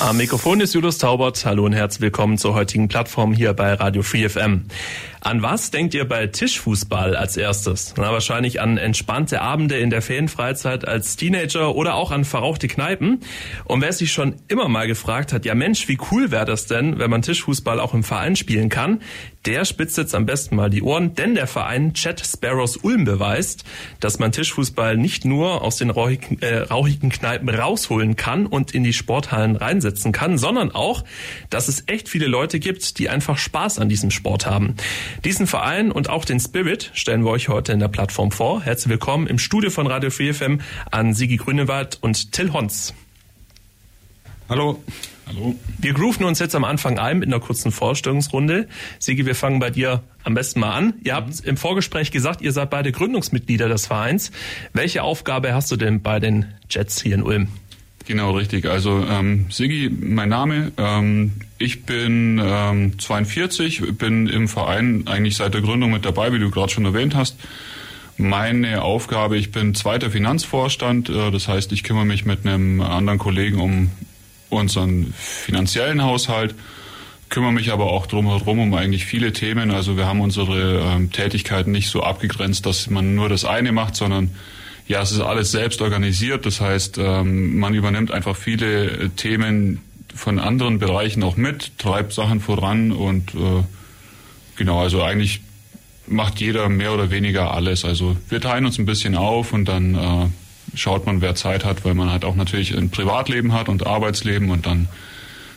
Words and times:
Am 0.00 0.16
Mikrofon 0.16 0.60
ist 0.60 0.72
Julius 0.72 0.96
Taubert. 0.96 1.44
Hallo 1.44 1.66
und 1.66 1.74
herzlich 1.74 2.00
willkommen 2.00 2.38
zur 2.38 2.54
heutigen 2.54 2.88
Plattform 2.88 3.34
hier 3.34 3.52
bei 3.52 3.74
Radio 3.74 4.02
Free 4.02 4.26
FM. 4.26 4.64
An 5.22 5.42
was 5.42 5.70
denkt 5.70 5.92
ihr 5.92 6.08
bei 6.08 6.28
Tischfußball 6.28 7.14
als 7.14 7.36
erstes? 7.36 7.92
Na, 7.98 8.10
wahrscheinlich 8.10 8.62
an 8.62 8.78
entspannte 8.78 9.42
Abende 9.42 9.76
in 9.76 9.90
der 9.90 10.00
Ferienfreizeit 10.00 10.88
als 10.88 11.16
Teenager 11.16 11.76
oder 11.76 11.94
auch 11.94 12.10
an 12.10 12.24
verrauchte 12.24 12.68
Kneipen. 12.68 13.20
Und 13.66 13.82
wer 13.82 13.92
sich 13.92 14.12
schon 14.12 14.36
immer 14.48 14.68
mal 14.68 14.86
gefragt 14.86 15.34
hat, 15.34 15.44
ja 15.44 15.54
Mensch, 15.54 15.88
wie 15.88 15.98
cool 16.10 16.30
wäre 16.30 16.46
das 16.46 16.66
denn, 16.66 16.98
wenn 16.98 17.10
man 17.10 17.20
Tischfußball 17.20 17.80
auch 17.80 17.92
im 17.92 18.02
Verein 18.02 18.34
spielen 18.34 18.70
kann, 18.70 19.00
der 19.46 19.64
spitzt 19.64 19.96
jetzt 19.96 20.14
am 20.14 20.26
besten 20.26 20.56
mal 20.56 20.68
die 20.68 20.82
Ohren, 20.82 21.14
denn 21.14 21.34
der 21.34 21.46
Verein 21.46 21.94
Chat 21.94 22.20
Sparrows 22.24 22.76
Ulm 22.76 23.04
beweist, 23.04 23.64
dass 23.98 24.18
man 24.18 24.32
Tischfußball 24.32 24.96
nicht 24.96 25.24
nur 25.24 25.62
aus 25.62 25.76
den 25.76 25.90
rauchigen, 25.90 26.40
äh, 26.42 26.58
rauchigen 26.58 27.10
Kneipen 27.10 27.48
rausholen 27.48 28.16
kann 28.16 28.46
und 28.46 28.74
in 28.74 28.84
die 28.84 28.92
Sporthallen 28.92 29.56
reinsetzen 29.56 30.12
kann, 30.12 30.36
sondern 30.36 30.72
auch, 30.72 31.04
dass 31.48 31.68
es 31.68 31.84
echt 31.86 32.08
viele 32.08 32.26
Leute 32.26 32.58
gibt, 32.58 32.98
die 32.98 33.08
einfach 33.08 33.38
Spaß 33.38 33.78
an 33.78 33.88
diesem 33.88 34.10
Sport 34.10 34.46
haben. 34.46 34.76
Diesen 35.24 35.46
Verein 35.46 35.92
und 35.92 36.08
auch 36.08 36.24
den 36.24 36.40
Spirit 36.40 36.90
stellen 36.94 37.24
wir 37.24 37.30
euch 37.30 37.48
heute 37.48 37.72
in 37.72 37.78
der 37.78 37.88
Plattform 37.88 38.30
vor. 38.30 38.62
Herzlich 38.62 38.90
willkommen 38.90 39.26
im 39.26 39.38
Studio 39.38 39.70
von 39.70 39.86
Radio 39.86 40.10
4 40.10 40.34
FM 40.34 40.60
an 40.90 41.14
Sigi 41.14 41.36
Grünewald 41.36 41.98
und 42.00 42.32
Till 42.32 42.52
Hons. 42.52 42.94
Hallo. 44.48 44.82
Hallo. 45.26 45.54
Wir 45.78 45.92
grooven 45.92 46.24
uns 46.24 46.40
jetzt 46.40 46.54
am 46.54 46.64
Anfang 46.64 46.98
ein 46.98 47.18
mit 47.20 47.28
einer 47.28 47.38
kurzen 47.38 47.70
Vorstellungsrunde. 47.70 48.66
Sigi, 48.98 49.26
wir 49.26 49.36
fangen 49.36 49.60
bei 49.60 49.70
dir 49.70 50.02
am 50.24 50.34
besten 50.34 50.60
mal 50.60 50.72
an. 50.72 50.94
Ihr 51.04 51.14
habt 51.14 51.40
im 51.40 51.56
Vorgespräch 51.56 52.10
gesagt, 52.10 52.40
ihr 52.40 52.52
seid 52.52 52.70
beide 52.70 52.90
Gründungsmitglieder 52.90 53.68
des 53.68 53.86
Vereins. 53.86 54.32
Welche 54.72 55.02
Aufgabe 55.02 55.54
hast 55.54 55.70
du 55.70 55.76
denn 55.76 56.02
bei 56.02 56.18
den 56.18 56.46
Jets 56.68 57.00
hier 57.00 57.14
in 57.14 57.22
Ulm? 57.22 57.48
Genau, 58.06 58.32
richtig. 58.32 58.66
Also 58.66 59.04
ähm, 59.08 59.46
Sigi, 59.50 59.88
mein 59.88 60.30
Name. 60.30 60.72
Ähm, 60.76 61.32
ich 61.60 61.84
bin 61.84 62.40
ähm, 62.42 62.98
42, 62.98 63.82
bin 63.98 64.26
im 64.26 64.48
Verein 64.48 65.06
eigentlich 65.06 65.36
seit 65.36 65.52
der 65.52 65.60
Gründung 65.60 65.90
mit 65.92 66.06
dabei, 66.06 66.32
wie 66.32 66.38
du 66.38 66.50
gerade 66.50 66.72
schon 66.72 66.86
erwähnt 66.86 67.14
hast. 67.14 67.36
Meine 68.16 68.80
Aufgabe, 68.80 69.36
ich 69.36 69.52
bin 69.52 69.74
zweiter 69.74 70.10
Finanzvorstand, 70.10 71.10
äh, 71.10 71.30
das 71.30 71.48
heißt, 71.48 71.70
ich 71.72 71.84
kümmere 71.84 72.06
mich 72.06 72.24
mit 72.24 72.46
einem 72.46 72.80
anderen 72.80 73.18
Kollegen 73.18 73.60
um 73.60 73.90
unseren 74.48 75.12
finanziellen 75.14 76.02
Haushalt, 76.02 76.54
kümmere 77.28 77.52
mich 77.52 77.72
aber 77.72 77.92
auch 77.92 78.06
drumherum 78.06 78.58
um 78.58 78.74
eigentlich 78.74 79.04
viele 79.04 79.34
Themen. 79.34 79.70
Also 79.70 79.98
wir 79.98 80.06
haben 80.06 80.22
unsere 80.22 80.80
ähm, 80.80 81.12
Tätigkeiten 81.12 81.72
nicht 81.72 81.90
so 81.90 82.02
abgegrenzt, 82.02 82.64
dass 82.64 82.88
man 82.88 83.14
nur 83.14 83.28
das 83.28 83.44
eine 83.44 83.70
macht, 83.72 83.96
sondern 83.96 84.30
ja, 84.88 85.02
es 85.02 85.12
ist 85.12 85.20
alles 85.20 85.50
selbst 85.50 85.82
organisiert. 85.82 86.46
Das 86.46 86.62
heißt, 86.62 86.96
ähm, 86.96 87.58
man 87.58 87.74
übernimmt 87.74 88.12
einfach 88.12 88.34
viele 88.34 88.90
äh, 88.90 89.08
Themen 89.10 89.82
von 90.14 90.38
anderen 90.38 90.78
Bereichen 90.78 91.22
auch 91.22 91.36
mit, 91.36 91.78
treibt 91.78 92.12
Sachen 92.12 92.40
voran 92.40 92.92
und 92.92 93.34
äh, 93.34 93.62
genau, 94.56 94.80
also 94.80 95.02
eigentlich 95.02 95.40
macht 96.06 96.40
jeder 96.40 96.68
mehr 96.68 96.92
oder 96.92 97.10
weniger 97.10 97.52
alles. 97.52 97.84
Also 97.84 98.16
wir 98.28 98.40
teilen 98.40 98.66
uns 98.66 98.78
ein 98.78 98.86
bisschen 98.86 99.14
auf 99.14 99.52
und 99.52 99.66
dann 99.66 99.94
äh, 99.94 100.26
schaut 100.76 101.06
man, 101.06 101.20
wer 101.20 101.34
Zeit 101.34 101.64
hat, 101.64 101.84
weil 101.84 101.94
man 101.94 102.10
halt 102.10 102.24
auch 102.24 102.34
natürlich 102.34 102.76
ein 102.76 102.90
Privatleben 102.90 103.52
hat 103.52 103.68
und 103.68 103.86
Arbeitsleben 103.86 104.50
und 104.50 104.66
dann 104.66 104.88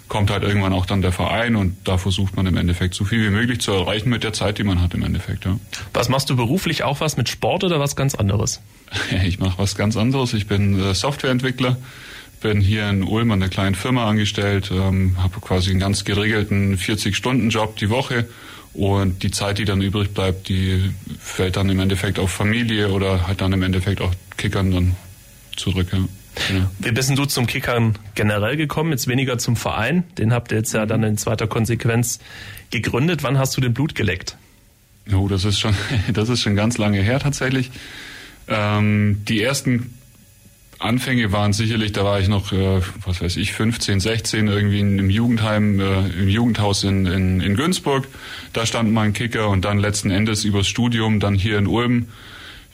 kommt 0.10 0.30
halt 0.30 0.44
irgendwann 0.44 0.74
auch 0.74 0.86
dann 0.86 1.02
der 1.02 1.12
Verein 1.12 1.56
und 1.56 1.76
da 1.86 1.98
versucht 1.98 2.36
man 2.36 2.46
im 2.46 2.56
Endeffekt 2.56 2.94
so 2.94 3.04
viel 3.04 3.26
wie 3.26 3.32
möglich 3.32 3.62
zu 3.62 3.72
erreichen 3.72 4.10
mit 4.10 4.24
der 4.24 4.34
Zeit, 4.34 4.60
die 4.60 4.64
man 4.64 4.80
hat 4.80 4.94
im 4.94 5.04
Endeffekt. 5.04 5.46
Ja. 5.46 5.58
Was 5.94 6.08
machst 6.08 6.30
du 6.30 6.36
beruflich 6.36 6.84
auch 6.84 7.00
was 7.00 7.18
mit 7.18 7.30
Sport 7.30 7.64
oder 7.64 7.80
was 7.80 7.96
ganz 7.96 8.16
anderes? 8.16 8.62
Ich 9.26 9.40
mache 9.40 9.58
was 9.58 9.76
ganz 9.76 9.98
anderes. 9.98 10.34
Ich 10.34 10.46
bin 10.46 10.80
äh, 10.80 10.94
Softwareentwickler, 10.94 11.78
bin 12.44 12.62
hier 12.62 12.88
in 12.90 13.02
Ulm 13.02 13.32
an 13.32 13.42
einer 13.42 13.50
kleinen 13.50 13.74
Firma 13.74 14.08
angestellt, 14.08 14.70
ähm, 14.72 15.16
habe 15.18 15.40
quasi 15.40 15.72
einen 15.72 15.80
ganz 15.80 16.04
geregelten 16.04 16.78
40-Stunden-Job 16.78 17.78
die 17.78 17.90
Woche 17.90 18.28
und 18.74 19.24
die 19.24 19.32
Zeit, 19.32 19.58
die 19.58 19.66
dann 19.66 19.82
übrig 19.82 20.14
bleibt, 20.14 20.50
die 20.50 20.92
fällt 21.20 21.56
dann 21.56 21.70
im 21.70 21.80
Endeffekt 21.80 22.20
auf 22.20 22.32
Familie 22.32 22.90
oder 22.92 23.26
halt 23.28 23.42
dann 23.42 23.54
im 23.54 23.64
Endeffekt 23.64 24.02
auch 24.02 24.14
Kickern 24.38 24.72
dann 24.72 24.96
zurück. 25.56 25.88
Ja. 25.92 26.00
Ja. 26.54 26.72
Wie 26.80 26.92
bist 26.92 27.16
du 27.16 27.26
zum 27.26 27.46
Kickern 27.46 27.98
generell 28.16 28.58
gekommen? 28.58 28.92
Jetzt 28.92 29.08
weniger 29.08 29.38
zum 29.38 29.56
Verein. 29.56 30.04
Den 30.18 30.34
habt 30.34 30.52
ihr 30.52 30.58
jetzt 30.58 30.74
ja 30.74 30.86
dann 30.86 31.04
in 31.04 31.18
zweiter 31.18 31.48
Konsequenz 31.48 32.20
gegründet. 32.72 33.24
Wann 33.24 33.38
hast 33.38 33.56
du 33.56 33.62
den 33.62 33.74
Blut 33.74 33.94
geleckt? 33.94 34.38
Oh, 35.14 35.28
das 35.28 35.46
ist 35.46 35.60
schon, 35.60 35.76
das 36.14 36.30
ist 36.30 36.42
schon 36.42 36.56
ganz 36.56 36.78
lange 36.78 37.02
her 37.02 37.20
tatsächlich. 37.20 37.72
Ähm, 38.48 39.22
die 39.28 39.42
ersten 39.42 39.94
Anfänge 40.84 41.32
waren 41.32 41.54
sicherlich, 41.54 41.94
da 41.94 42.04
war 42.04 42.20
ich 42.20 42.28
noch, 42.28 42.52
äh, 42.52 42.82
was 43.06 43.22
weiß 43.22 43.38
ich, 43.38 43.54
15, 43.54 44.00
16 44.00 44.48
irgendwie 44.48 44.82
im 44.82 45.10
Jugendheim, 45.10 45.80
äh, 45.80 46.08
im 46.20 46.28
Jugendhaus 46.28 46.84
in, 46.84 47.06
in, 47.06 47.40
in 47.40 47.56
Günzburg. 47.56 48.08
Da 48.52 48.66
stand 48.66 48.92
mein 48.92 49.14
Kicker 49.14 49.50
und 49.50 49.64
dann 49.64 49.80
letzten 49.80 50.12
Endes 50.12 50.44
übers 50.44 50.68
Studium 50.68 51.20
dann 51.20 51.36
hier 51.36 51.58
in 51.58 51.68
Ulm 51.68 52.08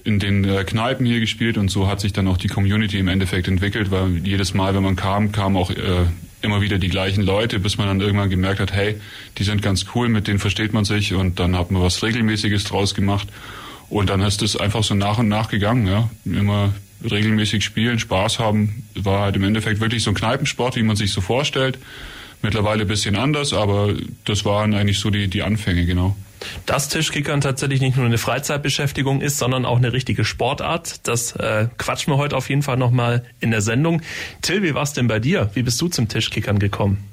in 0.04 0.18
den 0.18 0.44
äh, 0.44 0.64
Kneipen 0.64 1.06
hier 1.06 1.20
gespielt 1.20 1.58
und 1.58 1.70
so 1.70 1.88
hat 1.88 2.00
sich 2.00 2.14
dann 2.14 2.28
auch 2.28 2.38
die 2.38 2.48
Community 2.48 2.98
im 2.98 3.08
Endeffekt 3.08 3.48
entwickelt, 3.48 3.92
weil 3.92 4.26
jedes 4.26 4.54
Mal, 4.54 4.74
wenn 4.74 4.84
man 4.84 4.96
kam, 4.96 5.32
kamen 5.32 5.56
auch 5.56 5.70
äh, 5.70 6.06
immer 6.42 6.62
wieder 6.62 6.78
die 6.78 6.88
gleichen 6.88 7.22
Leute, 7.22 7.60
bis 7.60 7.78
man 7.78 7.88
dann 7.88 8.02
irgendwann 8.02 8.30
gemerkt 8.30 8.60
hat, 8.60 8.74
hey, 8.74 8.96
die 9.38 9.44
sind 9.44 9.62
ganz 9.62 9.86
cool, 9.94 10.10
mit 10.10 10.28
denen 10.28 10.40
versteht 10.40 10.74
man 10.74 10.86
sich 10.86 11.14
und 11.14 11.40
dann 11.40 11.56
hat 11.56 11.70
man 11.70 11.82
was 11.82 12.02
Regelmäßiges 12.02 12.64
draus 12.64 12.96
gemacht 12.96 13.28
und 13.90 14.10
dann 14.10 14.22
ist 14.22 14.42
es 14.42 14.56
einfach 14.56 14.84
so 14.84 14.96
nach 14.96 15.20
und 15.20 15.28
nach 15.28 15.50
gegangen, 15.50 15.86
ja, 15.86 16.10
immer 16.26 16.74
regelmäßig 17.04 17.64
spielen, 17.64 18.00
Spaß 18.00 18.40
haben, 18.40 18.84
war 18.96 19.22
halt 19.22 19.36
im 19.36 19.44
Endeffekt 19.44 19.80
wirklich 19.80 20.04
so 20.04 20.12
ein 20.12 20.16
Kneipensport, 20.16 20.76
wie 20.76 20.84
man 20.84 20.96
sich 20.96 21.12
so 21.12 21.22
vorstellt. 21.22 21.78
Mittlerweile 22.42 22.86
bisschen 22.86 23.18
anders, 23.18 23.52
aber 23.52 23.94
das 24.24 24.46
waren 24.46 24.74
eigentlich 24.74 25.00
so 25.00 25.10
die, 25.10 25.28
die 25.28 25.42
Anfänge, 25.42 25.86
genau. 25.86 26.16
Dass 26.66 26.88
Tischkickern 26.88 27.42
tatsächlich 27.42 27.82
nicht 27.82 27.98
nur 27.98 28.06
eine 28.06 28.18
Freizeitbeschäftigung 28.18 29.20
ist, 29.20 29.38
sondern 29.38 29.66
auch 29.66 29.78
eine 29.78 29.92
richtige 29.92 30.24
Sportart, 30.24 31.06
das 31.08 31.34
äh, 31.34 31.68
quatschen 31.78 32.14
wir 32.14 32.18
heute 32.18 32.38
auf 32.38 32.50
jeden 32.50 32.62
Fall 32.62 32.78
nochmal 32.78 33.26
in 33.42 33.52
der 33.52 33.62
Sendung. 33.62 34.02
Till, 34.42 34.64
wie 34.64 34.74
war 34.74 34.84
es 34.84 34.94
denn 34.94 35.08
bei 35.08 35.20
dir? 35.20 35.50
Wie 35.54 35.64
bist 35.64 35.82
du 35.82 35.90
zum 35.90 36.08
Tischkickern 36.08 36.60
gekommen? 36.60 37.09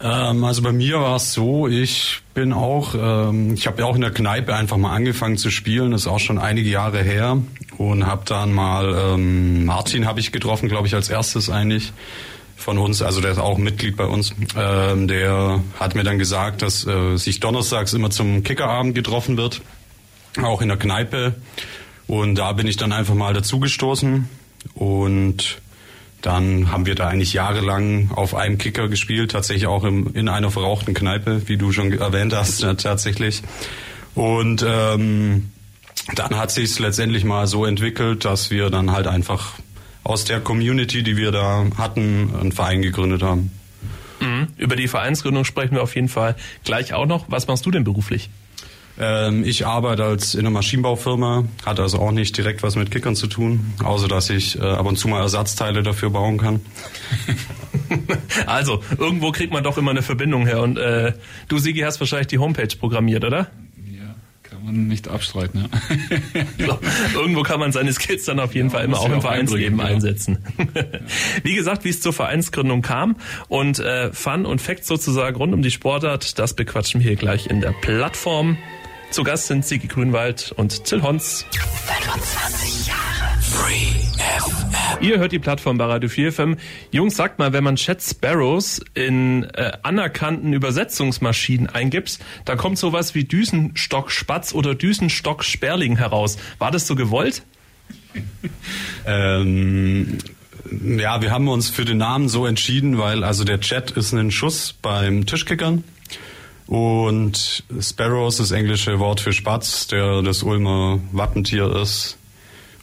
Ähm, 0.00 0.44
also 0.44 0.62
bei 0.62 0.72
mir 0.72 1.00
war 1.00 1.16
es 1.16 1.32
so, 1.32 1.66
ich 1.66 2.20
bin 2.34 2.52
auch, 2.52 2.94
ähm, 2.94 3.54
ich 3.54 3.66
habe 3.66 3.80
ja 3.80 3.86
auch 3.86 3.94
in 3.94 4.00
der 4.00 4.12
Kneipe 4.12 4.54
einfach 4.54 4.76
mal 4.76 4.94
angefangen 4.94 5.36
zu 5.36 5.50
spielen, 5.50 5.90
das 5.90 6.02
ist 6.02 6.06
auch 6.06 6.20
schon 6.20 6.38
einige 6.38 6.70
Jahre 6.70 7.02
her. 7.02 7.38
Und 7.76 8.06
habe 8.06 8.22
dann 8.24 8.52
mal 8.52 9.14
ähm, 9.14 9.64
Martin 9.64 10.06
habe 10.06 10.18
ich 10.20 10.32
getroffen, 10.32 10.68
glaube 10.68 10.88
ich 10.88 10.94
als 10.94 11.08
erstes 11.08 11.48
eigentlich 11.48 11.92
von 12.56 12.76
uns, 12.76 13.02
also 13.02 13.20
der 13.20 13.30
ist 13.30 13.38
auch 13.38 13.56
Mitglied 13.56 13.96
bei 13.96 14.04
uns, 14.04 14.34
ähm, 14.56 15.06
der 15.06 15.62
hat 15.78 15.94
mir 15.94 16.02
dann 16.02 16.18
gesagt, 16.18 16.62
dass 16.62 16.84
äh, 16.86 17.16
sich 17.16 17.38
donnerstags 17.38 17.92
immer 17.92 18.10
zum 18.10 18.42
Kickerabend 18.42 18.96
getroffen 18.96 19.36
wird, 19.36 19.62
auch 20.42 20.60
in 20.60 20.68
der 20.68 20.76
Kneipe. 20.76 21.36
Und 22.08 22.34
da 22.34 22.52
bin 22.52 22.66
ich 22.66 22.76
dann 22.76 22.90
einfach 22.90 23.14
mal 23.14 23.32
dazugestoßen. 23.32 24.28
Und 24.74 25.60
dann 26.22 26.72
haben 26.72 26.86
wir 26.86 26.94
da 26.94 27.08
eigentlich 27.08 27.32
jahrelang 27.32 28.10
auf 28.12 28.34
einem 28.34 28.58
Kicker 28.58 28.88
gespielt, 28.88 29.30
tatsächlich 29.30 29.66
auch 29.66 29.84
im, 29.84 30.14
in 30.14 30.28
einer 30.28 30.50
verrauchten 30.50 30.94
Kneipe, 30.94 31.48
wie 31.48 31.56
du 31.56 31.72
schon 31.72 31.92
erwähnt 31.92 32.34
hast, 32.34 32.60
tatsächlich. 32.78 33.42
Und 34.14 34.64
ähm, 34.66 35.50
dann 36.14 36.36
hat 36.36 36.50
sich 36.50 36.64
es 36.64 36.78
letztendlich 36.78 37.24
mal 37.24 37.46
so 37.46 37.64
entwickelt, 37.64 38.24
dass 38.24 38.50
wir 38.50 38.70
dann 38.70 38.90
halt 38.90 39.06
einfach 39.06 39.54
aus 40.04 40.24
der 40.24 40.40
Community, 40.40 41.02
die 41.02 41.16
wir 41.16 41.30
da 41.30 41.66
hatten, 41.76 42.34
einen 42.40 42.52
Verein 42.52 42.82
gegründet 42.82 43.22
haben. 43.22 43.52
Mhm. 44.20 44.48
Über 44.56 44.74
die 44.74 44.88
Vereinsgründung 44.88 45.44
sprechen 45.44 45.74
wir 45.74 45.82
auf 45.82 45.94
jeden 45.94 46.08
Fall 46.08 46.34
gleich 46.64 46.94
auch 46.94 47.06
noch. 47.06 47.26
Was 47.28 47.46
machst 47.46 47.66
du 47.66 47.70
denn 47.70 47.84
beruflich? 47.84 48.30
Ähm, 49.00 49.44
ich 49.44 49.64
arbeite 49.64 50.04
als 50.04 50.34
in 50.34 50.40
einer 50.40 50.50
Maschinenbaufirma, 50.50 51.44
hat 51.64 51.78
also 51.78 51.98
auch 51.98 52.10
nicht 52.10 52.36
direkt 52.36 52.62
was 52.64 52.74
mit 52.74 52.90
Kickern 52.90 53.14
zu 53.14 53.28
tun, 53.28 53.74
außer 53.84 54.08
dass 54.08 54.28
ich 54.28 54.58
äh, 54.58 54.62
ab 54.62 54.86
und 54.86 54.96
zu 54.96 55.06
mal 55.06 55.20
Ersatzteile 55.20 55.82
dafür 55.82 56.10
bauen 56.10 56.38
kann. 56.38 56.60
also, 58.46 58.82
irgendwo 58.98 59.30
kriegt 59.30 59.52
man 59.52 59.62
doch 59.62 59.78
immer 59.78 59.92
eine 59.92 60.02
Verbindung 60.02 60.46
her. 60.46 60.62
Und 60.62 60.78
äh, 60.78 61.12
du, 61.46 61.58
Sigi, 61.58 61.80
hast 61.80 62.00
wahrscheinlich 62.00 62.26
die 62.26 62.38
Homepage 62.38 62.74
programmiert, 62.76 63.24
oder? 63.24 63.50
Ja, 63.76 64.16
kann 64.42 64.64
man 64.64 64.88
nicht 64.88 65.06
abstreiten, 65.06 65.68
ja. 66.58 66.66
so, 66.66 66.78
irgendwo 67.20 67.42
kann 67.44 67.60
man 67.60 67.70
seine 67.70 67.92
Skills 67.92 68.24
dann 68.24 68.40
auf 68.40 68.56
jeden 68.56 68.68
ja, 68.68 68.74
Fall 68.74 68.84
immer 68.84 68.98
auch 68.98 69.08
im 69.08 69.20
Vereinsleben 69.20 69.80
einsetzen. 69.80 70.38
wie 71.44 71.54
gesagt, 71.54 71.84
wie 71.84 71.90
es 71.90 72.00
zur 72.00 72.12
Vereinsgründung 72.12 72.82
kam 72.82 73.14
und 73.46 73.78
äh, 73.78 74.12
Fun 74.12 74.44
und 74.44 74.60
Facts 74.60 74.88
sozusagen 74.88 75.36
rund 75.36 75.54
um 75.54 75.62
die 75.62 75.70
Sportart, 75.70 76.36
das 76.40 76.54
bequatschen 76.54 77.00
wir 77.00 77.10
hier 77.10 77.16
gleich 77.16 77.46
in 77.46 77.60
der 77.60 77.70
Plattform. 77.80 78.58
Zu 79.10 79.24
Gast 79.24 79.46
sind 79.46 79.64
Sigi 79.64 79.86
Grünwald 79.86 80.52
und 80.56 80.84
Till 80.84 81.02
Hons. 81.02 81.46
25 81.50 82.86
Jahre 82.86 83.40
Free 83.40 83.86
FM. 84.38 84.68
Ihr 85.00 85.18
hört 85.18 85.32
die 85.32 85.38
Plattform 85.38 85.78
bei 85.78 85.86
Radio 85.86 86.10
4 86.10 86.30
FM. 86.30 86.56
Jungs, 86.90 87.16
sagt 87.16 87.38
mal, 87.38 87.54
wenn 87.54 87.64
man 87.64 87.76
Chat 87.76 88.02
Sparrows 88.02 88.80
in 88.92 89.44
äh, 89.54 89.72
anerkannten 89.82 90.52
Übersetzungsmaschinen 90.52 91.68
eingibt, 91.68 92.18
da 92.44 92.54
kommt 92.54 92.78
sowas 92.78 93.14
wie 93.14 93.24
Düsenstock 93.24 94.10
Spatz 94.10 94.52
oder 94.52 94.74
Düsenstock 94.74 95.42
Sperling 95.42 95.96
heraus. 95.96 96.36
War 96.58 96.70
das 96.70 96.86
so 96.86 96.94
gewollt? 96.94 97.42
ähm, 99.06 100.18
ja, 100.98 101.22
wir 101.22 101.30
haben 101.30 101.48
uns 101.48 101.70
für 101.70 101.86
den 101.86 101.96
Namen 101.96 102.28
so 102.28 102.44
entschieden, 102.44 102.98
weil 102.98 103.24
also 103.24 103.44
der 103.44 103.60
Chat 103.60 103.90
ist 103.92 104.12
ein 104.12 104.30
Schuss 104.30 104.74
beim 104.74 105.24
Tischkickern. 105.24 105.82
Und 106.68 107.64
Sparrows, 107.80 108.36
das 108.36 108.50
englische 108.50 108.98
Wort 108.98 109.20
für 109.20 109.32
Spatz, 109.32 109.86
der 109.86 110.20
das 110.20 110.42
Ulmer 110.42 111.00
Wappentier 111.12 111.74
ist. 111.74 112.18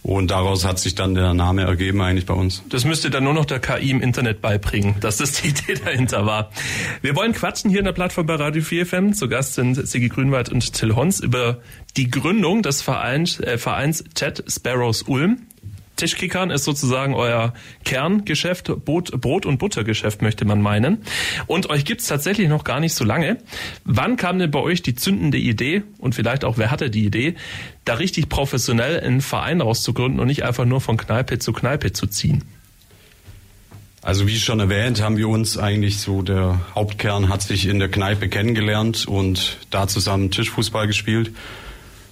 Und 0.02 0.30
daraus 0.30 0.66
hat 0.66 0.78
sich 0.78 0.94
dann 0.94 1.16
der 1.16 1.34
Name 1.34 1.64
ergeben 1.64 2.00
eigentlich 2.02 2.28
bei 2.28 2.34
uns. 2.36 2.64
Das 2.70 2.86
müsste 2.86 3.10
dann 3.10 3.24
nur 3.24 3.34
noch 3.34 3.46
der 3.46 3.60
KI 3.60 3.90
im 3.90 4.02
Internet 4.02 4.40
beibringen, 4.40 4.96
dass 5.02 5.18
das 5.18 5.34
die 5.34 5.48
Idee 5.50 5.76
dahinter 5.84 6.26
war. 6.26 6.52
Wir 7.02 7.16
wollen 7.16 7.34
quatschen 7.34 7.72
hier 7.72 7.80
in 7.80 7.86
der 7.86 7.92
Plattform 7.92 8.28
bei 8.28 8.36
Radio 8.36 8.62
4 8.62 8.86
FM. 8.86 9.14
Zu 9.14 9.28
Gast 9.28 9.56
sind 9.56 9.76
Sigi 9.88 10.10
Grünwald 10.10 10.50
und 10.50 10.74
Till 10.74 10.96
Hons 10.96 11.20
über 11.20 11.60
die 11.98 12.10
Gründung 12.10 12.62
des 12.62 12.84
Vereins, 12.84 13.40
äh, 13.40 13.58
Vereins 13.58 14.04
Chat 14.14 14.44
Sparrows 14.48 15.04
Ulm. 15.04 15.48
Tischkickern 15.96 16.50
ist 16.52 16.64
sozusagen 16.64 17.14
euer 17.14 17.54
Kerngeschäft, 17.84 18.72
Brot, 18.86 19.46
und 19.46 19.58
Buttergeschäft, 19.58 20.22
möchte 20.22 20.46
man 20.46 20.62
meinen. 20.62 21.04
Und 21.48 21.70
euch 21.70 21.86
gibt's 21.86 22.08
tatsächlich 22.08 22.50
noch 22.50 22.64
gar 22.64 22.80
nicht 22.80 22.94
so 22.94 23.04
lange. 23.04 23.38
Wann 23.84 24.18
kam 24.18 24.40
denn 24.40 24.52
bei 24.52 24.60
euch 24.60 24.82
die 24.82 24.96
zündende 24.96 25.38
Idee 25.38 25.84
und 25.98 26.16
vielleicht 26.16 26.44
auch 26.44 26.58
wer 26.58 26.72
hatte 26.72 26.90
die 26.90 27.06
Idee, 27.06 27.36
da 27.86 27.96
richtig 27.96 28.30
professionell 28.30 29.00
einen 29.00 29.22
Verein 29.22 29.62
rauszugründen 29.62 30.20
und 30.20 30.28
nicht 30.28 30.44
einfach 30.44 30.66
nur 30.66 30.82
von 30.82 30.98
Kneipe 30.98 31.40
zu 31.40 31.54
Kneipe 31.54 31.94
zu 31.94 32.08
ziehen? 32.08 32.44
Also 34.02 34.28
wie 34.28 34.38
schon 34.38 34.60
erwähnt, 34.60 35.02
haben 35.02 35.18
wir 35.18 35.28
uns 35.28 35.58
eigentlich 35.58 35.98
so, 35.98 36.22
der 36.22 36.62
Hauptkern 36.76 37.28
hat 37.28 37.42
sich 37.42 37.66
in 37.66 37.80
der 37.80 37.90
Kneipe 37.90 38.30
kennengelernt 38.30 39.08
und 39.08 39.58
da 39.72 39.88
zusammen 39.88 40.30
Tischfußball 40.30 40.86
gespielt. 40.86 41.32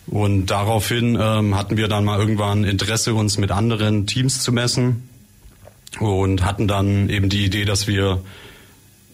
Und 0.08 0.48
daraufhin 0.48 1.18
ähm, 1.20 1.56
hatten 1.56 1.78
wir 1.78 1.88
dann 1.88 2.04
mal 2.04 2.20
irgendwann 2.20 2.64
Interesse, 2.64 3.14
uns 3.14 3.38
mit 3.38 3.52
anderen 3.52 4.06
Teams 4.06 4.42
zu 4.42 4.52
messen 4.52 5.08
und 6.00 6.44
hatten 6.44 6.68
dann 6.68 7.10
eben 7.10 7.30
die 7.30 7.46
Idee, 7.46 7.66
dass 7.66 7.88
wir 7.88 8.22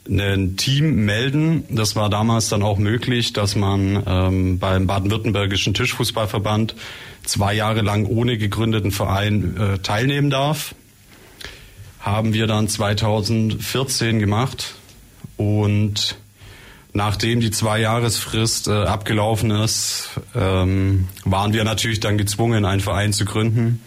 ein 0.07 0.57
Team 0.57 1.06
melden. 1.06 1.65
Das 1.69 1.95
war 1.95 2.09
damals 2.09 2.50
dann 2.50 2.63
auch 2.63 2.80
möglich, 2.80 3.33
dass 3.33 3.56
man 3.56 4.03
ähm, 4.07 4.59
beim 4.59 4.88
baden-württembergischen 4.88 5.74
Tischfußballverband 5.74 6.75
zwei 7.24 7.53
Jahre 7.53 7.81
lang 7.81 8.06
ohne 8.06 8.38
gegründeten 8.38 8.92
Verein 8.92 9.57
äh, 9.57 9.77
teilnehmen 9.80 10.30
darf. 10.31 10.74
Haben 12.00 12.33
wir 12.33 12.47
dann 12.47 12.68
2014 12.68 14.19
gemacht 14.19 14.75
und 15.38 16.18
Nachdem 16.91 17.39
die 17.39 17.51
Zwei-Jahresfrist 17.51 18.68
äh, 18.68 18.71
abgelaufen 18.71 19.51
ist, 19.51 20.09
ähm, 20.36 21.07
waren 21.24 21.53
wir 21.53 21.63
natürlich 21.63 22.00
dann 22.00 22.18
gezwungen, 22.18 22.65
einen 22.65 22.81
Verein 22.81 23.13
zu 23.13 23.25
gründen, 23.25 23.81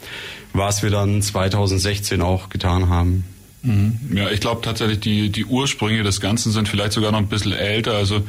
was 0.53 0.83
wir 0.83 0.91
dann 0.91 1.21
2016 1.21 2.23
auch 2.23 2.49
getan 2.49 2.89
haben. 2.89 3.25
Mhm. 3.63 3.99
Ja, 4.15 4.31
ich 4.31 4.41
glaube 4.41 4.61
tatsächlich, 4.63 5.01
die, 5.01 5.31
die 5.31 5.45
Ursprünge 5.45 6.03
des 6.03 6.21
Ganzen 6.21 6.53
sind 6.53 6.69
vielleicht 6.69 6.93
sogar 6.93 7.13
noch 7.13 7.19
ein 7.19 7.29
bisschen 7.29 7.53
älter. 7.53 7.95
Also 7.95 8.23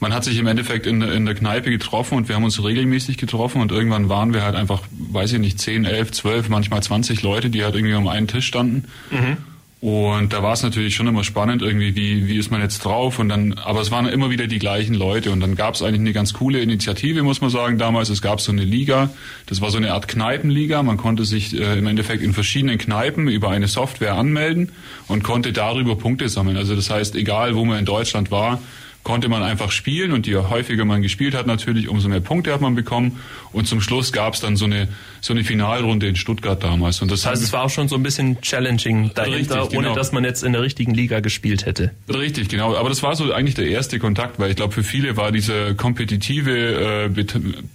man 0.00 0.12
hat 0.12 0.24
sich 0.24 0.38
im 0.38 0.46
Endeffekt 0.46 0.86
in, 0.86 1.02
in 1.02 1.24
der 1.24 1.34
Kneipe 1.34 1.70
getroffen 1.70 2.16
und 2.16 2.28
wir 2.28 2.36
haben 2.36 2.44
uns 2.44 2.62
regelmäßig 2.62 3.18
getroffen 3.18 3.60
und 3.60 3.72
irgendwann 3.72 4.08
waren 4.08 4.32
wir 4.32 4.42
halt 4.42 4.54
einfach, 4.54 4.82
weiß 4.90 5.32
ich 5.32 5.38
nicht, 5.40 5.60
10, 5.60 5.84
11, 5.84 6.12
12, 6.12 6.48
manchmal 6.48 6.82
20 6.82 7.22
Leute, 7.22 7.50
die 7.50 7.64
halt 7.64 7.74
irgendwie 7.74 7.94
um 7.94 8.06
einen 8.08 8.28
Tisch 8.28 8.46
standen. 8.46 8.84
Mhm. 9.10 9.36
Und 9.80 10.32
da 10.32 10.42
war 10.42 10.54
es 10.54 10.64
natürlich 10.64 10.96
schon 10.96 11.06
immer 11.06 11.22
spannend, 11.22 11.62
irgendwie, 11.62 11.94
wie, 11.94 12.26
wie 12.26 12.36
ist 12.36 12.50
man 12.50 12.60
jetzt 12.60 12.84
drauf? 12.84 13.20
Und 13.20 13.28
dann, 13.28 13.52
aber 13.52 13.80
es 13.80 13.92
waren 13.92 14.06
immer 14.06 14.28
wieder 14.28 14.48
die 14.48 14.58
gleichen 14.58 14.94
Leute. 14.94 15.30
Und 15.30 15.38
dann 15.38 15.54
gab 15.54 15.74
es 15.74 15.82
eigentlich 15.82 16.00
eine 16.00 16.12
ganz 16.12 16.32
coole 16.32 16.60
Initiative, 16.60 17.22
muss 17.22 17.40
man 17.40 17.50
sagen, 17.50 17.78
damals. 17.78 18.08
Es 18.08 18.20
gab 18.20 18.40
so 18.40 18.50
eine 18.50 18.64
Liga, 18.64 19.10
das 19.46 19.60
war 19.60 19.70
so 19.70 19.76
eine 19.76 19.92
Art 19.92 20.08
Kneipenliga. 20.08 20.82
Man 20.82 20.96
konnte 20.96 21.24
sich 21.24 21.56
äh, 21.56 21.78
im 21.78 21.86
Endeffekt 21.86 22.24
in 22.24 22.32
verschiedenen 22.32 22.78
Kneipen 22.78 23.28
über 23.28 23.50
eine 23.50 23.68
Software 23.68 24.14
anmelden 24.14 24.72
und 25.06 25.22
konnte 25.22 25.52
darüber 25.52 25.94
Punkte 25.96 26.28
sammeln. 26.28 26.56
Also 26.56 26.74
das 26.74 26.90
heißt, 26.90 27.14
egal 27.14 27.54
wo 27.54 27.64
man 27.64 27.78
in 27.78 27.84
Deutschland 27.84 28.32
war, 28.32 28.60
konnte 29.08 29.30
man 29.30 29.42
einfach 29.42 29.72
spielen 29.72 30.12
und 30.12 30.26
je 30.26 30.36
häufiger 30.36 30.84
man 30.84 31.00
gespielt 31.00 31.34
hat 31.34 31.46
natürlich, 31.46 31.88
umso 31.88 32.10
mehr 32.10 32.20
Punkte 32.20 32.52
hat 32.52 32.60
man 32.60 32.74
bekommen 32.74 33.20
und 33.52 33.66
zum 33.66 33.80
Schluss 33.80 34.12
gab 34.12 34.34
es 34.34 34.40
dann 34.40 34.54
so 34.54 34.66
eine 34.66 34.86
so 35.20 35.32
eine 35.32 35.44
Finalrunde 35.44 36.06
in 36.06 36.16
Stuttgart 36.16 36.62
damals. 36.62 37.02
Und 37.02 37.10
das, 37.10 37.26
heißt, 37.26 37.42
es 37.42 37.52
war 37.52 37.64
auch 37.64 37.70
schon 37.70 37.88
so 37.88 37.96
ein 37.96 38.02
bisschen 38.02 38.40
challenging 38.40 39.10
dahinter, 39.14 39.38
richtig, 39.38 39.68
genau. 39.70 39.88
ohne 39.88 39.96
dass 39.96 40.12
man 40.12 40.24
jetzt 40.24 40.44
in 40.44 40.52
der 40.52 40.62
richtigen 40.62 40.94
Liga 40.94 41.20
gespielt 41.20 41.66
hätte. 41.66 41.90
Richtig, 42.08 42.48
genau. 42.48 42.76
Aber 42.76 42.88
das 42.88 43.02
war 43.02 43.16
so 43.16 43.32
eigentlich 43.32 43.54
der 43.54 43.66
erste 43.66 43.98
Kontakt, 43.98 44.38
weil 44.38 44.50
ich 44.50 44.56
glaube, 44.56 44.72
für 44.72 44.82
viele 44.82 45.16
war 45.16 45.32
dieser 45.32 45.74
kompetitive 45.74 47.06
äh, 47.06 47.24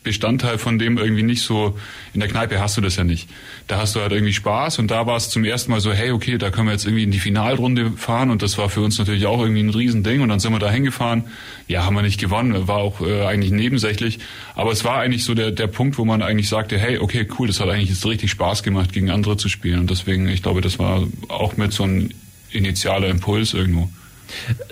Bestandteil 0.03 0.57
von 0.57 0.79
dem 0.79 0.97
irgendwie 0.97 1.23
nicht 1.23 1.41
so, 1.41 1.77
in 2.13 2.19
der 2.19 2.29
Kneipe 2.29 2.59
hast 2.59 2.77
du 2.77 2.81
das 2.81 2.95
ja 2.95 3.03
nicht. 3.03 3.29
Da 3.67 3.77
hast 3.77 3.95
du 3.95 4.01
halt 4.01 4.11
irgendwie 4.11 4.33
Spaß 4.33 4.79
und 4.79 4.89
da 4.89 5.05
war 5.05 5.17
es 5.17 5.29
zum 5.29 5.43
ersten 5.43 5.71
Mal 5.71 5.81
so, 5.81 5.91
hey, 5.91 6.11
okay, 6.11 6.37
da 6.37 6.49
können 6.49 6.67
wir 6.67 6.73
jetzt 6.73 6.85
irgendwie 6.85 7.03
in 7.03 7.11
die 7.11 7.19
Finalrunde 7.19 7.91
fahren 7.97 8.29
und 8.29 8.41
das 8.41 8.57
war 8.57 8.69
für 8.69 8.81
uns 8.81 8.97
natürlich 8.97 9.25
auch 9.25 9.41
irgendwie 9.41 9.63
ein 9.63 9.69
Riesending 9.69 10.21
und 10.21 10.29
dann 10.29 10.39
sind 10.39 10.51
wir 10.53 10.59
da 10.59 10.69
hingefahren. 10.69 11.22
Ja, 11.67 11.85
haben 11.85 11.95
wir 11.95 12.01
nicht 12.01 12.19
gewonnen, 12.19 12.67
war 12.67 12.77
auch 12.77 13.01
äh, 13.01 13.25
eigentlich 13.25 13.51
nebensächlich, 13.51 14.19
aber 14.55 14.71
es 14.71 14.83
war 14.83 14.97
eigentlich 14.97 15.23
so 15.23 15.33
der, 15.33 15.51
der 15.51 15.67
Punkt, 15.67 15.97
wo 15.97 16.05
man 16.05 16.21
eigentlich 16.21 16.49
sagte, 16.49 16.77
hey, 16.77 16.97
okay, 16.97 17.27
cool, 17.37 17.47
das 17.47 17.59
hat 17.59 17.69
eigentlich 17.69 17.89
jetzt 17.89 18.05
richtig 18.05 18.31
Spaß 18.31 18.63
gemacht, 18.63 18.93
gegen 18.93 19.09
andere 19.09 19.37
zu 19.37 19.49
spielen. 19.49 19.79
Und 19.79 19.89
deswegen, 19.89 20.27
ich 20.27 20.43
glaube, 20.43 20.61
das 20.61 20.79
war 20.79 21.07
auch 21.29 21.57
mit 21.57 21.73
so 21.73 21.83
ein 21.83 22.13
initialer 22.51 23.07
Impuls 23.07 23.53
irgendwo. 23.53 23.89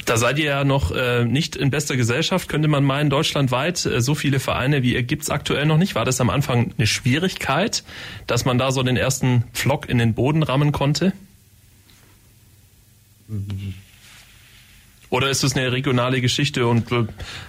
Da 0.06 0.18
seid 0.18 0.40
ihr 0.40 0.46
ja 0.46 0.64
noch 0.64 0.92
äh, 0.92 1.26
nicht 1.26 1.56
in 1.56 1.72
bester 1.72 1.96
Gesellschaft, 1.96 2.50
könnte 2.50 2.68
man 2.68 2.84
meinen, 2.84 3.10
deutschlandweit. 3.10 3.86
Äh, 3.86 4.02
so 4.02 4.16
viele 4.16 4.40
Vereine 4.40 4.84
wie 4.84 4.94
ihr 4.94 5.04
gibt's 5.04 5.30
aktuell 5.30 5.66
noch 5.66 5.78
nicht. 5.78 5.96
War 5.96 6.06
das 6.06 6.20
am 6.22 6.30
Anfang 6.30 6.74
eine 6.78 6.88
Schwierigkeit, 6.88 7.84
dass 8.28 8.46
man 8.46 8.58
da 8.58 8.72
so 8.72 8.84
den 8.84 8.98
ersten 8.98 9.44
Pflock 9.54 9.88
in 9.88 9.98
den 9.98 10.14
Boden 10.14 10.44
rammen 10.44 10.72
konnte? 10.72 11.14
Oder 15.12 15.30
ist 15.30 15.44
es 15.44 15.56
eine 15.56 15.72
regionale 15.72 16.22
Geschichte 16.22 16.66
und 16.66 16.92
äh, 16.92 17.04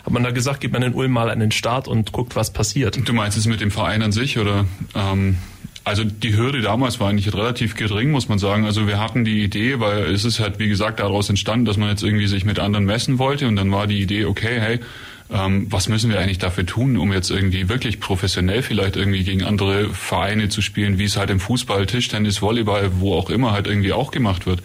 hat 0.04 0.10
man 0.10 0.24
da 0.24 0.32
gesagt, 0.32 0.60
gibt 0.60 0.74
man 0.74 0.82
in 0.82 0.94
Ulm 0.94 1.12
mal 1.12 1.30
einen 1.30 1.52
Start 1.52 1.88
und 1.88 2.12
guckt, 2.12 2.36
was 2.36 2.52
passiert? 2.52 3.08
Du 3.08 3.12
meinst 3.14 3.38
es 3.38 3.46
mit 3.46 3.60
dem 3.60 3.70
Verein 3.70 4.02
an 4.02 4.12
sich 4.12 4.36
oder? 4.38 4.66
Ähm 4.94 5.38
also 5.84 6.04
die 6.04 6.36
Hürde 6.36 6.60
damals 6.60 7.00
war 7.00 7.08
eigentlich 7.08 7.32
relativ 7.34 7.74
gering, 7.74 8.10
muss 8.10 8.28
man 8.28 8.38
sagen. 8.38 8.64
Also 8.64 8.86
wir 8.86 9.00
hatten 9.00 9.24
die 9.24 9.42
Idee, 9.42 9.80
weil 9.80 10.04
es 10.12 10.24
ist 10.24 10.38
halt, 10.38 10.58
wie 10.58 10.68
gesagt, 10.68 11.00
daraus 11.00 11.28
entstanden, 11.28 11.64
dass 11.64 11.76
man 11.76 11.88
jetzt 11.88 12.04
irgendwie 12.04 12.28
sich 12.28 12.44
mit 12.44 12.60
anderen 12.60 12.84
messen 12.84 13.18
wollte. 13.18 13.48
Und 13.48 13.56
dann 13.56 13.72
war 13.72 13.88
die 13.88 14.00
Idee, 14.00 14.26
okay, 14.26 14.60
hey, 14.60 14.80
ähm, 15.32 15.66
was 15.70 15.88
müssen 15.88 16.10
wir 16.10 16.20
eigentlich 16.20 16.38
dafür 16.38 16.66
tun, 16.66 16.96
um 16.96 17.12
jetzt 17.12 17.30
irgendwie 17.30 17.68
wirklich 17.68 17.98
professionell 17.98 18.62
vielleicht 18.62 18.96
irgendwie 18.96 19.24
gegen 19.24 19.42
andere 19.42 19.88
Vereine 19.92 20.48
zu 20.48 20.62
spielen, 20.62 20.98
wie 20.98 21.04
es 21.04 21.16
halt 21.16 21.30
im 21.30 21.40
Fußball, 21.40 21.86
Tischtennis, 21.86 22.42
Volleyball, 22.42 23.00
wo 23.00 23.14
auch 23.14 23.30
immer 23.30 23.52
halt 23.52 23.66
irgendwie 23.66 23.92
auch 23.92 24.12
gemacht 24.12 24.46
wird. 24.46 24.62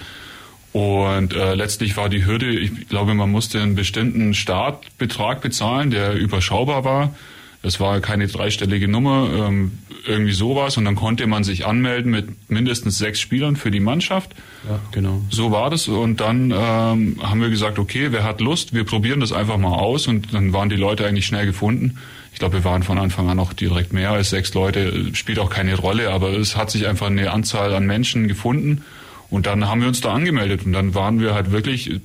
Und 0.77 1.33
äh, 1.33 1.55
letztlich 1.55 1.97
war 1.97 2.07
die 2.07 2.27
Hürde, 2.27 2.51
ich 2.51 2.87
glaube, 2.87 3.15
man 3.15 3.31
musste 3.31 3.59
einen 3.59 3.73
bestimmten 3.73 4.35
Startbetrag 4.35 5.41
bezahlen, 5.41 5.89
der 5.89 6.13
überschaubar 6.13 6.83
war. 6.83 7.15
Das 7.63 7.79
war 7.79 7.99
keine 7.99 8.27
dreistellige 8.27 8.87
Nummer, 8.87 9.27
ähm, 9.47 9.79
irgendwie 10.05 10.33
sowas. 10.33 10.77
Und 10.77 10.85
dann 10.85 10.95
konnte 10.95 11.25
man 11.25 11.43
sich 11.43 11.65
anmelden 11.65 12.11
mit 12.11 12.51
mindestens 12.51 12.99
sechs 12.99 13.19
Spielern 13.19 13.55
für 13.55 13.71
die 13.71 13.79
Mannschaft. 13.79 14.35
Ja, 14.69 14.79
genau. 14.91 15.21
So 15.31 15.51
war 15.51 15.71
das. 15.71 15.87
Und 15.87 16.21
dann 16.21 16.51
ähm, 16.51 17.17
haben 17.23 17.41
wir 17.41 17.49
gesagt, 17.49 17.79
okay, 17.79 18.11
wer 18.11 18.23
hat 18.23 18.39
Lust? 18.39 18.75
Wir 18.75 18.83
probieren 18.83 19.19
das 19.19 19.31
einfach 19.31 19.57
mal 19.57 19.73
aus. 19.73 20.05
Und 20.05 20.31
dann 20.35 20.53
waren 20.53 20.69
die 20.69 20.75
Leute 20.75 21.07
eigentlich 21.07 21.25
schnell 21.25 21.47
gefunden. 21.47 21.97
Ich 22.33 22.37
glaube, 22.37 22.57
wir 22.57 22.63
waren 22.65 22.83
von 22.83 22.99
Anfang 22.99 23.27
an 23.31 23.39
auch 23.39 23.53
direkt 23.53 23.93
mehr 23.93 24.11
als 24.11 24.29
sechs 24.29 24.53
Leute. 24.53 25.15
Spielt 25.15 25.39
auch 25.39 25.49
keine 25.49 25.73
Rolle, 25.73 26.11
aber 26.11 26.37
es 26.37 26.55
hat 26.55 26.69
sich 26.69 26.85
einfach 26.85 27.07
eine 27.07 27.31
Anzahl 27.31 27.73
an 27.73 27.87
Menschen 27.87 28.27
gefunden. 28.27 28.83
Und 29.29 29.45
dann 29.45 29.67
haben 29.67 29.81
wir 29.81 29.87
uns 29.87 30.01
da 30.01 30.13
angemeldet 30.13 30.65
und 30.65 30.73
dann 30.73 30.95
waren 30.95 31.19
wir 31.19 31.33
halt 31.33 31.51
wirklich, 31.51 31.99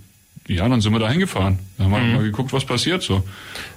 ja, 0.48 0.68
dann 0.68 0.80
sind 0.80 0.92
wir 0.92 0.98
da 0.98 1.08
hingefahren. 1.08 1.58
Dann 1.78 1.86
haben 1.86 1.92
wir 1.92 2.00
mhm. 2.00 2.14
mal 2.14 2.22
geguckt, 2.24 2.52
was 2.52 2.64
passiert 2.64 3.02
so. 3.02 3.22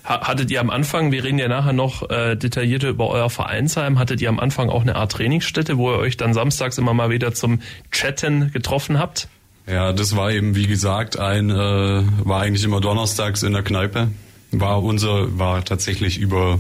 Hattet 0.04 0.50
ihr 0.50 0.60
am 0.62 0.70
Anfang, 0.70 1.12
wir 1.12 1.24
reden 1.24 1.38
ja 1.38 1.48
nachher 1.48 1.74
noch 1.74 2.10
äh, 2.10 2.36
detaillierter 2.36 2.90
über 2.90 3.10
euer 3.10 3.30
Vereinsheim, 3.30 4.00
hattet 4.00 4.22
ihr 4.22 4.30
am 4.30 4.40
Anfang 4.40 4.70
auch 4.70 4.82
eine 4.82 4.96
Art 4.96 5.12
Trainingsstätte, 5.12 5.78
wo 5.78 5.92
ihr 5.92 6.00
euch 6.00 6.18
dann 6.18 6.34
samstags 6.34 6.78
immer 6.78 6.94
mal 6.94 7.10
wieder 7.10 7.34
zum 7.34 7.62
Chatten 7.92 8.52
getroffen 8.52 9.00
habt? 9.00 9.28
Ja, 9.68 9.94
das 9.94 10.16
war 10.16 10.32
eben, 10.32 10.56
wie 10.56 10.68
gesagt, 10.68 11.18
ein, 11.18 11.50
äh, 11.50 11.54
war 11.56 12.42
eigentlich 12.42 12.64
immer 12.64 12.82
donnerstags 12.82 13.44
in 13.44 13.54
der 13.54 13.64
Kneipe. 13.64 14.10
War 14.52 14.84
unser, 14.84 15.38
war 15.40 15.66
tatsächlich 15.66 16.20
über 16.20 16.60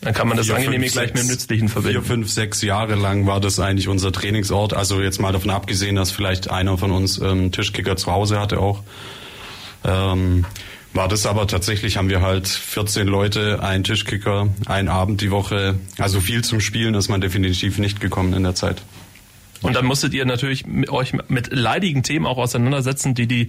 Dann 0.00 0.14
kann 0.14 0.28
man 0.28 0.36
das 0.36 0.46
vier, 0.46 0.56
Angenehme 0.56 0.84
fünf, 0.84 0.92
gleich 0.92 1.08
sechs, 1.08 1.20
mit 1.20 1.24
dem 1.24 1.30
Nützlichen 1.32 1.68
verbinden. 1.68 2.02
Vier, 2.02 2.06
fünf, 2.06 2.30
sechs 2.30 2.62
Jahre 2.62 2.94
lang 2.94 3.26
war 3.26 3.40
das 3.40 3.58
eigentlich 3.58 3.88
unser 3.88 4.12
Trainingsort. 4.12 4.72
Also 4.74 5.00
jetzt 5.02 5.20
mal 5.20 5.32
davon 5.32 5.50
abgesehen, 5.50 5.96
dass 5.96 6.10
vielleicht 6.10 6.50
einer 6.50 6.78
von 6.78 6.92
uns 6.92 7.18
ähm, 7.18 7.50
Tischkicker 7.50 7.96
zu 7.96 8.12
Hause 8.12 8.38
hatte 8.38 8.60
auch. 8.60 8.82
Ähm, 9.84 10.44
war 10.94 11.08
das 11.08 11.26
aber 11.26 11.46
tatsächlich, 11.46 11.96
haben 11.96 12.08
wir 12.08 12.22
halt 12.22 12.48
14 12.48 13.06
Leute, 13.06 13.62
ein 13.62 13.84
Tischkicker, 13.84 14.48
ein 14.66 14.88
Abend 14.88 15.20
die 15.20 15.30
Woche. 15.30 15.74
Also 15.98 16.20
viel 16.20 16.42
zum 16.42 16.60
Spielen 16.60 16.94
ist 16.94 17.08
man 17.08 17.20
definitiv 17.20 17.78
nicht 17.78 18.00
gekommen 18.00 18.32
in 18.32 18.44
der 18.44 18.54
Zeit. 18.54 18.82
Und 19.60 19.74
dann 19.74 19.86
musstet 19.86 20.14
ihr 20.14 20.24
natürlich 20.24 20.66
mit 20.66 20.88
euch 20.88 21.12
mit 21.28 21.52
leidigen 21.52 22.04
Themen 22.04 22.26
auch 22.26 22.38
auseinandersetzen, 22.38 23.14
die 23.14 23.26
die 23.26 23.48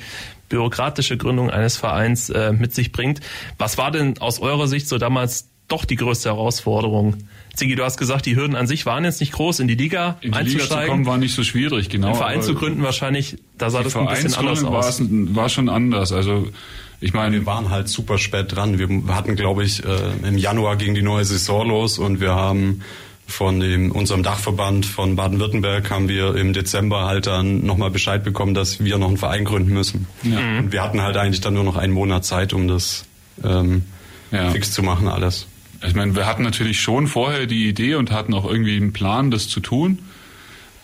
bürokratische 0.50 1.18
Gründung 1.18 1.51
eines 1.51 1.77
Vereins 1.77 2.29
äh, 2.29 2.51
mit 2.51 2.74
sich 2.74 2.91
bringt. 2.91 3.20
Was 3.60 3.77
war 3.77 3.91
denn 3.91 4.18
aus 4.18 4.39
eurer 4.39 4.68
Sicht 4.68 4.88
so 4.88 4.98
damals 4.98 5.50
doch 5.69 5.85
die 5.85 5.95
größte 5.95 6.29
Herausforderung? 6.29 7.15
Ziggy, 7.55 7.75
du 7.75 7.83
hast 7.83 7.97
gesagt, 7.97 8.25
die 8.25 8.35
Hürden 8.35 8.55
an 8.55 8.67
sich 8.67 8.85
waren 8.85 9.03
jetzt 9.05 9.19
nicht 9.19 9.31
groß, 9.33 9.59
in 9.59 9.67
die 9.67 9.75
Liga 9.75 10.17
In 10.21 10.31
die 10.31 10.38
einzusteigen. 10.38 10.69
Liga 10.75 10.85
zu 10.85 10.91
kommen 10.91 11.05
war 11.05 11.17
nicht 11.17 11.33
so 11.35 11.43
schwierig, 11.43 11.89
genau. 11.89 12.07
Einen 12.07 12.15
Verein 12.15 12.41
zu 12.41 12.55
gründen 12.55 12.83
wahrscheinlich, 12.83 13.38
da 13.57 13.69
sah 13.69 13.83
das 13.83 13.95
ein 13.95 14.07
bisschen 14.07 14.33
anders 14.35 14.63
aus. 14.63 14.71
war 14.73 14.88
es- 14.89 15.01
War 15.35 15.49
schon 15.49 15.69
anders. 15.69 16.11
Also 16.11 16.47
ich 17.01 17.13
meine, 17.13 17.38
Wir 17.38 17.45
waren 17.45 17.69
halt 17.69 17.88
super 17.89 18.17
spät 18.17 18.55
dran. 18.55 18.77
Wir 18.77 19.15
hatten, 19.15 19.35
glaube 19.35 19.63
ich, 19.63 19.83
äh, 19.85 20.27
im 20.27 20.38
Januar 20.38 20.75
ging 20.75 20.93
die 20.95 21.01
neue 21.01 21.23
Saison 21.25 21.67
los 21.67 21.97
und 21.97 22.19
wir 22.19 22.33
haben 22.35 22.81
von 23.27 23.59
dem, 23.59 23.91
unserem 23.91 24.23
Dachverband 24.23 24.85
von 24.88 25.15
Baden-Württemberg 25.15 25.91
haben 25.91 26.09
wir 26.09 26.35
im 26.35 26.51
Dezember 26.51 27.05
halt 27.05 27.27
dann 27.27 27.63
nochmal 27.65 27.91
Bescheid 27.91 28.23
bekommen, 28.23 28.53
dass 28.55 28.83
wir 28.83 28.97
noch 28.97 29.07
einen 29.09 29.17
Verein 29.17 29.45
gründen 29.45 29.71
müssen. 29.71 30.07
Und 30.23 30.71
wir 30.71 30.81
hatten 30.81 31.01
halt 31.01 31.15
eigentlich 31.15 31.39
dann 31.41 31.53
nur 31.53 31.63
noch 31.63 31.75
einen 31.77 31.93
Monat 31.93 32.25
Zeit, 32.25 32.53
um 32.53 32.67
das 32.67 33.05
ähm, 33.43 33.83
Ja. 34.31 34.49
fix 34.49 34.71
zu 34.73 34.81
machen 34.83 35.07
alles. 35.07 35.45
Ich 35.86 35.95
meine, 35.95 36.15
wir 36.15 36.25
hatten 36.25 36.43
natürlich 36.43 36.81
schon 36.81 37.07
vorher 37.07 37.45
die 37.45 37.67
Idee 37.67 37.95
und 37.95 38.12
hatten 38.12 38.33
auch 38.33 38.45
irgendwie 38.45 38.75
einen 38.75 38.93
Plan, 38.93 39.31
das 39.31 39.48
zu 39.48 39.59
tun. 39.59 40.00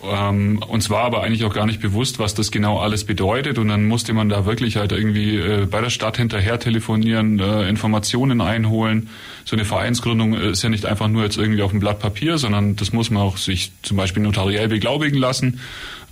Ähm, 0.03 0.61
uns 0.67 0.89
war 0.89 1.03
aber 1.03 1.23
eigentlich 1.23 1.45
auch 1.45 1.53
gar 1.53 1.65
nicht 1.65 1.81
bewusst, 1.81 2.19
was 2.19 2.33
das 2.33 2.51
genau 2.51 2.79
alles 2.79 3.05
bedeutet. 3.05 3.57
Und 3.57 3.69
dann 3.69 3.85
musste 3.85 4.13
man 4.13 4.29
da 4.29 4.45
wirklich 4.45 4.77
halt 4.77 4.91
irgendwie 4.91 5.37
äh, 5.37 5.65
bei 5.65 5.81
der 5.81 5.89
Stadt 5.89 6.17
hinterher 6.17 6.59
telefonieren, 6.59 7.39
äh, 7.39 7.67
Informationen 7.67 8.41
einholen. 8.41 9.09
So 9.45 9.55
eine 9.55 9.65
Vereinsgründung 9.65 10.33
ist 10.33 10.63
ja 10.63 10.69
nicht 10.69 10.85
einfach 10.85 11.07
nur 11.07 11.23
jetzt 11.23 11.37
irgendwie 11.37 11.61
auf 11.61 11.71
dem 11.71 11.79
Blatt 11.79 11.99
Papier, 11.99 12.37
sondern 12.37 12.75
das 12.75 12.93
muss 12.93 13.09
man 13.09 13.23
auch 13.23 13.37
sich 13.37 13.71
zum 13.81 13.97
Beispiel 13.97 14.23
notariell 14.23 14.67
beglaubigen 14.67 15.17
lassen. 15.17 15.59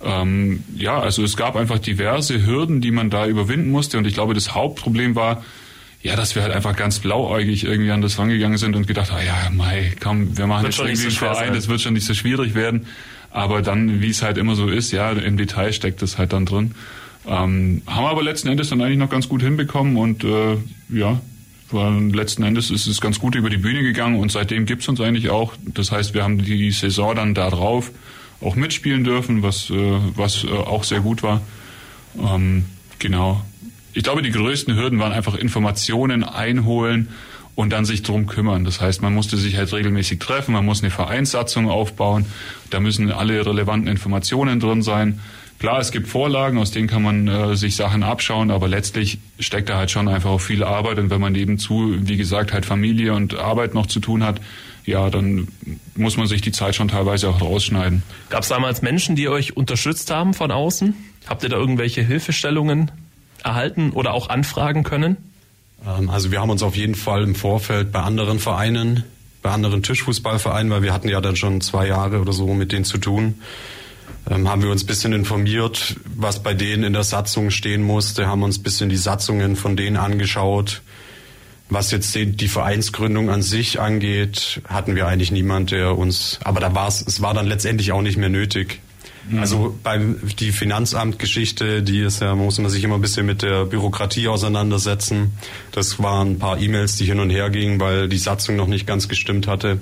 Ähm, 0.02 0.64
ja, 0.76 0.98
also 0.98 1.22
es 1.22 1.36
gab 1.36 1.56
einfach 1.56 1.78
diverse 1.78 2.44
Hürden, 2.44 2.80
die 2.80 2.90
man 2.90 3.10
da 3.10 3.26
überwinden 3.26 3.70
musste. 3.70 3.98
Und 3.98 4.06
ich 4.06 4.14
glaube, 4.14 4.34
das 4.34 4.54
Hauptproblem 4.54 5.14
war, 5.14 5.44
ja, 6.04 6.16
dass 6.16 6.34
wir 6.34 6.42
halt 6.42 6.52
einfach 6.52 6.76
ganz 6.76 6.98
blauäugig 6.98 7.64
irgendwie 7.64 7.90
an 7.90 8.02
das 8.02 8.18
rangegangen 8.18 8.58
sind 8.58 8.76
und 8.76 8.86
gedacht, 8.86 9.10
ah 9.10 9.22
ja, 9.24 9.50
Mai, 9.50 9.94
komm, 10.00 10.36
wir 10.36 10.46
machen 10.46 10.64
Wird 10.64 10.74
jetzt 10.74 10.80
irgendwie 10.80 11.00
so 11.00 11.06
einen 11.08 11.16
Verein, 11.16 11.46
sein. 11.46 11.54
das 11.54 11.68
wird 11.68 11.80
schon 11.80 11.94
nicht 11.94 12.04
so 12.04 12.12
schwierig 12.12 12.54
werden. 12.54 12.86
Aber 13.30 13.62
dann, 13.62 14.02
wie 14.02 14.10
es 14.10 14.22
halt 14.22 14.36
immer 14.36 14.54
so 14.54 14.68
ist, 14.68 14.92
ja, 14.92 15.10
im 15.12 15.38
Detail 15.38 15.72
steckt 15.72 16.02
das 16.02 16.18
halt 16.18 16.34
dann 16.34 16.44
drin. 16.44 16.74
Ähm, 17.26 17.80
haben 17.86 18.04
wir 18.04 18.10
aber 18.10 18.22
letzten 18.22 18.48
Endes 18.48 18.68
dann 18.68 18.82
eigentlich 18.82 18.98
noch 18.98 19.08
ganz 19.08 19.30
gut 19.30 19.40
hinbekommen 19.40 19.96
und 19.96 20.24
äh, 20.24 20.58
ja, 20.90 21.20
letzten 21.72 22.42
Endes 22.42 22.70
ist 22.70 22.86
es 22.86 23.00
ganz 23.00 23.18
gut 23.18 23.34
über 23.34 23.48
die 23.48 23.56
Bühne 23.56 23.82
gegangen 23.82 24.20
und 24.20 24.30
seitdem 24.30 24.66
gibt's 24.66 24.86
uns 24.88 25.00
eigentlich 25.00 25.30
auch. 25.30 25.54
Das 25.64 25.90
heißt, 25.90 26.12
wir 26.12 26.22
haben 26.22 26.36
die 26.36 26.70
Saison 26.70 27.16
dann 27.16 27.34
da 27.34 27.48
drauf 27.48 27.90
auch 28.42 28.56
mitspielen 28.56 29.04
dürfen, 29.04 29.42
was, 29.42 29.70
äh, 29.70 29.98
was 30.14 30.44
äh, 30.44 30.48
auch 30.50 30.84
sehr 30.84 31.00
gut 31.00 31.22
war. 31.22 31.40
Ähm, 32.18 32.66
genau. 32.98 33.42
Ich 33.94 34.02
glaube, 34.02 34.22
die 34.22 34.32
größten 34.32 34.74
Hürden 34.74 34.98
waren 34.98 35.12
einfach 35.12 35.36
Informationen 35.36 36.24
einholen 36.24 37.08
und 37.54 37.72
dann 37.72 37.84
sich 37.84 38.02
drum 38.02 38.26
kümmern. 38.26 38.64
Das 38.64 38.80
heißt, 38.80 39.02
man 39.02 39.14
musste 39.14 39.36
sich 39.36 39.56
halt 39.56 39.72
regelmäßig 39.72 40.18
treffen, 40.18 40.52
man 40.52 40.64
muss 40.64 40.82
eine 40.82 40.90
Vereinssatzung 40.90 41.70
aufbauen, 41.70 42.26
da 42.70 42.80
müssen 42.80 43.12
alle 43.12 43.46
relevanten 43.46 43.88
Informationen 43.88 44.58
drin 44.58 44.82
sein. 44.82 45.20
Klar, 45.60 45.78
es 45.78 45.92
gibt 45.92 46.08
Vorlagen, 46.08 46.58
aus 46.58 46.72
denen 46.72 46.88
kann 46.88 47.02
man 47.02 47.28
äh, 47.28 47.56
sich 47.56 47.76
Sachen 47.76 48.02
abschauen, 48.02 48.50
aber 48.50 48.66
letztlich 48.66 49.18
steckt 49.38 49.68
da 49.68 49.76
halt 49.76 49.92
schon 49.92 50.08
einfach 50.08 50.30
auch 50.30 50.40
viel 50.40 50.64
Arbeit 50.64 50.98
und 50.98 51.10
wenn 51.10 51.20
man 51.20 51.32
nebenzu, 51.32 51.94
wie 52.00 52.16
gesagt, 52.16 52.52
halt 52.52 52.66
Familie 52.66 53.14
und 53.14 53.36
Arbeit 53.36 53.74
noch 53.74 53.86
zu 53.86 54.00
tun 54.00 54.24
hat, 54.24 54.40
ja, 54.84 55.08
dann 55.08 55.46
muss 55.94 56.16
man 56.16 56.26
sich 56.26 56.42
die 56.42 56.52
Zeit 56.52 56.74
schon 56.74 56.88
teilweise 56.88 57.28
auch 57.28 57.40
rausschneiden. 57.40 58.02
Gab 58.28 58.42
es 58.42 58.48
damals 58.48 58.82
Menschen, 58.82 59.14
die 59.14 59.28
euch 59.28 59.56
unterstützt 59.56 60.10
haben 60.10 60.34
von 60.34 60.50
außen? 60.50 60.94
Habt 61.26 61.44
ihr 61.44 61.48
da 61.48 61.56
irgendwelche 61.56 62.02
Hilfestellungen 62.02 62.90
erhalten 63.44 63.90
oder 63.90 64.14
auch 64.14 64.28
anfragen 64.28 64.82
können? 64.82 65.16
Ähm, 65.86 66.10
Also 66.10 66.30
wir 66.32 66.40
haben 66.40 66.50
uns 66.50 66.62
auf 66.62 66.76
jeden 66.76 66.94
Fall 66.94 67.22
im 67.22 67.34
Vorfeld 67.34 67.92
bei 67.92 68.00
anderen 68.00 68.38
Vereinen, 68.38 69.04
bei 69.42 69.50
anderen 69.50 69.82
Tischfußballvereinen, 69.82 70.72
weil 70.72 70.82
wir 70.82 70.92
hatten 70.92 71.08
ja 71.08 71.20
dann 71.20 71.36
schon 71.36 71.60
zwei 71.60 71.86
Jahre 71.86 72.20
oder 72.20 72.32
so 72.32 72.52
mit 72.54 72.72
denen 72.72 72.84
zu 72.84 72.98
tun, 72.98 73.40
ähm, 74.30 74.48
haben 74.48 74.62
wir 74.62 74.70
uns 74.70 74.84
ein 74.84 74.86
bisschen 74.86 75.12
informiert, 75.12 75.96
was 76.16 76.42
bei 76.42 76.54
denen 76.54 76.84
in 76.84 76.92
der 76.94 77.04
Satzung 77.04 77.50
stehen 77.50 77.82
musste, 77.82 78.26
haben 78.26 78.42
uns 78.42 78.58
ein 78.58 78.62
bisschen 78.62 78.88
die 78.88 78.96
Satzungen 78.96 79.56
von 79.56 79.76
denen 79.76 79.96
angeschaut. 79.96 80.82
Was 81.70 81.90
jetzt 81.90 82.14
die, 82.14 82.48
Vereinsgründung 82.48 83.30
an 83.30 83.40
sich 83.40 83.80
angeht, 83.80 84.60
hatten 84.68 84.96
wir 84.96 85.06
eigentlich 85.06 85.32
niemand, 85.32 85.70
der 85.70 85.96
uns, 85.96 86.38
aber 86.44 86.60
da 86.60 86.74
war 86.74 86.88
es, 86.88 87.02
es 87.06 87.22
war 87.22 87.32
dann 87.32 87.46
letztendlich 87.46 87.90
auch 87.90 88.02
nicht 88.02 88.18
mehr 88.18 88.28
nötig. 88.28 88.80
Also 89.38 89.78
beim 89.82 90.18
die 90.38 90.52
Finanzamtgeschichte, 90.52 91.82
die 91.82 92.00
ist 92.00 92.20
ja, 92.20 92.34
muss 92.34 92.58
man 92.58 92.70
sich 92.70 92.84
immer 92.84 92.96
ein 92.96 93.00
bisschen 93.00 93.24
mit 93.24 93.42
der 93.42 93.64
Bürokratie 93.64 94.28
auseinandersetzen. 94.28 95.32
Das 95.72 96.02
waren 96.02 96.32
ein 96.32 96.38
paar 96.38 96.58
E-Mails, 96.60 96.96
die 96.96 97.06
hin 97.06 97.20
und 97.20 97.30
her 97.30 97.48
gingen, 97.50 97.80
weil 97.80 98.08
die 98.08 98.18
Satzung 98.18 98.56
noch 98.56 98.66
nicht 98.66 98.86
ganz 98.86 99.08
gestimmt 99.08 99.46
hatte, 99.46 99.80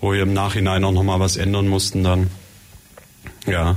wo 0.00 0.12
wir 0.12 0.22
im 0.22 0.34
Nachhinein 0.34 0.84
auch 0.84 0.92
nochmal 0.92 1.20
was 1.20 1.36
ändern 1.36 1.68
mussten 1.68 2.04
dann. 2.04 2.30
Ja. 3.46 3.76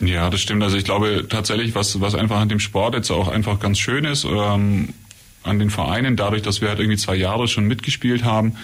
Ja, 0.00 0.30
das 0.30 0.40
stimmt. 0.40 0.62
Also 0.62 0.76
ich 0.76 0.84
glaube 0.84 1.26
tatsächlich, 1.28 1.74
was, 1.74 2.00
was 2.00 2.14
einfach 2.14 2.38
an 2.38 2.48
dem 2.48 2.60
Sport 2.60 2.94
jetzt 2.94 3.10
auch 3.10 3.28
einfach 3.28 3.58
ganz 3.58 3.78
schön 3.78 4.04
ist, 4.04 4.24
ähm, 4.24 4.94
an 5.42 5.58
den 5.58 5.70
Vereinen, 5.70 6.16
dadurch, 6.16 6.42
dass 6.42 6.60
wir 6.60 6.68
halt 6.68 6.80
irgendwie 6.80 6.98
zwei 6.98 7.16
Jahre 7.16 7.48
schon 7.48 7.64
mitgespielt 7.64 8.24
haben, 8.24 8.56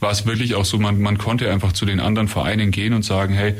war 0.00 0.10
es 0.10 0.26
wirklich 0.26 0.54
auch 0.54 0.64
so, 0.64 0.78
man, 0.78 1.00
man 1.00 1.18
konnte 1.18 1.50
einfach 1.50 1.72
zu 1.72 1.86
den 1.86 2.00
anderen 2.00 2.28
Vereinen 2.28 2.70
gehen 2.70 2.92
und 2.92 3.04
sagen, 3.04 3.34
hey, 3.34 3.54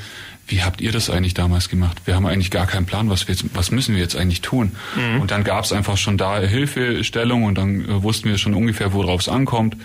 wie 0.46 0.62
habt 0.62 0.80
ihr 0.80 0.92
das 0.92 1.10
eigentlich 1.10 1.34
damals 1.34 1.68
gemacht? 1.68 2.02
Wir 2.04 2.14
haben 2.14 2.26
eigentlich 2.26 2.50
gar 2.50 2.66
keinen 2.66 2.86
Plan, 2.86 3.08
was 3.08 3.26
wir 3.26 3.34
jetzt, 3.34 3.46
was 3.54 3.70
müssen 3.70 3.94
wir 3.94 4.02
jetzt 4.02 4.16
eigentlich 4.16 4.42
tun? 4.42 4.76
Und 5.20 5.30
dann 5.30 5.44
gab 5.44 5.64
es 5.64 5.72
einfach 5.72 5.96
schon 5.96 6.18
da 6.18 6.38
Hilfestellung 6.40 7.44
und 7.44 7.56
dann 7.56 7.84
äh, 7.88 8.02
wussten 8.02 8.28
wir 8.28 8.38
schon 8.38 8.54
ungefähr, 8.54 8.92
worauf 8.92 9.20
es 9.22 9.28
ankommt. 9.28 9.76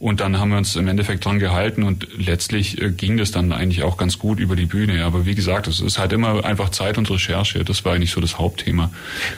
Und 0.00 0.20
dann 0.20 0.40
haben 0.40 0.48
wir 0.48 0.56
uns 0.56 0.76
im 0.76 0.88
Endeffekt 0.88 1.26
dran 1.26 1.38
gehalten 1.38 1.82
und 1.82 2.08
letztlich 2.16 2.80
äh, 2.80 2.90
ging 2.90 3.18
das 3.18 3.32
dann 3.32 3.52
eigentlich 3.52 3.82
auch 3.82 3.98
ganz 3.98 4.18
gut 4.18 4.40
über 4.40 4.56
die 4.56 4.64
Bühne. 4.64 5.04
Aber 5.04 5.26
wie 5.26 5.34
gesagt, 5.34 5.66
es 5.66 5.80
ist 5.80 5.98
halt 5.98 6.14
immer 6.14 6.42
einfach 6.42 6.70
Zeit 6.70 6.96
und 6.96 7.10
Recherche. 7.10 7.64
Das 7.64 7.84
war 7.84 7.92
eigentlich 7.92 8.10
so 8.10 8.22
das 8.22 8.38
Hauptthema. 8.38 8.90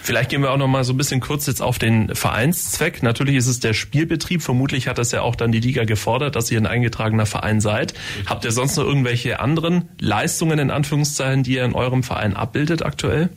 Vielleicht 0.02 0.30
gehen 0.30 0.40
wir 0.40 0.52
auch 0.52 0.56
noch 0.56 0.68
mal 0.68 0.84
so 0.84 0.92
ein 0.92 0.96
bisschen 0.96 1.18
kurz 1.18 1.48
jetzt 1.48 1.60
auf 1.60 1.80
den 1.80 2.14
Vereinszweck. 2.14 3.02
Natürlich 3.02 3.34
ist 3.34 3.48
es 3.48 3.58
der 3.58 3.72
Spielbetrieb. 3.72 4.40
Vermutlich 4.40 4.86
hat 4.86 4.98
das 4.98 5.10
ja 5.10 5.22
auch 5.22 5.34
dann 5.34 5.50
die 5.50 5.58
Liga 5.58 5.82
gefordert, 5.82 6.36
dass 6.36 6.48
ihr 6.52 6.60
ein 6.60 6.66
eingetragener 6.66 7.26
Verein 7.26 7.60
seid. 7.60 7.94
Habt 8.26 8.44
ihr 8.44 8.52
sonst 8.52 8.76
noch 8.76 8.84
irgendwelche 8.84 9.40
anderen 9.40 9.88
Leistungen 9.98 10.60
in 10.60 10.70
Anführungszeichen, 10.70 11.42
die 11.42 11.54
ihr 11.54 11.64
in 11.64 11.74
eurem 11.74 12.04
Verein 12.04 12.36
abbildet 12.36 12.84
aktuell? 12.84 13.30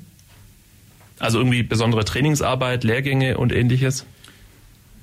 Also 1.17 1.39
irgendwie 1.39 1.63
besondere 1.63 2.05
Trainingsarbeit, 2.05 2.84
Lehrgänge 2.84 3.39
und 3.39 3.51
ähnliches? 3.51 4.05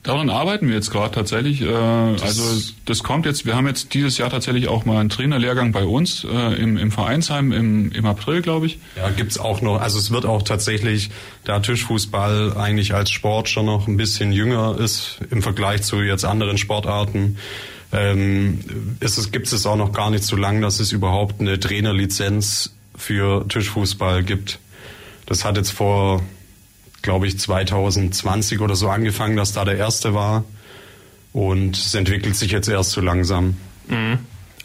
Daran 0.03 0.31
arbeiten 0.31 0.67
wir 0.67 0.75
jetzt 0.75 0.91
gerade 0.91 1.15
tatsächlich. 1.15 1.61
Äh, 1.63 1.67
also 1.67 2.43
das 2.87 3.05
kommt 3.05 3.25
jetzt, 3.25 3.47
wir 3.47 3.55
haben 3.55 3.69
jetzt 3.69 3.95
dieses 3.95 4.19
Jahr 4.19 4.31
tatsächlich 4.31 4.67
auch 4.67 4.85
mal 4.85 4.99
einen 4.99 5.11
Trainerlehrgang 5.11 5.71
bei 5.71 5.85
uns 5.85 6.25
äh, 6.25 6.61
im, 6.61 6.77
im 6.77 6.91
Vereinsheim 6.91 7.53
im, 7.53 7.93
im 7.93 8.07
April, 8.07 8.43
glaube 8.43 8.67
ich. 8.67 8.79
Ja, 8.97 9.11
gibt's 9.11 9.39
auch 9.39 9.61
noch, 9.61 9.81
also 9.81 9.99
es 9.99 10.11
wird 10.11 10.27
auch 10.27 10.43
tatsächlich, 10.43 11.11
da 11.45 11.61
Tischfußball 11.61 12.57
eigentlich 12.57 12.95
als 12.95 13.11
Sport 13.11 13.49
schon 13.49 13.67
noch 13.67 13.87
ein 13.87 13.97
bisschen 13.97 14.33
jünger 14.33 14.77
ist 14.77 15.21
im 15.31 15.41
Vergleich 15.41 15.83
zu 15.83 16.01
jetzt 16.03 16.25
anderen 16.25 16.59
Sportarten, 16.59 17.39
ähm, 17.93 18.59
ist 18.99 19.19
es, 19.19 19.31
gibt 19.31 19.53
es 19.53 19.67
auch 19.67 19.77
noch 19.77 19.93
gar 19.93 20.11
nicht 20.11 20.25
so 20.25 20.35
lang, 20.35 20.63
dass 20.63 20.81
es 20.81 20.91
überhaupt 20.91 21.41
eine 21.41 21.61
Trainerlizenz 21.61 22.75
für 22.97 23.47
Tischfußball 23.49 24.25
gibt. 24.25 24.59
Das 25.27 25.45
hat 25.45 25.57
jetzt 25.57 25.71
vor, 25.71 26.23
glaube 27.03 27.27
ich, 27.27 27.39
2020 27.39 28.61
oder 28.61 28.75
so 28.77 28.89
angefangen, 28.89 29.37
dass 29.37 29.53
da 29.53 29.65
der 29.65 29.77
erste 29.77 30.15
war. 30.15 30.45
Und 31.33 31.77
es 31.77 31.95
entwickelt 31.95 32.37
sich 32.37 32.53
jetzt 32.53 32.69
erst 32.69 32.93
so 32.93 33.01
langsam. 33.01 33.57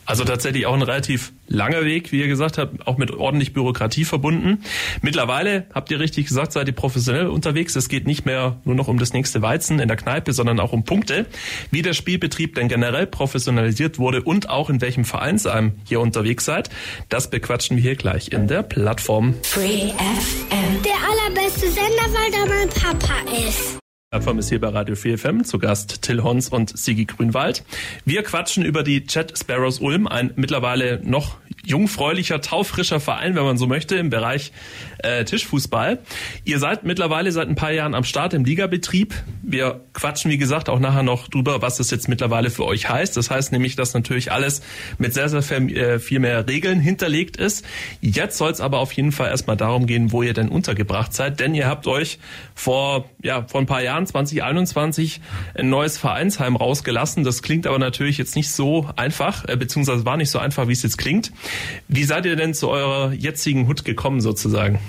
Also 0.07 0.23
tatsächlich 0.23 0.65
auch 0.65 0.73
ein 0.73 0.81
relativ 0.81 1.33
langer 1.47 1.83
Weg, 1.83 2.13
wie 2.13 2.21
ihr 2.21 2.29
gesagt 2.29 2.57
habt, 2.57 2.87
auch 2.87 2.97
mit 2.97 3.11
ordentlich 3.11 3.51
Bürokratie 3.51 4.05
verbunden. 4.05 4.63
Mittlerweile, 5.01 5.65
habt 5.73 5.91
ihr 5.91 5.99
richtig 5.99 6.27
gesagt, 6.27 6.53
seid 6.53 6.67
ihr 6.67 6.73
professionell 6.73 7.27
unterwegs. 7.27 7.75
Es 7.75 7.89
geht 7.89 8.07
nicht 8.07 8.25
mehr 8.25 8.57
nur 8.63 8.75
noch 8.75 8.87
um 8.87 8.99
das 8.99 9.11
nächste 9.11 9.41
Weizen 9.41 9.79
in 9.79 9.89
der 9.89 9.97
Kneipe, 9.97 10.31
sondern 10.31 10.61
auch 10.61 10.71
um 10.71 10.85
Punkte. 10.85 11.25
Wie 11.71 11.81
der 11.81 11.91
Spielbetrieb 11.91 12.55
denn 12.55 12.69
generell 12.69 13.05
professionalisiert 13.05 13.99
wurde 13.99 14.23
und 14.23 14.49
auch 14.49 14.69
in 14.69 14.79
welchem 14.79 15.03
Vereinsheim 15.03 15.73
ihr 15.89 15.99
unterwegs 15.99 16.45
seid, 16.45 16.69
das 17.09 17.29
bequatschen 17.29 17.75
wir 17.75 17.83
hier 17.83 17.95
gleich 17.95 18.31
in 18.31 18.47
der 18.47 18.63
Plattform. 18.63 19.35
Free 19.43 19.89
FM. 19.89 20.83
Der 20.85 20.95
allerbeste 21.09 21.69
Sender, 21.69 22.07
weil 22.13 22.31
da 22.31 22.45
mein 22.45 22.69
Papa 22.69 23.13
ist. 23.45 23.77
Plattform 24.09 24.39
ist 24.39 24.47
hier 24.47 24.61
bei 24.61 24.69
Radio 24.69 24.95
4 24.95 25.17
FM 25.17 25.43
zu 25.43 25.59
Gast 25.59 26.01
Till 26.01 26.23
Hons 26.23 26.47
und 26.47 26.77
Sigi 26.77 27.03
Grünwald. 27.03 27.65
Wir 28.05 28.23
quatschen 28.23 28.63
über 28.63 28.81
die 28.81 29.05
Chat 29.05 29.37
Sparrows 29.37 29.79
Ulm, 29.79 30.07
ein 30.07 30.31
mittlerweile 30.37 31.01
noch 31.03 31.35
jungfräulicher, 31.67 32.41
taufrischer 32.41 32.99
Verein, 32.99 33.35
wenn 33.35 33.43
man 33.43 33.57
so 33.57 33.67
möchte, 33.67 33.95
im 33.95 34.09
Bereich 34.09 34.51
äh, 34.99 35.25
Tischfußball. 35.25 35.99
Ihr 36.45 36.59
seid 36.59 36.83
mittlerweile 36.83 37.31
seit 37.31 37.49
ein 37.49 37.55
paar 37.55 37.71
Jahren 37.71 37.93
am 37.93 38.03
Start 38.03 38.33
im 38.33 38.45
Ligabetrieb. 38.45 39.13
Wir 39.43 39.81
quatschen, 39.93 40.31
wie 40.31 40.37
gesagt, 40.37 40.69
auch 40.69 40.79
nachher 40.79 41.03
noch 41.03 41.27
drüber, 41.27 41.61
was 41.61 41.77
das 41.77 41.91
jetzt 41.91 42.07
mittlerweile 42.07 42.49
für 42.49 42.65
euch 42.65 42.89
heißt. 42.89 43.17
Das 43.17 43.29
heißt 43.29 43.51
nämlich, 43.51 43.75
dass 43.75 43.93
natürlich 43.93 44.31
alles 44.31 44.61
mit 44.97 45.13
sehr, 45.13 45.27
sehr 45.27 45.59
äh, 45.59 45.99
viel 45.99 46.19
mehr 46.19 46.47
Regeln 46.47 46.79
hinterlegt 46.79 47.37
ist. 47.37 47.65
Jetzt 47.99 48.37
soll 48.37 48.51
es 48.51 48.61
aber 48.61 48.79
auf 48.79 48.93
jeden 48.93 49.11
Fall 49.11 49.29
erstmal 49.29 49.57
darum 49.57 49.85
gehen, 49.85 50.11
wo 50.11 50.23
ihr 50.23 50.33
denn 50.33 50.49
untergebracht 50.49 51.13
seid, 51.13 51.39
denn 51.39 51.53
ihr 51.53 51.67
habt 51.67 51.87
euch 51.87 52.19
vor, 52.55 53.09
ja, 53.21 53.45
vor 53.47 53.59
ein 53.59 53.65
paar 53.65 53.81
Jahren 53.81 53.97
Jahren 53.97 54.05
2021 54.05 55.21
ein 55.55 55.69
neues 55.69 55.97
Vereinsheim 55.97 56.55
rausgelassen. 56.55 57.23
Das 57.23 57.41
klingt 57.41 57.65
aber 57.65 57.79
natürlich 57.79 58.17
jetzt 58.17 58.35
nicht 58.35 58.51
so 58.51 58.87
einfach, 58.95 59.45
äh, 59.47 59.55
beziehungsweise 59.55 60.05
war 60.05 60.17
nicht 60.17 60.29
so 60.29 60.39
einfach, 60.39 60.67
wie 60.67 60.73
es 60.73 60.83
jetzt 60.83 60.97
klingt. 60.97 61.31
Wie 61.87 62.03
seid 62.03 62.25
ihr 62.25 62.35
denn 62.35 62.53
zu 62.53 62.69
eurer 62.69 63.13
jetzigen 63.13 63.67
Hut 63.67 63.85
gekommen 63.85 64.21
sozusagen? 64.21 64.79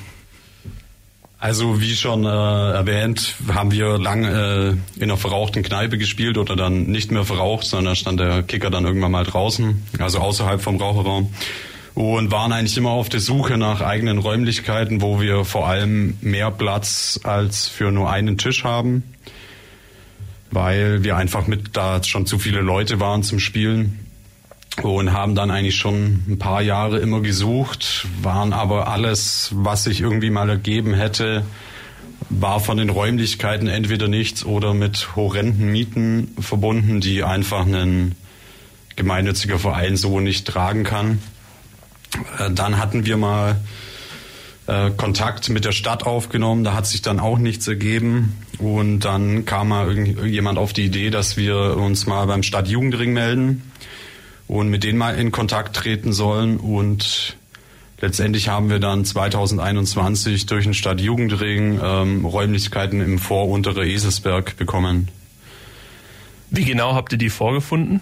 Also 1.40 1.80
wie 1.80 1.94
schon 1.94 2.24
äh, 2.24 2.28
erwähnt, 2.28 3.36
haben 3.54 3.70
wir 3.70 3.96
lang 3.98 4.24
äh, 4.24 4.70
in 4.70 4.80
einer 5.02 5.16
verrauchten 5.16 5.62
Kneipe 5.62 5.96
gespielt 5.96 6.36
oder 6.36 6.56
dann 6.56 6.86
nicht 6.86 7.12
mehr 7.12 7.24
verraucht, 7.24 7.64
sondern 7.64 7.94
stand 7.94 8.18
der 8.18 8.42
Kicker 8.42 8.70
dann 8.70 8.84
irgendwann 8.84 9.12
mal 9.12 9.24
draußen, 9.24 9.80
also 10.00 10.18
außerhalb 10.18 10.60
vom 10.60 10.78
Raucherraum 10.78 11.32
und 11.94 12.32
waren 12.32 12.52
eigentlich 12.52 12.76
immer 12.76 12.90
auf 12.90 13.08
der 13.08 13.20
Suche 13.20 13.56
nach 13.56 13.80
eigenen 13.82 14.18
Räumlichkeiten, 14.18 15.00
wo 15.00 15.20
wir 15.20 15.44
vor 15.44 15.68
allem 15.68 16.18
mehr 16.20 16.50
Platz 16.50 17.20
als 17.22 17.68
für 17.68 17.92
nur 17.92 18.10
einen 18.10 18.36
Tisch 18.36 18.64
haben, 18.64 19.04
weil 20.50 21.04
wir 21.04 21.16
einfach 21.16 21.46
mit 21.46 21.76
da 21.76 22.02
schon 22.02 22.26
zu 22.26 22.40
viele 22.40 22.62
Leute 22.62 22.98
waren 22.98 23.22
zum 23.22 23.38
Spielen 23.38 24.07
und 24.82 25.12
haben 25.12 25.34
dann 25.34 25.50
eigentlich 25.50 25.76
schon 25.76 26.22
ein 26.28 26.38
paar 26.38 26.62
Jahre 26.62 26.98
immer 26.98 27.20
gesucht, 27.20 28.06
waren 28.22 28.52
aber 28.52 28.88
alles, 28.88 29.50
was 29.54 29.84
sich 29.84 30.00
irgendwie 30.00 30.30
mal 30.30 30.48
ergeben 30.48 30.94
hätte, 30.94 31.44
war 32.30 32.60
von 32.60 32.76
den 32.76 32.90
Räumlichkeiten 32.90 33.68
entweder 33.68 34.08
nichts 34.08 34.44
oder 34.44 34.74
mit 34.74 35.16
horrenden 35.16 35.70
Mieten 35.72 36.34
verbunden, 36.38 37.00
die 37.00 37.24
einfach 37.24 37.66
ein 37.66 38.14
gemeinnütziger 38.96 39.58
Verein 39.58 39.96
so 39.96 40.20
nicht 40.20 40.46
tragen 40.46 40.84
kann. 40.84 41.20
Äh, 42.38 42.50
dann 42.50 42.78
hatten 42.78 43.06
wir 43.06 43.16
mal 43.16 43.60
äh, 44.66 44.90
Kontakt 44.90 45.48
mit 45.48 45.64
der 45.64 45.72
Stadt 45.72 46.04
aufgenommen, 46.04 46.64
da 46.64 46.74
hat 46.74 46.86
sich 46.86 47.02
dann 47.02 47.20
auch 47.20 47.38
nichts 47.38 47.66
ergeben. 47.66 48.36
Und 48.58 49.00
dann 49.00 49.44
kam 49.44 49.68
mal 49.68 49.86
irgendjemand 49.88 50.58
auf 50.58 50.72
die 50.72 50.84
Idee, 50.84 51.10
dass 51.10 51.36
wir 51.36 51.76
uns 51.76 52.06
mal 52.06 52.26
beim 52.26 52.42
Stadtjugendring 52.42 53.12
melden 53.12 53.67
und 54.48 54.68
mit 54.68 54.82
denen 54.82 54.98
mal 54.98 55.16
in 55.16 55.30
Kontakt 55.30 55.76
treten 55.76 56.12
sollen. 56.12 56.56
Und 56.56 57.36
letztendlich 58.00 58.48
haben 58.48 58.70
wir 58.70 58.80
dann 58.80 59.04
2021 59.04 60.46
durch 60.46 60.64
den 60.64 60.74
Stadtjugendring 60.74 61.78
ähm, 61.82 62.24
Räumlichkeiten 62.24 63.00
im 63.00 63.18
Voruntere 63.18 63.86
Eselsberg 63.86 64.56
bekommen. 64.56 65.08
Wie 66.50 66.64
genau 66.64 66.94
habt 66.94 67.12
ihr 67.12 67.18
die 67.18 67.28
vorgefunden? 67.28 68.00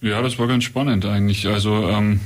Ja, 0.00 0.22
das 0.22 0.38
war 0.38 0.46
ganz 0.46 0.64
spannend 0.64 1.04
eigentlich. 1.04 1.46
Also 1.46 1.88
ähm, 1.88 2.20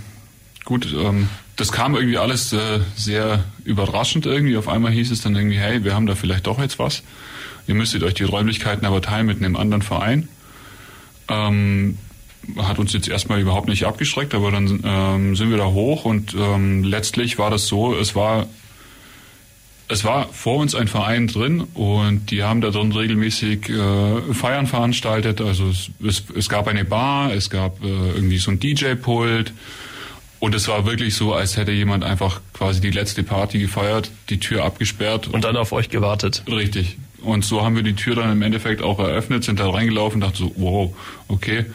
gut, 0.64 0.94
ähm, 0.94 1.28
das 1.56 1.72
kam 1.72 1.94
irgendwie 1.96 2.18
alles 2.18 2.52
äh, 2.52 2.80
sehr 2.94 3.44
überraschend 3.64 4.24
irgendwie. 4.24 4.56
Auf 4.56 4.68
einmal 4.68 4.92
hieß 4.92 5.10
es 5.10 5.22
dann 5.22 5.34
irgendwie, 5.34 5.58
hey, 5.58 5.82
wir 5.82 5.94
haben 5.94 6.06
da 6.06 6.14
vielleicht 6.14 6.46
doch 6.46 6.60
jetzt 6.60 6.78
was. 6.78 7.02
Ihr 7.66 7.74
müsstet 7.74 8.02
euch 8.02 8.14
die 8.14 8.24
Räumlichkeiten 8.24 8.86
aber 8.86 9.00
teilen 9.02 9.26
mit 9.26 9.38
einem 9.38 9.56
anderen 9.56 9.82
Verein. 9.82 10.28
Ähm, 11.28 11.98
hat 12.58 12.78
uns 12.78 12.92
jetzt 12.92 13.08
erstmal 13.08 13.40
überhaupt 13.40 13.68
nicht 13.68 13.84
abgeschreckt, 13.84 14.34
aber 14.34 14.50
dann 14.50 14.80
ähm, 14.84 15.36
sind 15.36 15.50
wir 15.50 15.58
da 15.58 15.66
hoch 15.66 16.04
und 16.04 16.34
ähm, 16.34 16.84
letztlich 16.84 17.38
war 17.38 17.50
das 17.50 17.66
so, 17.66 17.94
es 17.94 18.14
war 18.14 18.46
es 19.88 20.04
war 20.04 20.28
vor 20.32 20.56
uns 20.56 20.74
ein 20.74 20.88
Verein 20.88 21.26
drin 21.26 21.60
und 21.74 22.30
die 22.30 22.42
haben 22.42 22.60
da 22.62 22.70
drin 22.70 22.92
regelmäßig 22.92 23.68
äh, 23.68 24.32
Feiern 24.32 24.66
veranstaltet. 24.66 25.40
Also 25.40 25.68
es, 25.68 25.90
es, 26.02 26.24
es, 26.34 26.48
gab 26.48 26.66
eine 26.66 26.84
Bar, 26.84 27.32
es 27.34 27.50
gab 27.50 27.82
äh, 27.84 27.88
irgendwie 27.88 28.38
so 28.38 28.50
ein 28.50 28.58
DJ-Pult 28.58 29.52
und 30.40 30.54
es 30.54 30.66
war 30.66 30.86
wirklich 30.86 31.14
so, 31.14 31.34
als 31.34 31.56
hätte 31.56 31.72
jemand 31.72 32.04
einfach 32.04 32.40
quasi 32.54 32.80
die 32.80 32.90
letzte 32.90 33.22
Party 33.22 33.58
gefeiert, 33.58 34.10
die 34.30 34.40
Tür 34.40 34.64
abgesperrt. 34.64 35.28
Und 35.28 35.44
dann 35.44 35.56
auf 35.56 35.72
euch 35.72 35.90
gewartet. 35.90 36.42
Richtig. 36.48 36.96
Und 37.20 37.44
so 37.44 37.62
haben 37.62 37.76
wir 37.76 37.82
die 37.82 37.94
Tür 37.94 38.16
dann 38.16 38.32
im 38.32 38.42
Endeffekt 38.42 38.82
auch 38.82 38.98
eröffnet, 38.98 39.44
sind 39.44 39.60
da 39.60 39.70
reingelaufen 39.70 40.22
und 40.22 40.28
dachten 40.28 40.44
so, 40.44 40.52
wow, 40.56 40.96
okay, 41.28 41.66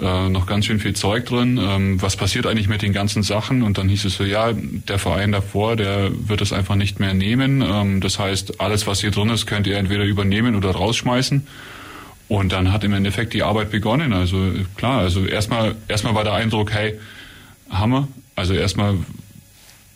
äh, 0.00 0.28
noch 0.28 0.46
ganz 0.46 0.66
schön 0.66 0.80
viel 0.80 0.94
Zeug 0.94 1.26
drin. 1.26 1.58
Ähm, 1.62 2.00
was 2.02 2.16
passiert 2.16 2.46
eigentlich 2.46 2.68
mit 2.68 2.82
den 2.82 2.92
ganzen 2.92 3.22
Sachen? 3.22 3.62
Und 3.62 3.78
dann 3.78 3.88
hieß 3.88 4.04
es 4.04 4.16
so, 4.16 4.24
ja, 4.24 4.52
der 4.52 4.98
Verein 4.98 5.32
davor, 5.32 5.76
der 5.76 6.10
wird 6.12 6.40
es 6.40 6.52
einfach 6.52 6.74
nicht 6.74 7.00
mehr 7.00 7.14
nehmen. 7.14 7.62
Ähm, 7.62 8.00
das 8.00 8.18
heißt, 8.18 8.60
alles, 8.60 8.86
was 8.86 9.00
hier 9.00 9.10
drin 9.10 9.30
ist, 9.30 9.46
könnt 9.46 9.66
ihr 9.66 9.76
entweder 9.76 10.04
übernehmen 10.04 10.54
oder 10.54 10.70
rausschmeißen. 10.70 11.46
Und 12.28 12.52
dann 12.52 12.72
hat 12.72 12.84
im 12.84 12.92
Endeffekt 12.92 13.34
die 13.34 13.42
Arbeit 13.42 13.70
begonnen. 13.70 14.12
Also 14.12 14.52
klar, 14.76 15.00
also 15.00 15.24
erstmal 15.26 15.74
erstmal 15.88 16.14
war 16.14 16.24
der 16.24 16.34
Eindruck, 16.34 16.72
hey, 16.72 16.98
Hammer. 17.68 18.08
Also 18.36 18.54
erstmal, 18.54 18.96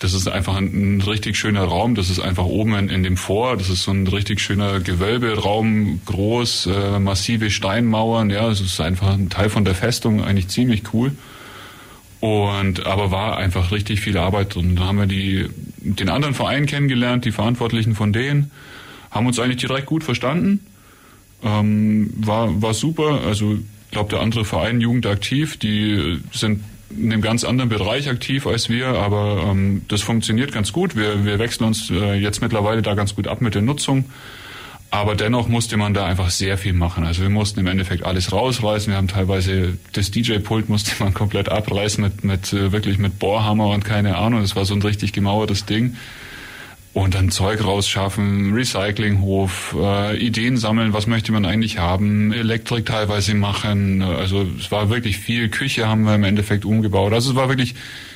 das 0.04 0.12
ist 0.12 0.28
einfach 0.28 0.54
ein, 0.56 0.96
ein, 0.96 1.00
richtig 1.00 1.34
schöner 1.38 1.64
Raum. 1.64 1.94
Das 1.94 2.10
ist 2.10 2.20
einfach 2.20 2.44
oben 2.44 2.74
in, 2.74 2.90
in, 2.90 3.02
dem 3.02 3.16
Vor. 3.16 3.56
Das 3.56 3.70
ist 3.70 3.84
so 3.84 3.90
ein 3.90 4.06
richtig 4.06 4.38
schöner 4.38 4.80
Gewölberaum, 4.80 6.02
groß, 6.04 6.66
äh, 6.66 6.98
massive 6.98 7.48
Steinmauern. 7.48 8.28
Ja, 8.28 8.50
es 8.50 8.60
ist 8.60 8.78
einfach 8.82 9.14
ein 9.14 9.30
Teil 9.30 9.48
von 9.48 9.64
der 9.64 9.74
Festung, 9.74 10.22
eigentlich 10.22 10.48
ziemlich 10.48 10.92
cool. 10.92 11.12
Und 12.20 12.84
aber 12.84 13.10
war 13.10 13.38
einfach 13.38 13.72
richtig 13.72 14.00
viel 14.00 14.18
Arbeit 14.18 14.54
drin. 14.54 14.76
Da 14.76 14.84
haben 14.84 14.98
wir 14.98 15.06
die 15.06 15.48
den 15.78 16.10
anderen 16.10 16.34
Verein 16.34 16.66
kennengelernt, 16.66 17.24
die 17.24 17.32
Verantwortlichen 17.32 17.94
von 17.94 18.12
denen, 18.12 18.50
haben 19.10 19.26
uns 19.26 19.38
eigentlich 19.38 19.56
direkt 19.56 19.86
gut 19.86 20.04
verstanden. 20.04 20.60
Ähm, 21.42 22.12
war 22.16 22.60
war 22.60 22.74
super. 22.74 23.22
Also 23.26 23.54
ich 23.54 23.90
glaube 23.90 24.10
der 24.10 24.20
andere 24.20 24.44
Verein 24.44 24.82
Jugend 24.82 25.06
aktiv, 25.06 25.56
die 25.56 26.20
sind 26.30 26.62
in 26.96 27.12
einem 27.12 27.22
ganz 27.22 27.44
anderen 27.44 27.68
Bereich 27.68 28.08
aktiv 28.08 28.46
als 28.46 28.68
wir, 28.68 28.88
aber 28.88 29.44
ähm, 29.50 29.82
das 29.88 30.02
funktioniert 30.02 30.52
ganz 30.52 30.72
gut. 30.72 30.96
Wir, 30.96 31.24
wir 31.24 31.38
wechseln 31.38 31.64
uns 31.66 31.90
äh, 31.90 32.14
jetzt 32.14 32.40
mittlerweile 32.40 32.82
da 32.82 32.94
ganz 32.94 33.14
gut 33.14 33.28
ab 33.28 33.40
mit 33.40 33.54
der 33.54 33.62
Nutzung. 33.62 34.04
Aber 34.90 35.16
dennoch 35.16 35.48
musste 35.48 35.76
man 35.76 35.92
da 35.92 36.06
einfach 36.06 36.30
sehr 36.30 36.56
viel 36.56 36.72
machen. 36.72 37.04
Also 37.04 37.22
wir 37.22 37.28
mussten 37.28 37.58
im 37.58 37.66
Endeffekt 37.66 38.04
alles 38.04 38.30
rausreißen. 38.30 38.92
Wir 38.92 38.96
haben 38.96 39.08
teilweise 39.08 39.76
das 39.92 40.12
DJ-Pult 40.12 40.68
musste 40.68 40.92
man 41.02 41.12
komplett 41.12 41.48
abreißen 41.48 42.02
mit, 42.04 42.22
mit 42.22 42.52
äh, 42.52 42.70
wirklich 42.70 42.98
mit 42.98 43.18
Bohrhammer 43.18 43.68
und 43.70 43.84
keine 43.84 44.16
Ahnung. 44.16 44.40
Das 44.40 44.54
war 44.54 44.64
so 44.64 44.74
ein 44.74 44.82
richtig 44.82 45.12
gemauertes 45.12 45.66
Ding 45.66 45.96
und 46.94 47.16
dann 47.16 47.30
Zeug 47.30 47.64
rausschaffen, 47.64 48.54
Recyclinghof, 48.54 49.76
äh, 49.76 50.16
Ideen 50.16 50.56
sammeln, 50.56 50.92
was 50.92 51.08
möchte 51.08 51.32
man 51.32 51.44
eigentlich 51.44 51.78
haben, 51.78 52.32
Elektrik 52.32 52.86
teilweise 52.86 53.34
machen. 53.34 54.00
Also 54.00 54.46
es 54.58 54.70
war 54.70 54.90
wirklich 54.90 55.18
viel. 55.18 55.48
Küche 55.48 55.88
haben 55.88 56.04
wir 56.04 56.14
im 56.14 56.22
Endeffekt 56.22 56.64
umgebaut. 56.64 57.12
Also 57.12 57.30
es 57.30 57.36
war 57.36 57.48
wirklich 57.48 57.74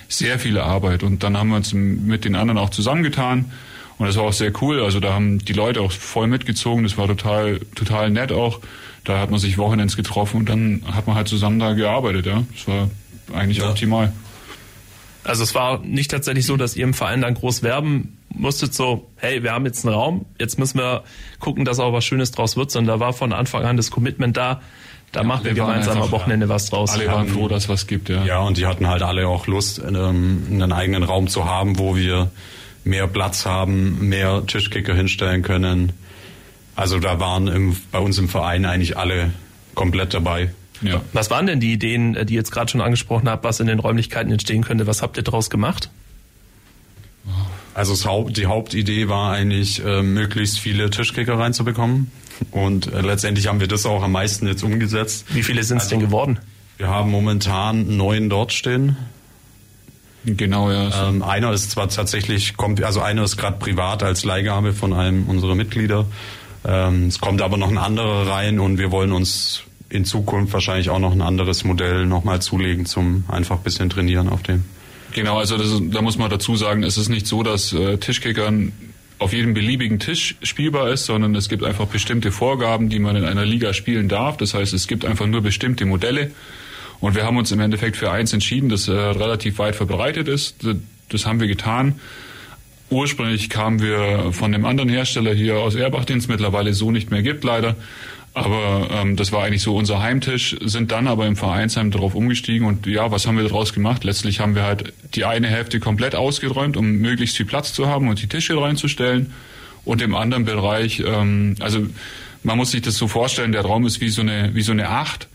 sehr 0.08 0.38
viel 0.38 0.58
Arbeit. 0.58 1.02
Und 1.02 1.24
dann 1.24 1.36
haben 1.36 1.48
wir 1.48 1.56
uns 1.56 1.74
mit 1.74 2.24
den 2.24 2.36
anderen 2.36 2.56
auch 2.56 2.70
zusammengetan. 2.70 3.50
Und 3.98 4.06
das 4.06 4.16
war 4.16 4.22
auch 4.22 4.32
sehr 4.32 4.52
cool. 4.62 4.80
Also 4.80 5.00
da 5.00 5.12
haben 5.12 5.40
die 5.40 5.54
Leute 5.54 5.80
auch 5.80 5.90
voll 5.90 6.28
mitgezogen. 6.28 6.84
Das 6.84 6.96
war 6.96 7.08
total, 7.08 7.58
total 7.74 8.10
nett 8.10 8.30
auch. 8.30 8.60
Da 9.02 9.18
hat 9.18 9.32
man 9.32 9.40
sich 9.40 9.58
Wochenends 9.58 9.96
getroffen 9.96 10.36
und 10.36 10.48
dann 10.48 10.82
hat 10.92 11.08
man 11.08 11.16
halt 11.16 11.26
zusammen 11.26 11.58
da 11.58 11.72
gearbeitet. 11.72 12.26
Ja, 12.26 12.44
das 12.54 12.68
war 12.68 12.90
eigentlich 13.34 13.58
ja. 13.58 13.70
optimal. 13.70 14.12
Also 15.28 15.42
es 15.42 15.54
war 15.54 15.78
nicht 15.80 16.10
tatsächlich 16.10 16.46
so, 16.46 16.56
dass 16.56 16.76
ihr 16.76 16.84
im 16.84 16.94
Verein 16.94 17.20
dann 17.20 17.34
groß 17.34 17.62
werben 17.62 18.18
musstet 18.38 18.74
so, 18.74 19.10
hey, 19.16 19.42
wir 19.42 19.52
haben 19.52 19.66
jetzt 19.66 19.84
einen 19.84 19.94
Raum, 19.94 20.26
jetzt 20.38 20.58
müssen 20.58 20.78
wir 20.78 21.02
gucken, 21.40 21.64
dass 21.64 21.78
auch 21.80 21.92
was 21.92 22.04
Schönes 22.04 22.30
draus 22.30 22.56
wird, 22.56 22.70
sondern 22.70 22.98
da 22.98 23.04
war 23.04 23.12
von 23.12 23.32
Anfang 23.32 23.64
an 23.64 23.76
das 23.76 23.90
Commitment 23.90 24.36
da, 24.36 24.60
da 25.12 25.20
ja, 25.20 25.26
machen 25.26 25.44
wir 25.44 25.54
gemeinsam 25.54 26.00
am 26.00 26.10
Wochenende 26.10 26.48
was 26.48 26.70
draus. 26.70 26.92
Alle 26.92 27.06
waren 27.06 27.28
froh, 27.28 27.48
dass 27.48 27.64
es 27.64 27.68
was 27.68 27.86
gibt, 27.86 28.08
ja. 28.08 28.24
Ja, 28.24 28.40
und 28.40 28.56
die 28.56 28.66
hatten 28.66 28.88
halt 28.88 29.02
alle 29.02 29.26
auch 29.26 29.46
Lust, 29.46 29.82
einen, 29.82 30.46
einen 30.50 30.72
eigenen 30.72 31.02
Raum 31.02 31.28
zu 31.28 31.44
haben, 31.46 31.78
wo 31.78 31.96
wir 31.96 32.30
mehr 32.84 33.06
Platz 33.06 33.46
haben, 33.46 34.08
mehr 34.08 34.44
Tischkicker 34.46 34.94
hinstellen 34.94 35.42
können. 35.42 35.92
Also 36.76 37.00
da 37.00 37.18
waren 37.18 37.48
im, 37.48 37.76
bei 37.90 37.98
uns 37.98 38.18
im 38.18 38.28
Verein 38.28 38.64
eigentlich 38.64 38.96
alle 38.96 39.32
komplett 39.74 40.14
dabei. 40.14 40.50
Ja. 40.82 41.00
Was 41.12 41.30
waren 41.30 41.46
denn 41.46 41.60
die 41.60 41.72
Ideen, 41.72 42.14
die 42.14 42.34
ihr 42.34 42.38
jetzt 42.38 42.52
gerade 42.52 42.70
schon 42.70 42.80
angesprochen 42.80 43.28
habt, 43.28 43.44
was 43.44 43.60
in 43.60 43.66
den 43.66 43.78
Räumlichkeiten 43.78 44.30
entstehen 44.30 44.62
könnte? 44.62 44.86
Was 44.86 45.02
habt 45.02 45.16
ihr 45.16 45.22
daraus 45.22 45.50
gemacht? 45.50 45.90
Also 47.74 48.28
die 48.30 48.46
Hauptidee 48.46 49.08
war 49.08 49.32
eigentlich, 49.32 49.84
äh, 49.84 50.02
möglichst 50.02 50.58
viele 50.58 50.90
Tischkicker 50.90 51.38
reinzubekommen. 51.38 52.10
Und 52.50 52.92
äh, 52.92 53.02
letztendlich 53.02 53.46
haben 53.46 53.60
wir 53.60 53.68
das 53.68 53.86
auch 53.86 54.02
am 54.02 54.12
meisten 54.12 54.46
jetzt 54.46 54.62
umgesetzt. 54.62 55.26
Wie 55.32 55.42
viele 55.42 55.62
sind 55.62 55.78
es 55.78 55.84
also, 55.84 55.96
denn 55.96 56.04
geworden? 56.04 56.38
Wir 56.76 56.88
haben 56.88 57.10
momentan 57.10 57.96
neun 57.96 58.30
dort 58.30 58.52
stehen. 58.52 58.96
Genau, 60.24 60.70
ja. 60.70 61.08
Ähm, 61.08 61.22
einer 61.22 61.52
ist 61.52 61.70
zwar 61.70 61.88
tatsächlich, 61.88 62.56
kommt, 62.56 62.82
also 62.82 63.00
einer 63.00 63.22
ist 63.22 63.36
gerade 63.36 63.58
privat 63.58 64.02
als 64.02 64.24
Leihgabe 64.24 64.72
von 64.72 64.92
einem 64.92 65.28
unserer 65.28 65.54
Mitglieder. 65.54 66.06
Ähm, 66.64 67.06
es 67.06 67.20
kommt 67.20 67.42
aber 67.42 67.56
noch 67.56 67.68
ein 67.68 67.78
anderer 67.78 68.28
rein 68.28 68.58
und 68.58 68.78
wir 68.78 68.90
wollen 68.90 69.12
uns 69.12 69.62
in 69.90 70.04
Zukunft 70.04 70.52
wahrscheinlich 70.52 70.90
auch 70.90 70.98
noch 70.98 71.12
ein 71.12 71.22
anderes 71.22 71.64
Modell 71.64 72.06
nochmal 72.06 72.42
zulegen 72.42 72.86
zum 72.86 73.24
einfach 73.28 73.58
bisschen 73.58 73.88
trainieren 73.90 74.28
auf 74.28 74.42
dem. 74.42 74.64
Genau, 75.12 75.38
also 75.38 75.56
das, 75.56 75.80
da 75.90 76.02
muss 76.02 76.18
man 76.18 76.28
dazu 76.30 76.56
sagen, 76.56 76.82
es 76.82 76.98
ist 76.98 77.08
nicht 77.08 77.26
so, 77.26 77.42
dass 77.42 77.72
äh, 77.72 77.96
Tischkickern 77.96 78.72
auf 79.18 79.32
jedem 79.32 79.54
beliebigen 79.54 79.98
Tisch 79.98 80.36
spielbar 80.42 80.90
ist, 80.90 81.06
sondern 81.06 81.34
es 81.34 81.48
gibt 81.48 81.64
einfach 81.64 81.86
bestimmte 81.86 82.30
Vorgaben, 82.30 82.88
die 82.88 82.98
man 82.98 83.16
in 83.16 83.24
einer 83.24 83.44
Liga 83.44 83.72
spielen 83.72 84.08
darf. 84.08 84.36
Das 84.36 84.54
heißt, 84.54 84.72
es 84.74 84.86
gibt 84.86 85.04
einfach 85.04 85.26
nur 85.26 85.40
bestimmte 85.40 85.86
Modelle. 85.86 86.30
Und 87.00 87.14
wir 87.14 87.24
haben 87.24 87.36
uns 87.36 87.50
im 87.50 87.60
Endeffekt 87.60 87.96
für 87.96 88.10
eins 88.10 88.32
entschieden, 88.32 88.68
das 88.68 88.86
äh, 88.88 88.92
relativ 88.92 89.58
weit 89.58 89.76
verbreitet 89.76 90.28
ist. 90.28 90.56
Das 91.08 91.26
haben 91.26 91.40
wir 91.40 91.48
getan. 91.48 91.98
Ursprünglich 92.90 93.50
kamen 93.50 93.80
wir 93.80 94.32
von 94.32 94.52
dem 94.52 94.64
anderen 94.64 94.88
Hersteller 94.88 95.34
hier 95.34 95.58
aus 95.58 95.74
Erbach, 95.74 96.04
den 96.04 96.18
es 96.18 96.28
mittlerweile 96.28 96.72
so 96.72 96.90
nicht 96.90 97.10
mehr 97.10 97.22
gibt, 97.22 97.44
leider. 97.44 97.76
Aber 98.38 98.88
ähm, 98.92 99.16
das 99.16 99.32
war 99.32 99.42
eigentlich 99.42 99.62
so 99.62 99.74
unser 99.74 100.00
Heimtisch, 100.00 100.56
sind 100.60 100.92
dann 100.92 101.08
aber 101.08 101.26
im 101.26 101.34
Vereinsheim 101.34 101.90
darauf 101.90 102.14
umgestiegen 102.14 102.66
und 102.66 102.86
ja, 102.86 103.10
was 103.10 103.26
haben 103.26 103.36
wir 103.36 103.42
daraus 103.42 103.72
gemacht? 103.72 104.04
Letztlich 104.04 104.38
haben 104.38 104.54
wir 104.54 104.62
halt 104.62 104.92
die 105.14 105.24
eine 105.24 105.48
Hälfte 105.48 105.80
komplett 105.80 106.14
ausgeräumt, 106.14 106.76
um 106.76 106.98
möglichst 106.98 107.36
viel 107.36 107.46
Platz 107.46 107.72
zu 107.72 107.88
haben 107.88 108.08
und 108.08 108.22
die 108.22 108.28
Tische 108.28 108.60
reinzustellen. 108.60 109.32
Und 109.84 110.02
im 110.02 110.14
anderen 110.14 110.44
Bereich, 110.44 111.02
ähm, 111.04 111.56
also 111.58 111.84
man 112.44 112.56
muss 112.56 112.70
sich 112.70 112.82
das 112.82 112.94
so 112.94 113.08
vorstellen, 113.08 113.50
der 113.50 113.62
Raum 113.62 113.86
ist 113.86 114.00
wie 114.00 114.08
so 114.08 114.22
eine, 114.22 114.54
wie 114.54 114.62
so 114.62 114.70
eine 114.72 114.88
Acht 114.88 115.28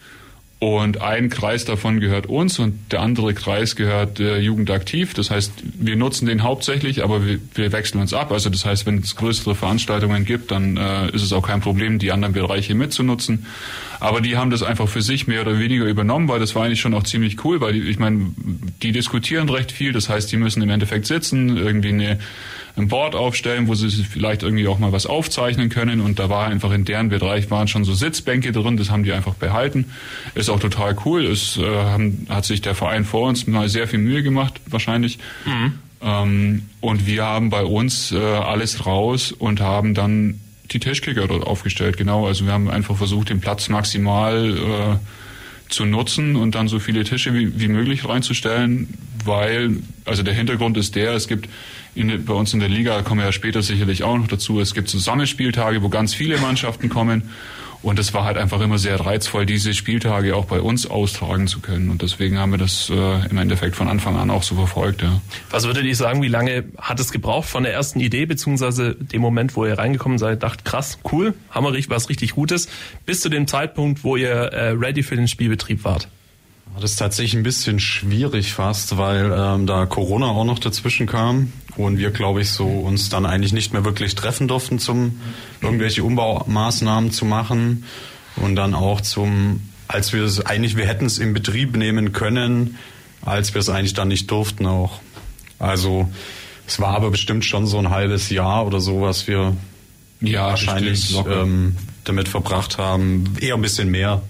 und 0.63 1.02
ein 1.02 1.30
Kreis 1.30 1.65
davon 1.65 1.99
gehört 1.99 2.28
uns 2.28 2.58
und 2.58 2.91
der 2.91 3.02
andere 3.02 3.34
Kreis 3.34 3.76
gehört 3.76 4.19
äh, 4.19 4.38
Jugendaktiv. 4.39 5.13
Das 5.13 5.30
heißt, 5.30 5.52
wir 5.62 5.95
nutzen 5.95 6.26
den 6.26 6.43
hauptsächlich, 6.43 7.04
aber 7.04 7.26
wir, 7.26 7.39
wir 7.56 7.71
wechseln 7.71 7.99
uns 7.99 8.13
ab. 8.13 8.32
Also 8.32 8.49
das 8.49 8.65
heißt, 8.65 8.86
wenn 8.86 8.99
es 8.99 9.15
größere 9.15 9.56
Veranstaltungen 9.56 10.26
gibt, 10.26 10.52
dann 10.52 10.78
äh, 10.78 11.10
ist 11.10 11.21
es 11.21 11.34
auch 11.34 11.45
kein 11.45 11.62
Problem, 11.62 11.99
die 11.99 12.12
anderen 12.12 12.34
Bereiche 12.34 12.76
mitzunutzen. 12.76 13.45
Aber 14.04 14.20
die 14.20 14.36
haben 14.36 14.50
das 14.50 14.63
einfach 14.63 14.89
für 14.89 15.02
sich 15.02 15.28
mehr 15.28 15.42
oder 15.44 15.60
weniger 15.60 15.86
übernommen, 15.86 16.28
weil 16.28 16.42
das 16.42 16.56
war 16.56 16.66
eigentlich 16.66 16.82
schon 16.82 16.94
auch 16.94 17.04
ziemlich 17.04 17.46
cool, 17.46 17.62
weil 17.62 17.72
die, 17.72 17.80
ich 17.84 18.00
meine, 18.00 18.34
die 18.82 18.92
diskutieren 18.92 19.48
recht 19.48 19.72
viel. 19.72 19.94
Das 19.94 20.10
heißt, 20.10 20.30
die 20.30 20.36
müssen 20.36 20.62
im 20.62 20.70
Endeffekt 20.70 21.06
sitzen, 21.06 21.56
irgendwie 21.56 21.88
eine 21.88 22.20
ein 22.76 22.89
Board 22.89 23.16
aufstellen, 23.16 23.68
wo 23.68 23.76
sie 23.76 23.89
vielleicht 24.04 24.44
irgendwie 24.44 24.68
auch 24.68 24.78
mal 24.78 24.92
was 24.92 25.06
aufzeichnen 25.06 25.70
können. 25.70 26.02
Und 26.02 26.20
da 26.20 26.30
war 26.30 26.48
einfach 26.48 26.74
in 26.74 26.84
deren 26.84 27.08
Bereich 27.08 27.50
waren 27.50 27.70
schon 27.70 27.86
so 27.86 27.94
Sitzbänke 27.94 28.52
drin, 28.52 28.76
das 28.76 28.89
haben 28.89 29.04
die 29.04 29.13
einfach 29.13 29.36
behalten. 29.36 29.86
Ist 30.36 30.50
auch 30.50 30.60
total 30.60 30.98
cool. 31.06 31.26
Es 31.26 31.56
äh, 31.58 31.63
haben, 31.63 32.28
hat 32.28 32.44
sich 32.44 32.62
der 32.62 32.76
Verein 32.76 33.06
vor 33.06 33.30
uns 33.30 33.48
mal 33.48 33.70
sehr 33.70 33.88
viel 33.88 34.00
Mühe 34.00 34.22
gemacht, 34.22 34.60
wahrscheinlich. 34.66 35.18
Mhm. 35.46 35.80
Ähm, 36.02 36.62
und 36.82 37.08
wir 37.08 37.24
haben 37.24 37.50
bei 37.52 37.63
uns 37.63 38.12
äh, 38.12 38.18
alles 38.18 38.86
raus 38.86 39.32
und 39.32 39.62
haben 39.62 39.94
dann 39.94 40.42
die 40.74 40.80
Tischkicker 40.80 41.28
dort 41.28 41.46
aufgestellt. 41.46 41.98
Genau, 41.98 42.28
also 42.28 42.46
wir 42.46 42.54
haben 42.54 42.70
einfach 42.70 42.96
versucht, 42.96 43.30
den 43.30 43.40
Platz 43.40 43.70
maximal 43.70 44.58
äh, 44.58 45.72
zu 45.74 45.86
nutzen 45.86 46.36
und 46.36 46.56
dann 46.56 46.68
so 46.68 46.80
viele 46.80 47.04
Tische 47.04 47.34
wie, 47.34 47.60
wie 47.60 47.68
möglich 47.68 48.08
reinzustellen, 48.08 48.90
weil, 49.26 49.78
also 50.06 50.24
der 50.24 50.34
Hintergrund 50.34 50.78
ist 50.78 50.96
der, 50.96 51.14
es 51.14 51.28
gibt 51.28 51.50
in, 51.96 52.26
bei 52.26 52.34
uns 52.34 52.54
in 52.54 52.60
der 52.60 52.70
Liga 52.70 53.02
kommen 53.02 53.20
wir 53.20 53.26
ja 53.26 53.32
später 53.32 53.62
sicherlich 53.62 54.04
auch 54.04 54.18
noch 54.18 54.28
dazu. 54.28 54.60
Es 54.60 54.74
gibt 54.74 54.90
so 54.90 54.98
Sammelspieltage, 54.98 55.82
wo 55.84 55.90
ganz 55.90 56.14
viele 56.14 56.38
Mannschaften 56.38 56.90
kommen. 56.90 57.30
Und 57.84 58.00
es 58.00 58.13
war 58.13 58.24
halt 58.24 58.38
einfach 58.38 58.62
immer 58.62 58.78
sehr 58.78 59.00
reizvoll, 59.00 59.46
diese 59.46 59.74
Spieltage 59.74 60.36
auch 60.36 60.46
bei 60.46 60.62
uns 60.62 60.89
austragen 60.89 61.48
zu 61.48 61.60
können. 61.60 61.89
Und 61.89 62.02
deswegen 62.02 62.39
haben 62.39 62.52
wir 62.52 62.58
das 62.58 62.89
äh, 62.89 63.30
im 63.30 63.38
Endeffekt 63.38 63.76
von 63.76 63.89
Anfang 63.89 64.15
an 64.15 64.30
auch 64.32 64.41
so 64.41 64.56
verfolgt. 64.56 65.02
Ja. 65.02 65.22
Was 65.52 65.65
würdet 65.65 65.84
ihr 65.84 65.96
sagen, 65.96 66.22
wie 66.22 66.30
lange 66.30 66.63
hat 66.78 67.02
es 67.02 67.12
gebraucht 67.12 67.50
von 67.50 67.63
der 67.63 67.74
ersten 67.74 68.00
Idee, 68.00 68.26
beziehungsweise 68.26 68.96
dem 68.96 69.22
Moment, 69.22 69.58
wo 69.58 69.65
ihr 69.65 69.78
reingekommen 69.78 70.17
seid, 70.17 70.43
dacht, 70.43 70.63
krass, 70.63 70.98
cool, 71.12 71.34
wir 71.50 71.89
was 71.89 72.08
richtig 72.08 72.32
Gutes, 72.32 72.69
bis 73.06 73.19
zu 73.19 73.28
dem 73.28 73.48
Zeitpunkt, 73.48 74.06
wo 74.06 74.15
ihr 74.15 74.32
äh, 74.32 74.69
ready 74.69 75.04
für 75.04 75.17
den 75.17 75.28
Spielbetrieb 75.28 75.84
wart? 75.84 76.08
Das 76.80 76.92
ist 76.92 76.98
tatsächlich 76.98 77.36
ein 77.36 77.44
bisschen 77.44 77.80
schwierig 77.80 78.54
fast, 78.54 78.98
weil 78.98 79.32
ähm, 79.36 79.68
da 79.68 79.86
Corona 79.86 80.28
auch 80.28 80.44
noch 80.44 80.60
dazwischen 80.60 81.08
kam 81.08 81.54
und 81.76 81.98
wir, 81.98 82.12
glaube 82.12 82.42
ich, 82.42 82.50
so 82.52 82.66
uns 82.66 83.10
dann 83.10 83.26
eigentlich 83.26 83.54
nicht 83.54 83.74
mehr 83.74 83.86
wirklich 83.86 84.16
treffen 84.16 84.48
durften, 84.48 84.80
zum 84.80 85.20
irgendwelche 85.62 86.04
Umbaumaßnahmen 86.04 87.12
zu 87.12 87.26
machen 87.26 87.86
und 88.36 88.56
dann 88.56 88.74
auch 88.74 89.02
zum, 89.02 89.62
als 89.88 90.14
wir 90.14 90.24
es 90.24 90.46
eigentlich, 90.46 90.76
wir 90.76 90.88
hätten 90.88 91.06
es 91.06 91.20
in 91.20 91.34
Betrieb 91.34 91.76
nehmen 91.78 92.12
können, 92.12 92.78
als 93.22 93.54
wir 93.54 93.60
es 93.60 93.70
eigentlich 93.70 93.94
dann 93.94 94.08
nicht 94.08 94.30
durften 94.30 94.66
auch. 94.66 95.00
Also 95.60 96.10
es 96.68 96.80
war 96.80 96.96
aber 96.96 97.12
bestimmt 97.12 97.46
schon 97.46 97.68
so 97.68 97.78
ein 97.78 97.90
halbes 97.90 98.30
Jahr 98.30 98.66
oder 98.66 98.80
so, 98.80 99.02
was 99.02 99.28
wir 99.28 99.56
ja, 100.22 100.48
wahrscheinlich 100.48 101.16
ähm, 101.30 101.76
damit 102.04 102.28
verbracht 102.28 102.78
haben, 102.78 103.36
eher 103.40 103.56
ein 103.56 103.62
bisschen 103.62 103.90
mehr. 103.90 104.22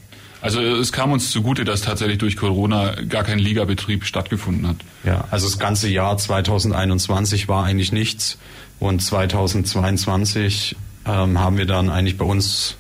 Also 0.44 0.60
es 0.60 0.92
kam 0.92 1.14
uns 1.14 1.32
zugute, 1.32 1.64
dass 1.64 1.84
tatsächlich 1.84 2.18
durch 2.18 2.36
Corona 2.36 2.96
gar 3.08 3.24
kein 3.24 3.40
Ligabetrieb 3.40 4.04
stattgefunden 4.04 4.68
hat. 4.68 4.76
Ja, 5.06 5.24
also 5.32 5.48
das 5.48 5.58
ganze 5.58 5.88
Jahr 5.88 6.18
2021 6.18 7.48
war 7.48 7.64
eigentlich 7.64 7.94
nichts 7.94 8.38
und 8.78 9.02
2022 9.02 10.76
ähm, 11.06 11.40
haben 11.40 11.58
wir 11.58 11.66
dann 11.66 11.90
eigentlich 11.90 12.18
bei 12.18 12.26
uns 12.26 12.76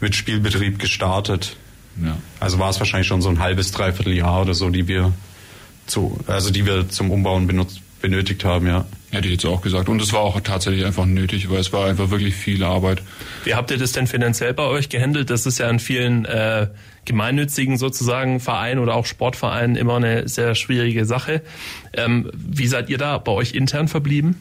mit 0.00 0.16
Spielbetrieb 0.16 0.80
gestartet. 0.80 1.54
Ja. 2.04 2.16
Also 2.40 2.58
war 2.58 2.70
es 2.70 2.80
wahrscheinlich 2.80 3.06
schon 3.06 3.22
so 3.22 3.28
ein 3.28 3.38
halbes, 3.38 3.70
dreiviertel 3.70 4.14
Jahr 4.14 4.42
oder 4.42 4.54
so, 4.54 4.68
die 4.68 4.88
wir 4.88 5.12
zu, 5.86 6.18
also 6.26 6.50
die 6.50 6.66
wir 6.66 6.88
zum 6.88 7.12
Umbauen 7.12 7.46
benutzt, 7.46 7.80
benötigt 8.02 8.44
haben, 8.44 8.66
ja. 8.66 8.86
Hätte 9.10 9.28
ich 9.28 9.34
jetzt 9.34 9.46
auch 9.46 9.62
gesagt. 9.62 9.88
Und 9.88 10.02
es 10.02 10.12
war 10.12 10.20
auch 10.20 10.40
tatsächlich 10.40 10.84
einfach 10.84 11.06
nötig, 11.06 11.48
weil 11.48 11.60
es 11.60 11.72
war 11.72 11.86
einfach 11.86 12.10
wirklich 12.10 12.34
viel 12.34 12.64
Arbeit. 12.64 13.02
Wie 13.48 13.54
habt 13.54 13.70
ihr 13.70 13.78
das 13.78 13.92
denn 13.92 14.06
finanziell 14.06 14.52
bei 14.52 14.64
euch 14.64 14.90
gehandelt? 14.90 15.30
Das 15.30 15.46
ist 15.46 15.58
ja 15.58 15.70
in 15.70 15.78
vielen 15.78 16.26
äh, 16.26 16.66
gemeinnützigen 17.06 17.78
sozusagen 17.78 18.40
Vereinen 18.40 18.78
oder 18.78 18.94
auch 18.94 19.06
Sportvereinen 19.06 19.74
immer 19.74 19.96
eine 19.96 20.28
sehr 20.28 20.54
schwierige 20.54 21.06
Sache. 21.06 21.40
Ähm, 21.94 22.30
wie 22.34 22.66
seid 22.66 22.90
ihr 22.90 22.98
da 22.98 23.16
bei 23.16 23.32
euch 23.32 23.54
intern 23.54 23.88
verblieben? 23.88 24.38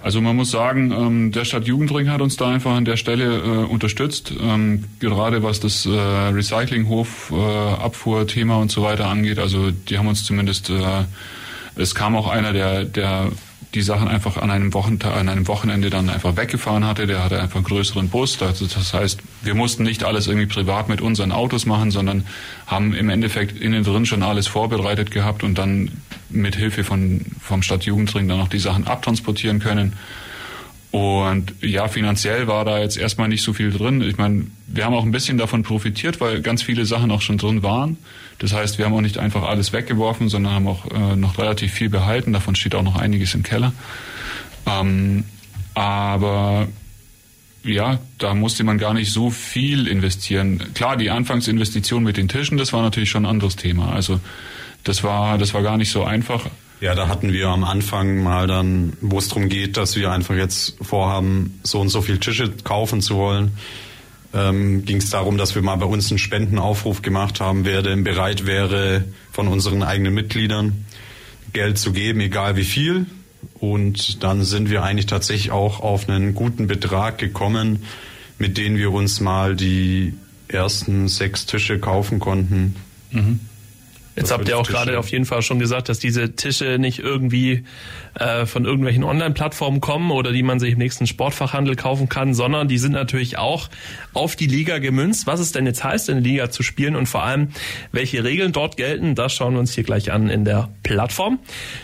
Also 0.00 0.20
man 0.20 0.36
muss 0.36 0.52
sagen, 0.52 0.92
ähm, 0.92 1.32
der 1.32 1.44
Stadtjugendring 1.44 2.10
hat 2.10 2.20
uns 2.20 2.36
da 2.36 2.48
einfach 2.48 2.76
an 2.76 2.84
der 2.84 2.96
Stelle 2.96 3.38
äh, 3.38 3.48
unterstützt, 3.64 4.32
ähm, 4.40 4.84
gerade 5.00 5.42
was 5.42 5.58
das 5.58 5.84
äh, 5.84 5.90
Recyclinghof, 5.90 7.32
äh, 7.32 8.52
und 8.52 8.70
so 8.70 8.82
weiter 8.84 9.08
angeht. 9.08 9.40
Also 9.40 9.72
die 9.72 9.98
haben 9.98 10.06
uns 10.06 10.22
zumindest 10.22 10.70
äh, 10.70 11.06
es 11.76 11.94
kam 11.94 12.14
auch 12.14 12.28
einer, 12.28 12.52
der, 12.52 12.84
der 12.84 13.32
die 13.74 13.82
Sachen 13.82 14.08
einfach 14.08 14.36
an 14.36 14.50
einem, 14.50 14.72
Wochentag, 14.72 15.16
an 15.16 15.28
einem 15.28 15.48
Wochenende 15.48 15.90
dann 15.90 16.08
einfach 16.08 16.36
weggefahren 16.36 16.86
hatte. 16.86 17.06
Der 17.06 17.22
hatte 17.22 17.40
einfach 17.40 17.56
einen 17.56 17.64
größeren 17.64 18.08
Bus. 18.08 18.38
Das 18.38 18.94
heißt, 18.94 19.20
wir 19.42 19.54
mussten 19.54 19.82
nicht 19.82 20.04
alles 20.04 20.26
irgendwie 20.26 20.46
privat 20.46 20.88
mit 20.88 21.00
unseren 21.00 21.32
Autos 21.32 21.66
machen, 21.66 21.90
sondern 21.90 22.26
haben 22.66 22.94
im 22.94 23.08
Endeffekt 23.08 23.60
innen 23.60 23.82
drin 23.82 24.06
schon 24.06 24.22
alles 24.22 24.46
vorbereitet 24.46 25.10
gehabt 25.10 25.42
und 25.42 25.58
dann 25.58 25.90
mit 26.30 26.56
Hilfe 26.56 26.84
von, 26.84 27.24
vom 27.40 27.62
Stadtjugendring 27.62 28.28
dann 28.28 28.38
noch 28.38 28.48
die 28.48 28.58
Sachen 28.58 28.86
abtransportieren 28.86 29.58
können. 29.58 29.94
Und 30.94 31.54
ja, 31.60 31.88
finanziell 31.88 32.46
war 32.46 32.64
da 32.64 32.78
jetzt 32.78 32.96
erstmal 32.96 33.26
nicht 33.26 33.42
so 33.42 33.52
viel 33.52 33.72
drin. 33.72 34.00
Ich 34.00 34.16
meine, 34.16 34.46
wir 34.68 34.84
haben 34.84 34.94
auch 34.94 35.02
ein 35.02 35.10
bisschen 35.10 35.38
davon 35.38 35.64
profitiert, 35.64 36.20
weil 36.20 36.40
ganz 36.40 36.62
viele 36.62 36.86
Sachen 36.86 37.10
auch 37.10 37.20
schon 37.20 37.36
drin 37.36 37.64
waren. 37.64 37.96
Das 38.38 38.52
heißt, 38.52 38.78
wir 38.78 38.84
haben 38.84 38.94
auch 38.94 39.00
nicht 39.00 39.18
einfach 39.18 39.42
alles 39.42 39.72
weggeworfen, 39.72 40.28
sondern 40.28 40.52
haben 40.52 40.68
auch 40.68 40.88
äh, 40.92 41.16
noch 41.16 41.36
relativ 41.38 41.72
viel 41.72 41.88
behalten. 41.88 42.32
Davon 42.32 42.54
steht 42.54 42.76
auch 42.76 42.84
noch 42.84 42.94
einiges 42.94 43.34
im 43.34 43.42
Keller. 43.42 43.72
Ähm, 44.66 45.24
aber 45.74 46.68
ja, 47.64 47.98
da 48.18 48.34
musste 48.34 48.62
man 48.62 48.78
gar 48.78 48.94
nicht 48.94 49.10
so 49.12 49.30
viel 49.30 49.88
investieren. 49.88 50.62
Klar, 50.74 50.96
die 50.96 51.10
Anfangsinvestition 51.10 52.04
mit 52.04 52.18
den 52.18 52.28
Tischen, 52.28 52.56
das 52.56 52.72
war 52.72 52.82
natürlich 52.82 53.10
schon 53.10 53.24
ein 53.24 53.30
anderes 53.30 53.56
Thema. 53.56 53.92
Also 53.92 54.20
das 54.84 55.02
war, 55.02 55.38
das 55.38 55.54
war 55.54 55.62
gar 55.64 55.76
nicht 55.76 55.90
so 55.90 56.04
einfach. 56.04 56.46
Ja, 56.80 56.94
da 56.94 57.08
hatten 57.08 57.32
wir 57.32 57.48
am 57.48 57.64
Anfang 57.64 58.22
mal 58.22 58.46
dann, 58.46 58.94
wo 59.00 59.18
es 59.18 59.28
darum 59.28 59.48
geht, 59.48 59.76
dass 59.76 59.96
wir 59.96 60.10
einfach 60.10 60.34
jetzt 60.34 60.76
vorhaben, 60.82 61.60
so 61.62 61.80
und 61.80 61.88
so 61.88 62.02
viel 62.02 62.18
Tische 62.18 62.50
kaufen 62.62 63.00
zu 63.00 63.16
wollen, 63.16 63.52
ähm, 64.34 64.84
ging 64.84 64.98
es 64.98 65.10
darum, 65.10 65.38
dass 65.38 65.54
wir 65.54 65.62
mal 65.62 65.76
bei 65.76 65.86
uns 65.86 66.10
einen 66.10 66.18
Spendenaufruf 66.18 67.02
gemacht 67.02 67.40
haben, 67.40 67.64
wer 67.64 67.82
denn 67.82 68.04
bereit 68.04 68.46
wäre, 68.46 69.04
von 69.32 69.48
unseren 69.48 69.82
eigenen 69.82 70.12
Mitgliedern 70.12 70.84
Geld 71.52 71.78
zu 71.78 71.92
geben, 71.92 72.20
egal 72.20 72.56
wie 72.56 72.64
viel. 72.64 73.06
Und 73.60 74.22
dann 74.22 74.42
sind 74.42 74.70
wir 74.70 74.82
eigentlich 74.82 75.06
tatsächlich 75.06 75.52
auch 75.52 75.80
auf 75.80 76.08
einen 76.08 76.34
guten 76.34 76.66
Betrag 76.66 77.18
gekommen, 77.18 77.84
mit 78.38 78.58
dem 78.58 78.76
wir 78.76 78.92
uns 78.92 79.20
mal 79.20 79.54
die 79.54 80.14
ersten 80.48 81.08
sechs 81.08 81.46
Tische 81.46 81.78
kaufen 81.78 82.18
konnten. 82.18 82.76
Mhm. 83.10 83.40
Jetzt 84.16 84.30
habt 84.30 84.48
ihr 84.48 84.58
auch 84.58 84.68
gerade 84.68 84.98
auf 84.98 85.08
jeden 85.08 85.24
Fall 85.24 85.42
schon 85.42 85.58
gesagt, 85.58 85.88
dass 85.88 85.98
diese 85.98 86.36
Tische 86.36 86.78
nicht 86.78 87.00
irgendwie 87.00 87.64
äh, 88.14 88.46
von 88.46 88.64
irgendwelchen 88.64 89.02
Online-Plattformen 89.02 89.80
kommen 89.80 90.10
oder 90.12 90.30
die 90.30 90.42
man 90.42 90.60
sich 90.60 90.72
im 90.72 90.78
nächsten 90.78 91.06
Sportfachhandel 91.06 91.74
kaufen 91.74 92.08
kann, 92.08 92.32
sondern 92.32 92.68
die 92.68 92.78
sind 92.78 92.92
natürlich 92.92 93.38
auch 93.38 93.68
auf 94.12 94.36
die 94.36 94.46
Liga 94.46 94.78
gemünzt. 94.78 95.26
Was 95.26 95.40
es 95.40 95.52
denn 95.52 95.66
jetzt 95.66 95.82
heißt, 95.82 96.08
in 96.08 96.22
der 96.22 96.24
Liga 96.24 96.50
zu 96.50 96.62
spielen 96.62 96.94
und 96.94 97.06
vor 97.06 97.24
allem, 97.24 97.48
welche 97.90 98.22
Regeln 98.22 98.52
dort 98.52 98.76
gelten, 98.76 99.14
das 99.14 99.34
schauen 99.34 99.54
wir 99.54 99.60
uns 99.60 99.74
hier 99.74 99.84
gleich 99.84 100.12
an 100.12 100.30
in 100.30 100.44
der 100.44 100.68
Plattform. 100.84 101.40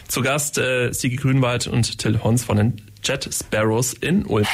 Zu 0.07 0.23
Gast 0.23 0.59
äh, 0.59 0.93
Sigi 0.93 1.17
Grünwald 1.17 1.67
und 1.67 1.99
Till 1.99 2.23
Hons 2.23 2.45
von 2.45 2.57
den 2.57 2.83
Jet 3.03 3.29
Sparrows 3.33 3.93
in 3.95 4.25
Ulm. 4.25 4.47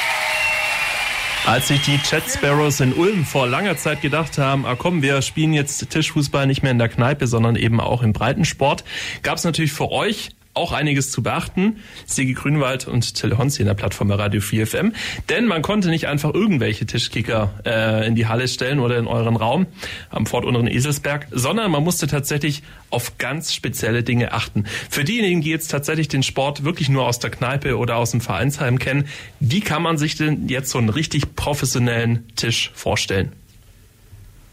Als 1.47 1.69
sich 1.69 1.79
die 1.83 1.97
Chat 1.99 2.23
Sparrows 2.29 2.81
in 2.81 2.91
Ulm 2.91 3.23
vor 3.23 3.47
langer 3.47 3.77
Zeit 3.77 4.01
gedacht 4.01 4.37
haben, 4.37 4.65
ah 4.65 4.75
komm, 4.75 5.01
wir 5.01 5.21
spielen 5.21 5.53
jetzt 5.53 5.89
Tischfußball 5.89 6.45
nicht 6.45 6.61
mehr 6.61 6.73
in 6.73 6.77
der 6.77 6.89
Kneipe, 6.89 7.25
sondern 7.25 7.55
eben 7.55 7.79
auch 7.79 8.03
im 8.03 8.11
Breitensport, 8.11 8.83
gab 9.23 9.37
es 9.37 9.45
natürlich 9.45 9.71
für 9.71 9.89
euch 9.89 10.31
auch 10.57 10.71
einiges 10.71 11.11
zu 11.11 11.23
beachten. 11.23 11.77
Sigi 12.05 12.33
Grünwald 12.33 12.87
und 12.87 13.15
Till 13.15 13.37
Honsi 13.37 13.61
in 13.61 13.67
der 13.67 13.75
Plattform 13.75 14.11
Radio 14.11 14.41
4FM. 14.41 14.91
Denn 15.29 15.45
man 15.45 15.61
konnte 15.61 15.89
nicht 15.89 16.07
einfach 16.07 16.33
irgendwelche 16.33 16.85
Tischkicker 16.85 17.53
äh, 17.65 18.07
in 18.07 18.15
die 18.15 18.27
Halle 18.27 18.47
stellen 18.47 18.79
oder 18.79 18.97
in 18.97 19.07
euren 19.07 19.35
Raum 19.35 19.67
am 20.09 20.25
Fort 20.25 20.45
Eselsberg, 20.67 21.27
sondern 21.31 21.71
man 21.71 21.83
musste 21.83 22.07
tatsächlich 22.07 22.63
auf 22.89 23.17
ganz 23.17 23.53
spezielle 23.53 24.03
Dinge 24.03 24.31
achten. 24.31 24.65
Für 24.89 25.03
diejenigen, 25.03 25.41
die 25.41 25.49
jetzt 25.49 25.69
tatsächlich 25.69 26.07
den 26.07 26.23
Sport 26.23 26.63
wirklich 26.63 26.89
nur 26.89 27.05
aus 27.05 27.19
der 27.19 27.29
Kneipe 27.29 27.77
oder 27.77 27.97
aus 27.97 28.11
dem 28.11 28.21
Vereinsheim 28.21 28.79
kennen, 28.79 29.05
wie 29.39 29.61
kann 29.61 29.83
man 29.83 29.97
sich 29.97 30.15
denn 30.15 30.47
jetzt 30.47 30.71
so 30.71 30.77
einen 30.77 30.89
richtig 30.89 31.35
professionellen 31.35 32.27
Tisch 32.35 32.71
vorstellen? 32.73 33.33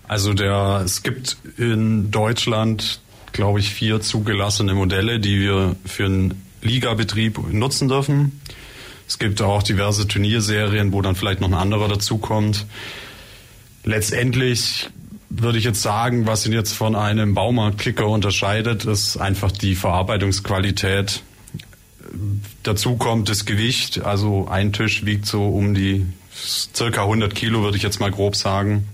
Also 0.06 0.34
der, 0.34 0.82
es 0.84 1.02
gibt 1.02 1.38
in 1.56 2.10
Deutschland 2.10 3.00
glaube 3.34 3.60
ich, 3.60 3.70
vier 3.70 4.00
zugelassene 4.00 4.72
Modelle, 4.74 5.20
die 5.20 5.40
wir 5.40 5.76
für 5.84 6.06
einen 6.06 6.42
Ligabetrieb 6.62 7.38
nutzen 7.52 7.88
dürfen. 7.88 8.40
Es 9.06 9.18
gibt 9.18 9.42
auch 9.42 9.62
diverse 9.62 10.08
Turnierserien, 10.08 10.92
wo 10.92 11.02
dann 11.02 11.14
vielleicht 11.14 11.40
noch 11.40 11.48
ein 11.48 11.54
anderer 11.54 11.88
dazukommt. 11.88 12.64
Letztendlich 13.82 14.88
würde 15.28 15.58
ich 15.58 15.64
jetzt 15.64 15.82
sagen, 15.82 16.26
was 16.26 16.46
ihn 16.46 16.52
jetzt 16.52 16.72
von 16.72 16.94
einem 16.94 17.34
Baumarktkicker 17.34 18.08
unterscheidet, 18.08 18.84
ist 18.84 19.18
einfach 19.18 19.50
die 19.52 19.74
Verarbeitungsqualität. 19.74 21.22
Dazu 22.62 22.96
kommt 22.96 23.28
das 23.28 23.44
Gewicht. 23.44 24.04
Also 24.04 24.46
ein 24.48 24.72
Tisch 24.72 25.04
wiegt 25.04 25.26
so 25.26 25.48
um 25.48 25.74
die 25.74 26.06
circa 26.32 27.02
100 27.02 27.34
Kilo, 27.34 27.62
würde 27.62 27.76
ich 27.76 27.82
jetzt 27.82 27.98
mal 27.98 28.12
grob 28.12 28.36
sagen 28.36 28.86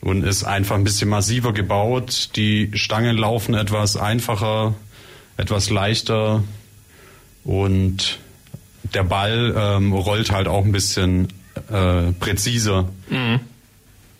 und 0.00 0.24
ist 0.24 0.44
einfach 0.44 0.76
ein 0.76 0.84
bisschen 0.84 1.08
massiver 1.08 1.52
gebaut. 1.52 2.30
Die 2.36 2.70
Stangen 2.74 3.16
laufen 3.16 3.54
etwas 3.54 3.96
einfacher, 3.96 4.74
etwas 5.36 5.70
leichter 5.70 6.42
und 7.44 8.18
der 8.94 9.04
Ball 9.04 9.54
ähm, 9.56 9.92
rollt 9.92 10.30
halt 10.30 10.48
auch 10.48 10.64
ein 10.64 10.72
bisschen 10.72 11.28
äh, 11.70 12.12
präziser. 12.12 12.88
Mhm. 13.08 13.40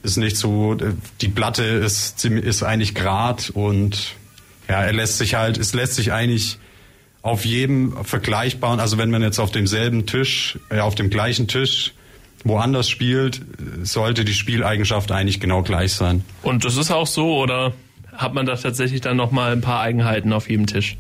Ist 0.03 0.17
nicht 0.17 0.37
so, 0.37 0.77
die 1.21 1.29
Platte 1.29 1.65
ist, 1.65 2.25
ist 2.25 2.63
eigentlich 2.63 2.95
grad 2.95 3.51
und 3.51 4.15
ja, 4.69 4.83
er 4.83 4.93
lässt 4.93 5.19
sich 5.19 5.35
halt, 5.35 5.59
es 5.59 5.75
lässt 5.75 5.95
sich 5.95 6.13
eigentlich 6.13 6.59
auf 7.23 7.45
jedem 7.45 8.05
vergleichbaren, 8.05 8.81
also 8.81 8.97
wenn 8.97 9.11
man 9.11 9.23
jetzt 9.23 9.39
auf 9.39 9.51
demselben 9.51 10.07
Tisch, 10.07 10.59
äh, 10.71 10.81
auf 10.81 10.95
dem 10.95 11.11
gleichen 11.11 11.49
Tisch 11.49 11.95
woanders 12.45 12.89
spielt, 12.89 13.43
sollte 13.83 14.25
die 14.25 14.35
Spieleigenschaft 14.35 15.13
eigentlich 15.13 15.41
genau 15.41 15.63
gleich 15.63 15.93
sein. 15.93 16.25
Und 16.43 16.65
das 16.65 16.77
ist 16.77 16.91
auch 16.91 17.07
so, 17.07 17.37
oder 17.37 17.73
hat 18.13 18.35
man 18.35 18.47
da 18.47 18.57
tatsächlich 18.57 19.01
dann 19.01 19.17
nochmal 19.17 19.53
ein 19.53 19.61
paar 19.61 19.81
Eigenheiten 19.81 20.33
auf 20.33 20.49
jedem 20.49 20.67
Tisch? 20.67 20.97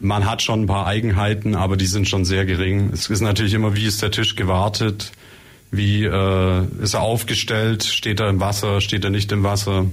Man 0.00 0.28
hat 0.28 0.42
schon 0.42 0.62
ein 0.62 0.66
paar 0.66 0.86
Eigenheiten, 0.86 1.54
aber 1.54 1.76
die 1.76 1.86
sind 1.86 2.08
schon 2.08 2.24
sehr 2.24 2.44
gering. 2.44 2.90
Es 2.92 3.08
ist 3.08 3.20
natürlich 3.20 3.54
immer, 3.54 3.76
wie 3.76 3.86
ist 3.86 4.02
der 4.02 4.10
Tisch 4.10 4.34
gewartet, 4.34 5.12
wie 5.70 6.04
äh, 6.04 6.64
ist 6.82 6.94
er 6.94 7.02
aufgestellt, 7.02 7.84
steht 7.84 8.20
er 8.20 8.28
im 8.28 8.40
Wasser, 8.40 8.80
steht 8.80 9.04
er 9.04 9.10
nicht 9.10 9.30
im 9.32 9.44
Wasser. 9.44 9.86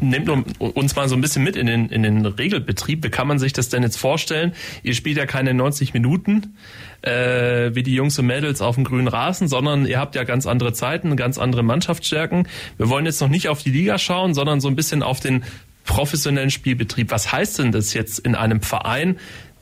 Nehmt 0.00 0.28
uns 0.28 0.94
mal 0.94 1.08
so 1.08 1.16
ein 1.16 1.20
bisschen 1.20 1.42
mit 1.42 1.56
in 1.56 1.66
den, 1.66 1.88
in 1.88 2.02
den 2.04 2.24
Regelbetrieb. 2.24 3.04
Wie 3.04 3.10
kann 3.10 3.26
man 3.26 3.38
sich 3.38 3.52
das 3.52 3.68
denn 3.68 3.82
jetzt 3.82 3.96
vorstellen? 3.96 4.52
Ihr 4.82 4.94
spielt 4.94 5.16
ja 5.16 5.26
keine 5.26 5.54
90 5.54 5.92
Minuten 5.92 6.54
äh, 7.02 7.74
wie 7.74 7.82
die 7.82 7.94
Jungs 7.94 8.18
und 8.18 8.26
Mädels 8.26 8.60
auf 8.60 8.76
dem 8.76 8.84
grünen 8.84 9.08
Rasen, 9.08 9.48
sondern 9.48 9.86
ihr 9.86 9.98
habt 9.98 10.14
ja 10.14 10.24
ganz 10.24 10.46
andere 10.46 10.72
Zeiten, 10.72 11.16
ganz 11.16 11.38
andere 11.38 11.62
Mannschaftsstärken. 11.62 12.48
Wir 12.76 12.88
wollen 12.88 13.06
jetzt 13.06 13.20
noch 13.20 13.28
nicht 13.28 13.48
auf 13.48 13.62
die 13.62 13.70
Liga 13.70 13.98
schauen, 13.98 14.34
sondern 14.34 14.60
so 14.60 14.68
ein 14.68 14.76
bisschen 14.76 15.02
auf 15.02 15.20
den 15.20 15.44
professionellen 15.84 16.50
Spielbetrieb. 16.50 17.10
Was 17.10 17.32
heißt 17.32 17.58
denn 17.58 17.72
das 17.72 17.94
jetzt 17.94 18.18
in 18.18 18.34
einem 18.34 18.60
Verein, 18.60 19.18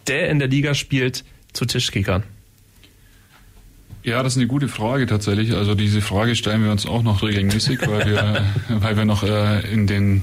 der 0.07 0.29
in 0.29 0.39
der 0.39 0.49
Liga 0.49 0.75
spielt, 0.75 1.25
zu 1.53 1.65
Tischkickern? 1.65 2.25
Ja, 4.05 4.23
das 4.23 4.35
ist 4.35 4.39
eine 4.39 4.47
gute 4.47 4.69
Frage 4.69 5.07
tatsächlich. 5.07 5.55
Also 5.55 5.75
diese 5.75 6.03
Frage 6.03 6.37
stellen 6.37 6.63
wir 6.63 6.71
uns 6.71 6.87
auch 6.87 7.03
noch 7.03 7.23
regelmäßig, 7.23 7.81
weil 7.87 8.07
wir, 8.07 8.45
weil 8.69 8.97
wir 8.99 9.07
noch 9.07 9.23
äh, 9.23 9.61
in 9.73 9.87
den 9.87 10.23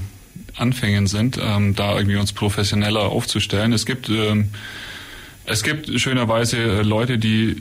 Anfängen 0.56 1.08
sind, 1.08 1.38
ähm, 1.42 1.74
da 1.74 1.96
irgendwie 1.96 2.16
uns 2.16 2.32
professioneller 2.32 3.00
aufzustellen. 3.00 3.72
Es 3.72 3.84
gibt 3.84 4.08
ähm, 4.08 4.50
es 5.44 5.64
gibt 5.64 6.00
schönerweise 6.00 6.58
äh, 6.58 6.82
Leute, 6.82 7.18
die 7.18 7.60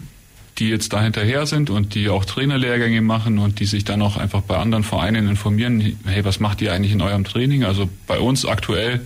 die 0.60 0.70
jetzt 0.70 0.94
da 0.94 1.02
hinterher 1.02 1.48
sind 1.48 1.72
und 1.72 1.96
die 1.96 2.10
auch 2.10 2.24
Trainerlehrgänge 2.24 3.02
machen 3.02 3.40
und 3.40 3.60
die 3.60 3.66
sich 3.66 3.84
dann 3.84 4.02
auch 4.04 4.18
einfach 4.18 4.42
bei 4.42 4.58
anderen 4.58 4.84
Vereinen 4.84 5.28
informieren, 5.28 5.98
hey, 6.06 6.24
was 6.24 6.40
macht 6.40 6.62
ihr 6.62 6.72
eigentlich 6.72 6.92
in 6.92 7.02
eurem 7.02 7.24
Training? 7.24 7.64
Also 7.64 7.90
bei 8.06 8.20
uns 8.20 8.46
aktuell 8.46 9.02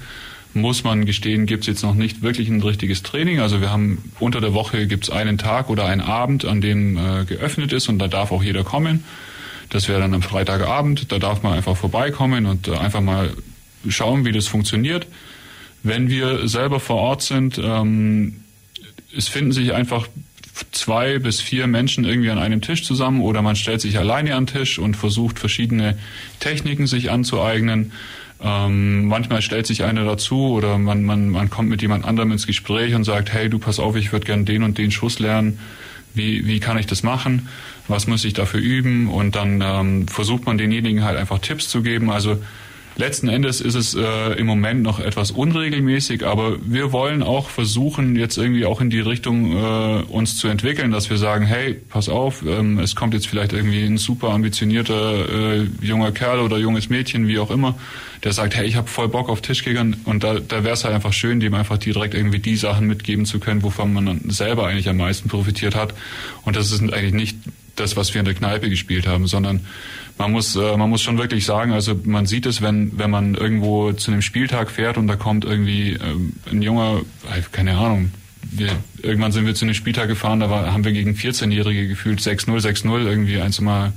muss 0.56 0.84
man 0.84 1.06
gestehen, 1.06 1.46
gibt 1.46 1.64
es 1.64 1.68
jetzt 1.68 1.84
noch 1.84 1.96
nicht 1.96 2.22
wirklich 2.22 2.48
ein 2.48 2.62
richtiges 2.62 3.04
Training. 3.04 3.40
Also 3.40 3.60
wir 3.60 3.70
haben 3.72 4.12
unter 4.20 4.40
der 4.40 4.54
Woche 4.54 4.88
gibt 4.88 5.04
es 5.04 5.10
einen 5.10 5.38
Tag 5.38 5.70
oder 5.70 5.86
einen 5.86 6.02
Abend, 6.02 6.46
an 6.46 6.62
dem 6.62 6.98
äh, 6.98 7.26
geöffnet 7.26 7.74
ist 7.74 7.90
und 7.90 8.00
da 8.00 8.08
darf 8.08 8.32
auch 8.32 8.42
jeder 8.42 8.64
kommen. 8.64 9.04
Das 9.70 9.90
wäre 9.90 10.00
dann 10.00 10.14
am 10.14 10.22
Freitagabend. 10.22 11.12
Da 11.12 11.20
darf 11.20 11.44
man 11.44 11.54
einfach 11.54 11.76
vorbeikommen 11.76 12.46
und 12.46 12.70
äh, 12.70 12.78
einfach 12.78 13.02
mal 13.02 13.32
schauen, 13.90 14.24
wie 14.24 14.32
das 14.32 14.48
funktioniert. 14.48 15.08
Wenn 15.84 16.10
wir 16.10 16.48
selber 16.48 16.80
vor 16.80 16.98
Ort 16.98 17.22
sind, 17.22 17.60
ähm, 17.62 18.38
es 19.16 19.28
finden 19.28 19.52
sich 19.52 19.74
einfach 19.74 20.08
zwei 20.72 21.20
bis 21.20 21.42
vier 21.42 21.68
Menschen 21.68 22.06
irgendwie 22.06 22.30
an 22.30 22.40
einem 22.40 22.62
Tisch 22.62 22.84
zusammen 22.84 23.22
oder 23.22 23.42
man 23.42 23.58
stellt 23.58 23.82
sich 23.82 23.98
alleine 23.98 24.36
an 24.36 24.46
den 24.46 24.56
Tisch 24.56 24.80
und 24.80 24.96
versucht 24.96 25.38
verschiedene 25.38 25.98
Techniken 26.40 26.88
sich 26.88 27.12
anzueignen. 27.12 27.92
Ähm, 28.42 29.06
manchmal 29.08 29.42
stellt 29.42 29.66
sich 29.66 29.84
einer 29.84 30.04
dazu 30.04 30.50
oder 30.50 30.78
man, 30.78 31.04
man, 31.04 31.30
man 31.30 31.50
kommt 31.50 31.70
mit 31.70 31.82
jemand 31.82 32.06
anderem 32.06 32.32
ins 32.32 32.48
Gespräch 32.48 32.94
und 32.94 33.04
sagt, 33.04 33.32
hey, 33.32 33.50
du 33.50 33.60
pass 33.60 33.80
auf, 33.80 33.96
ich 33.96 34.12
würde 34.12 34.26
gern 34.26 34.46
den 34.46 34.64
und 34.64 34.78
den 34.78 34.92
Schuss 34.92 35.20
lernen. 35.20 35.60
Wie, 36.14 36.46
wie 36.48 36.60
kann 36.60 36.78
ich 36.78 36.86
das 36.86 37.04
machen? 37.04 37.50
Was 37.88 38.08
muss 38.08 38.24
ich 38.26 38.34
dafür 38.34 38.60
üben? 38.60 39.10
Und 39.10 39.36
dann 39.36 39.62
ähm, 39.62 40.08
versucht 40.08 40.46
man 40.46 40.58
denjenigen 40.58 41.04
halt 41.04 41.18
einfach 41.18 41.40
Tipps 41.40 41.68
zu 41.68 41.82
geben. 41.82 42.10
Also 42.10 42.38
Letzten 42.98 43.28
Endes 43.28 43.60
ist 43.60 43.76
es 43.76 43.94
äh, 43.94 44.34
im 44.40 44.48
Moment 44.48 44.82
noch 44.82 45.02
etwas 45.02 45.32
unregelmäßig, 45.32 46.26
aber 46.26 46.58
wir 46.66 46.94
wollen 46.94 47.24
auch 47.24 47.50
versuchen, 47.50 48.16
jetzt 48.16 48.38
irgendwie 48.38 48.66
auch 48.66 48.80
in 48.80 48.90
die 48.90 49.02
Richtung 49.02 49.52
äh, 49.52 50.04
uns 50.04 50.38
zu 50.38 50.48
entwickeln, 50.48 50.92
dass 50.92 51.10
wir 51.10 51.18
sagen, 51.18 51.46
hey, 51.46 51.74
pass 51.74 52.08
auf, 52.08 52.44
ähm, 52.48 52.80
es 52.80 52.96
kommt 52.96 53.14
jetzt 53.14 53.28
vielleicht 53.28 53.52
irgendwie 53.52 53.84
ein 53.84 53.98
super 53.98 54.30
ambitionierter 54.30 55.58
äh, 55.58 55.68
junger 55.82 56.14
Kerl 56.14 56.40
oder 56.40 56.58
junges 56.58 56.90
Mädchen, 56.90 57.28
wie 57.28 57.38
auch 57.38 57.52
immer, 57.52 57.76
der 58.24 58.32
sagt, 58.32 58.56
hey, 58.56 58.66
ich 58.66 58.78
habe 58.78 58.88
voll 58.88 59.10
Bock 59.10 59.28
auf 59.28 59.42
Tischkickern 59.42 59.98
und 60.06 60.24
da, 60.24 60.36
da 60.40 60.64
wäre 60.64 60.76
es 60.76 60.86
halt 60.86 60.96
einfach 60.96 61.12
schön, 61.12 61.42
dem 61.42 61.54
einfach 61.54 61.78
direkt 61.78 62.14
irgendwie 62.14 62.40
die 62.40 62.56
Sachen 62.56 62.88
mitgeben 62.88 63.26
zu 63.26 63.40
können, 63.40 63.62
wovon 63.62 63.92
man 63.92 64.22
selber 64.30 64.68
eigentlich 64.68 64.88
am 64.88 64.98
meisten 64.98 65.28
profitiert 65.28 65.76
hat. 65.76 65.94
Und 66.44 66.56
das 66.56 66.72
ist 66.72 66.82
eigentlich 66.82 67.14
nicht 67.14 67.38
das, 67.76 67.98
was 67.98 68.14
wir 68.14 68.20
in 68.20 68.26
der 68.26 68.36
Kneipe 68.36 68.70
gespielt 68.70 69.06
haben, 69.06 69.28
sondern 69.28 69.66
man 70.18 70.32
muss, 70.32 70.56
äh, 70.56 70.78
man 70.78 70.90
muss 70.90 71.02
schon 71.02 71.18
wirklich 71.18 71.46
sagen, 71.46 71.74
also 71.74 72.00
man 72.04 72.26
sieht 72.26 72.46
es, 72.46 72.62
wenn, 72.62 72.98
wenn 72.98 73.10
man 73.10 73.36
irgendwo 73.36 73.92
zu 73.94 74.12
einem 74.12 74.22
Spieltag 74.22 74.72
fährt 74.72 74.98
und 74.98 75.08
da 75.08 75.16
kommt 75.16 75.46
irgendwie 75.46 75.94
ähm, 75.94 76.34
ein 76.50 76.62
junger, 76.62 77.02
äh, 77.30 77.42
keine 77.52 77.78
Ahnung, 77.78 78.12
wir, 78.52 78.70
irgendwann 79.02 79.32
sind 79.32 79.46
wir 79.46 79.56
zu 79.56 79.66
einem 79.66 79.74
Spieltag 79.74 80.08
gefahren, 80.08 80.40
da 80.40 80.50
war, 80.50 80.72
haben 80.72 80.86
wir 80.86 80.92
gegen 80.92 81.12
14-Jährige 81.12 81.88
gefühlt 81.88 82.20
6-0, 82.20 82.62
6-0 82.62 83.06
irgendwie 83.06 83.42
eins 83.42 83.60
mal 83.60 83.94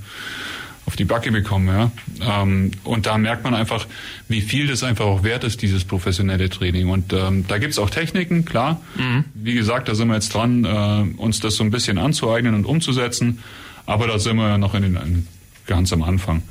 auf 0.87 0.97
die 0.97 1.05
Backe 1.05 1.31
bekommen, 1.31 1.69
ja. 1.69 1.91
Ähm, 2.23 2.71
und 2.83 3.05
da 3.05 3.19
merkt 3.19 3.45
man 3.45 3.55
einfach, 3.55 3.87
wie 4.27 4.41
viel 4.41 4.67
das 4.67 4.83
einfach 4.83 5.05
auch 5.05 5.23
wert 5.23 5.45
ist, 5.45 5.61
dieses 5.61 5.85
professionelle 5.85 6.49
Training. 6.49 6.89
Und 6.89 7.13
ähm, 7.13 7.45
da 7.47 7.59
gibt's 7.59 7.79
auch 7.79 7.91
Techniken, 7.91 8.47
klar. 8.47 8.81
Mhm. 8.97 9.27
Wie 9.35 9.53
gesagt, 9.53 9.89
da 9.89 9.95
sind 9.95 10.09
wir 10.09 10.15
jetzt 10.15 10.33
dran, 10.33 10.65
äh, 10.65 11.21
uns 11.21 11.41
das 11.41 11.57
so 11.57 11.65
ein 11.65 11.71
bisschen 11.71 11.99
anzueignen 11.99 12.55
und 12.55 12.65
umzusetzen. 12.65 13.41
Aber 13.85 14.07
da 14.07 14.19
sind 14.19 14.37
wir 14.37 14.49
ja 14.49 14.57
noch 14.57 14.75
in 14.75 14.83
den 14.83 14.97
ganz 15.69 15.93
am 15.93 16.03
Anfang. 16.03 16.43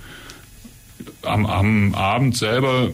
Am, 1.24 1.46
am 1.46 1.94
Abend 1.94 2.38
selber 2.38 2.92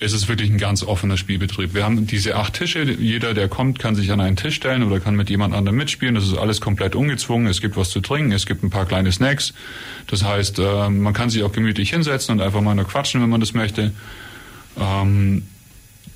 ist 0.00 0.12
es 0.12 0.28
wirklich 0.28 0.50
ein 0.50 0.58
ganz 0.58 0.82
offener 0.82 1.16
Spielbetrieb. 1.16 1.74
Wir 1.74 1.84
haben 1.84 2.06
diese 2.06 2.36
acht 2.36 2.54
Tische. 2.54 2.82
Jeder, 2.82 3.32
der 3.32 3.48
kommt, 3.48 3.78
kann 3.78 3.94
sich 3.94 4.10
an 4.10 4.20
einen 4.20 4.36
Tisch 4.36 4.56
stellen 4.56 4.82
oder 4.82 5.00
kann 5.00 5.14
mit 5.14 5.30
jemand 5.30 5.54
anderem 5.54 5.76
mitspielen. 5.76 6.14
Das 6.14 6.24
ist 6.24 6.36
alles 6.36 6.60
komplett 6.60 6.94
ungezwungen. 6.94 7.46
Es 7.46 7.60
gibt 7.60 7.76
was 7.76 7.90
zu 7.90 8.00
trinken, 8.00 8.32
es 8.32 8.46
gibt 8.46 8.62
ein 8.62 8.70
paar 8.70 8.86
kleine 8.86 9.12
Snacks. 9.12 9.54
Das 10.06 10.24
heißt, 10.24 10.58
äh, 10.58 10.90
man 10.90 11.12
kann 11.12 11.30
sich 11.30 11.42
auch 11.42 11.52
gemütlich 11.52 11.90
hinsetzen 11.90 12.34
und 12.34 12.40
einfach 12.40 12.60
mal 12.60 12.74
nur 12.74 12.86
quatschen, 12.86 13.22
wenn 13.22 13.30
man 13.30 13.40
das 13.40 13.54
möchte. 13.54 13.92
Ähm, 14.78 15.44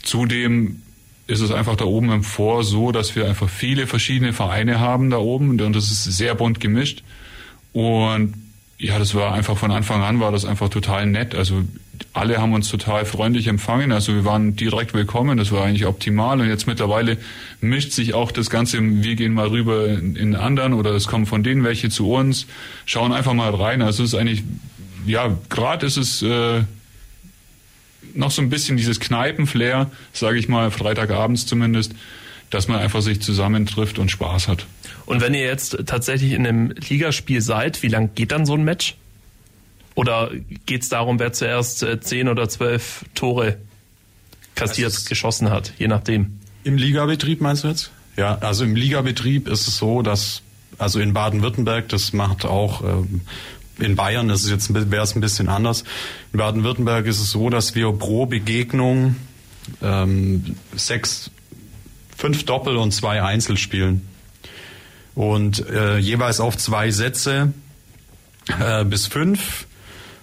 zudem 0.03 0.83
ist 1.29 1.41
es 1.41 1.51
einfach 1.51 1.77
da 1.77 1.85
oben 1.85 2.11
im 2.11 2.25
Vor 2.25 2.65
so, 2.65 2.91
dass 2.91 3.15
wir 3.15 3.27
einfach 3.27 3.49
viele 3.49 3.87
verschiedene 3.87 4.33
Vereine 4.33 4.81
haben 4.81 5.11
da 5.11 5.19
oben 5.19 5.61
und 5.61 5.77
es 5.77 5.91
ist 5.91 6.05
sehr 6.05 6.35
bunt 6.35 6.59
gemischt. 6.59 7.05
Und 7.73 8.35
ja, 8.79 8.99
das 8.99 9.15
war 9.15 9.33
einfach 9.33 9.59
von 9.59 9.73
Anfang 9.73 10.03
an 10.03 10.21
war 10.21 10.31
das 10.31 10.45
einfach 10.45 10.69
total 10.69 11.07
nett. 11.07 11.35
Also 11.35 11.65
alle 12.13 12.39
haben 12.39 12.53
uns 12.53 12.69
total 12.69 13.05
freundlich 13.05 13.49
empfangen. 13.49 13.91
Also 13.91 14.15
wir 14.15 14.25
waren 14.25 14.55
direkt 14.55 14.95
willkommen. 14.95 15.37
Das 15.37 15.51
war 15.51 15.65
eigentlich 15.65 15.87
optimal. 15.87 16.41
Und 16.41 16.49
jetzt 16.49 16.69
mittlerweile 16.69 17.19
mischt 17.61 17.91
sich 17.91 18.15
auch 18.15 18.31
das 18.31 18.51
Ganze. 18.51 18.79
Wir 18.81 19.17
gehen 19.17 19.35
mal 19.35 19.49
rüber 19.49 19.89
in, 19.89 20.37
anderen 20.37 20.75
oder 20.75 20.93
es 20.93 21.09
kommen 21.09 21.27
von 21.27 21.43
denen 21.43 21.65
welche 21.65 21.91
zu 21.91 22.13
uns. 22.13 22.47
Schauen 22.87 23.13
einfach 23.13 23.35
mal 23.35 23.53
rein. 23.53 23.83
Also 23.83 24.05
es 24.05 24.13
ist 24.13 24.19
eigentlich, 24.19 24.45
ja, 25.07 25.37
gerade 25.49 25.85
ist 25.85 25.97
es 25.97 26.23
äh, 26.23 26.63
noch 28.15 28.31
so 28.31 28.43
ein 28.43 28.49
bisschen 28.49 28.77
dieses 28.77 29.01
Kneipenflair, 29.01 29.91
sage 30.13 30.39
ich 30.39 30.49
mal, 30.49 30.71
Freitagabends 30.71 31.47
zumindest, 31.47 31.97
dass 32.51 32.69
man 32.69 32.79
einfach 32.79 33.03
sich 33.03 33.21
zusammentrifft 33.21 33.99
und 33.99 34.11
Spaß 34.11 34.47
hat. 34.47 34.67
Und 35.09 35.23
wenn 35.23 35.33
ihr 35.33 35.41
jetzt 35.41 35.87
tatsächlich 35.87 36.33
in 36.33 36.47
einem 36.47 36.75
Ligaspiel 36.87 37.41
seid, 37.41 37.83
wie 37.83 37.89
lang 37.89 38.11
geht 38.15 38.31
dann 38.31 38.45
so 38.45 38.53
ein 38.53 38.63
Match? 38.63 38.95
Oder 39.95 40.31
geht 40.67 40.83
es 40.83 40.91
darum, 40.91 41.19
wer 41.19 41.33
zuerst 41.33 41.83
äh, 41.83 41.99
zehn 41.99 42.29
oder 42.29 42.51
zwölf 42.51 43.07
Tore 43.15 43.57
kassiert, 44.55 44.93
also 44.93 45.09
geschossen 45.09 45.49
hat, 45.49 45.73
je 45.79 45.89
nachdem? 45.89 46.39
Im 46.63 46.77
Ligabetrieb 46.77 47.41
meinst 47.41 47.65
du 47.65 47.69
jetzt? 47.69 47.91
Ja, 48.19 48.37
also 48.37 48.65
im 48.65 48.77
Ligabetrieb 48.77 49.49
ist 49.49 49.67
es 49.67 49.79
so, 49.79 50.03
dass 50.03 50.43
also 50.77 51.01
in 51.01 51.15
Baden-Württemberg, 51.15 51.89
das 51.89 52.13
macht 52.13 52.45
auch 52.45 52.83
ähm, 52.83 53.23
in 53.79 53.97
Bayern 53.97 54.29
ist 54.29 54.45
es 54.45 54.51
jetzt 54.51 54.75
wäre 54.75 55.03
es 55.03 55.17
ein 55.17 55.23
bisschen 55.23 55.49
anders. 55.49 55.85
In 56.35 56.39
Baden-Württemberg 56.39 57.07
ist 57.07 57.19
es 57.19 57.31
so, 57.31 57.49
dass 57.49 57.75
wir 57.75 57.91
pro 57.93 58.27
Begegnung 58.27 59.17
ähm, 59.81 60.57
sechs, 60.77 61.31
fünf 62.15 62.45
Doppel 62.45 62.77
und 62.77 62.93
zwei 62.93 63.23
Einzel 63.23 63.57
spielen 63.57 64.08
und 65.19 65.69
äh, 65.69 65.99
jeweils 65.99 66.39
auf 66.39 66.57
zwei 66.57 66.93
Sätze 66.93 67.53
äh, 68.61 68.85
bis 68.85 69.09
fünf. 69.09 69.67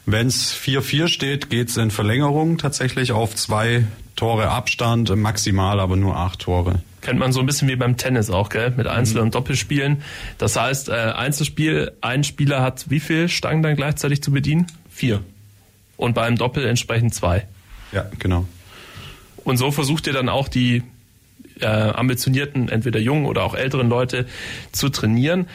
Wenn 0.05 0.27
es 0.27 0.55
4-4 0.55 1.09
steht, 1.09 1.49
geht 1.49 1.67
es 1.67 1.75
in 1.75 1.91
Verlängerung 1.91 2.57
tatsächlich 2.57 3.11
auf 3.11 3.35
zwei 3.35 3.83
Tore 4.15 4.49
Abstand, 4.49 5.13
maximal 5.13 5.81
aber 5.81 5.97
nur 5.97 6.15
acht 6.15 6.39
Tore. 6.39 6.81
Kennt 7.01 7.19
man 7.19 7.33
so 7.33 7.41
ein 7.41 7.45
bisschen 7.45 7.67
wie 7.67 7.75
beim 7.75 7.97
Tennis 7.97 8.29
auch, 8.29 8.47
gell? 8.47 8.71
Mit 8.77 8.87
Einzel- 8.87 9.19
und 9.19 9.35
Doppelspielen. 9.35 10.01
Das 10.37 10.55
heißt, 10.55 10.87
äh, 10.87 10.93
Einzelspiel, 10.93 11.91
ein 11.99 12.23
Spieler 12.23 12.61
hat 12.61 12.89
wie 12.89 13.01
viel 13.01 13.27
Stangen 13.27 13.63
dann 13.63 13.75
gleichzeitig 13.75 14.23
zu 14.23 14.31
bedienen? 14.31 14.67
Vier. 14.89 15.21
Und 15.97 16.13
beim 16.13 16.37
Doppel 16.37 16.65
entsprechend 16.65 17.13
zwei. 17.13 17.45
Ja, 17.91 18.05
genau. 18.17 18.45
Und 19.43 19.57
so 19.57 19.71
versucht 19.71 20.07
ihr 20.07 20.13
dann 20.13 20.29
auch 20.29 20.47
die 20.47 20.83
äh, 21.59 21.65
ambitionierten, 21.65 22.69
entweder 22.69 22.99
jungen 22.99 23.25
oder 23.25 23.43
auch 23.43 23.55
älteren 23.55 23.89
Leute 23.89 24.25
zu 24.71 24.89
trainieren. 24.89 25.47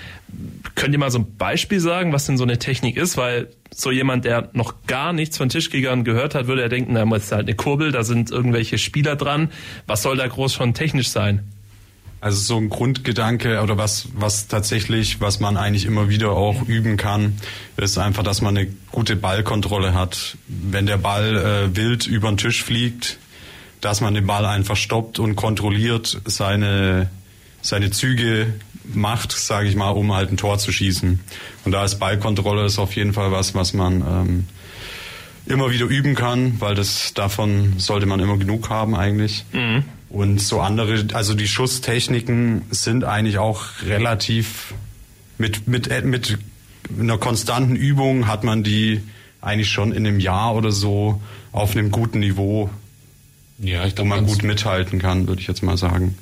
Könnt 0.75 0.93
ihr 0.93 0.99
mal 0.99 1.11
so 1.11 1.19
ein 1.19 1.37
Beispiel 1.37 1.81
sagen, 1.81 2.13
was 2.13 2.27
denn 2.27 2.39
so 2.39 2.45
eine 2.45 2.59
Technik 2.59 2.97
ist? 2.97 3.17
Weil 3.17 3.49
so 3.71 3.91
jemand, 3.91 4.25
der 4.25 4.51
noch 4.53 4.75
gar 4.87 5.13
nichts 5.13 5.37
von 5.37 5.49
Tischkickern 5.49 6.05
gehört 6.05 6.35
hat, 6.35 6.47
würde 6.47 6.63
er 6.63 6.69
denken, 6.69 6.95
da 6.95 7.05
ist 7.15 7.33
halt 7.33 7.47
eine 7.47 7.57
Kurbel, 7.57 7.93
da 7.93 8.05
sind 8.05 8.31
irgendwelche 8.31 8.79
Spieler 8.79 9.17
dran. 9.17 9.51
Was 9.87 10.03
soll 10.03 10.17
da 10.17 10.27
groß 10.27 10.53
schon 10.55 10.75
technisch 10.75 11.09
sein? 11.09 11.45
Also 12.23 12.39
so 12.39 12.59
ein 12.59 12.69
Grundgedanke 12.69 13.63
oder 13.63 13.79
was, 13.79 14.09
was 14.13 14.47
tatsächlich, 14.47 15.23
was 15.23 15.41
man 15.41 15.57
eigentlich 15.57 15.87
immer 15.87 16.11
wieder 16.11 16.33
auch 16.33 16.69
üben 16.69 16.99
kann, 16.99 17.39
ist 17.79 17.97
einfach, 17.97 18.23
dass 18.23 18.43
man 18.43 18.59
eine 18.59 18.69
gute 18.93 19.17
Ballkontrolle 19.17 19.95
hat. 19.95 20.37
Wenn 20.47 20.85
der 20.85 20.99
Ball 20.99 21.37
äh, 21.37 21.77
wild 21.77 22.07
über 22.07 22.29
den 22.29 22.37
Tisch 22.37 22.63
fliegt, 22.63 23.19
dass 23.81 24.01
man 24.01 24.15
den 24.15 24.27
Ball 24.27 24.45
einfach 24.45 24.77
stoppt 24.77 25.19
und 25.19 25.37
kontrolliert 25.37 26.21
seine, 26.25 27.11
seine 27.63 27.91
Züge 27.91 28.55
macht, 28.85 29.33
sage 29.33 29.69
ich 29.69 29.77
mal, 29.77 29.91
um 29.91 30.13
halt 30.13 30.31
ein 30.31 30.37
Tor 30.37 30.59
zu 30.59 30.73
schießen. 30.73 31.21
Und 31.65 31.73
da 31.73 31.85
ist 31.85 31.99
Ballkontrolle 31.99 32.67
ist 32.67 32.79
auf 32.79 32.97
jeden 32.97 33.13
Fall 33.13 33.33
was, 33.33 33.55
was 33.55 33.73
man 33.73 34.01
ähm, 34.01 34.47
immer 35.47 35.71
wieder 35.71 35.87
üben 35.87 36.15
kann, 36.15 36.61
weil 36.61 36.75
das 36.75 37.15
davon 37.15 37.75
sollte 37.79 38.07
man 38.07 38.21
immer 38.21 38.37
genug 38.37 38.71
haben 38.71 38.95
eigentlich. 38.95 39.45
Mhm. 39.53 39.85
Und 40.09 40.41
so 40.41 40.61
andere, 40.61 41.07
also 41.13 41.35
die 41.35 41.47
Schusstechniken 41.47 42.63
sind 42.71 43.05
eigentlich 43.05 43.39
auch 43.39 43.63
relativ 43.87 44.75
mit 45.39 45.69
mit 45.69 45.89
mit 46.05 46.39
einer 46.99 47.19
konstanten 47.19 47.77
Übung 47.77 48.27
hat 48.27 48.43
man 48.43 48.63
die 48.65 49.03
eigentlich 49.41 49.71
schon 49.71 49.93
in 49.93 50.07
einem 50.07 50.19
Jahr 50.21 50.55
oder 50.55 50.73
so 50.73 51.23
auf 51.53 51.73
einem 51.77 51.91
guten 51.91 52.19
Niveau 52.19 52.71
ja, 53.63 53.85
ich 53.85 53.97
wo 53.99 54.05
man 54.05 54.27
gut 54.27 54.43
mithalten 54.43 54.99
kann, 54.99 55.29
würde 55.29 55.41
ich 55.41 55.49
jetzt 55.49 55.63
mal 55.63 55.77
sagen. 55.77 56.17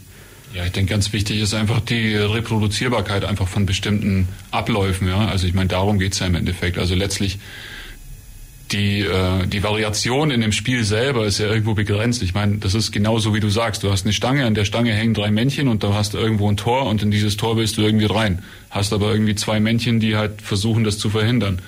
Ja, 0.55 0.65
ich 0.65 0.73
denke, 0.73 0.91
ganz 0.91 1.13
wichtig 1.13 1.41
ist 1.41 1.55
einfach 1.55 1.81
die 1.81 2.15
Reproduzierbarkeit 2.15 3.25
einfach 3.25 3.49
von 3.49 3.67
bestimmten 3.67 4.29
Abläufen. 4.51 5.07
Ja, 5.07 5.27
also 5.29 5.47
ich 5.47 5.55
meine, 5.55 5.69
darum 5.69 5.99
geht's 5.99 6.19
ja 6.21 6.27
im 6.27 6.35
Endeffekt. 6.35 6.79
Also 6.79 6.95
letztlich 6.95 7.39
die, 8.73 9.01
äh, 9.01 9.47
die 9.47 9.63
Variation 9.63 10.31
in 10.31 10.41
dem 10.41 10.53
Spiel 10.53 10.85
selber 10.85 11.27
ist 11.27 11.39
ja 11.39 11.47
irgendwo 11.47 11.75
begrenzt. 11.75 12.23
Ich 12.23 12.35
meine, 12.35 12.59
das 12.59 12.75
ist 12.75 12.93
genauso 12.93 13.35
wie 13.35 13.41
du 13.41 13.51
sagst. 13.51 13.83
Du 13.83 13.91
hast 13.91 14.05
eine 14.05 14.13
Stange, 14.13 14.47
an 14.47 14.55
der 14.55 14.65
Stange 14.65 14.93
hängen 14.93 15.15
drei 15.15 15.31
Männchen 15.31 15.69
und 15.69 15.83
da 15.85 15.95
hast 15.95 16.15
du 16.15 16.19
irgendwo 16.19 16.49
ein 16.51 16.57
Tor 16.57 16.87
und 16.87 17.03
in 17.03 17.11
dieses 17.11 17.37
Tor 17.37 17.57
willst 17.57 17.77
du 17.77 17.83
irgendwie 17.83 18.07
rein. 18.07 18.43
Hast 18.71 18.93
aber 18.93 19.13
irgendwie 19.13 19.35
zwei 19.35 19.61
Männchen, 19.61 20.01
die 20.01 20.17
halt 20.17 20.43
versuchen, 20.43 20.85
das 20.85 20.99
zu 20.99 21.11
verhindern. 21.11 21.61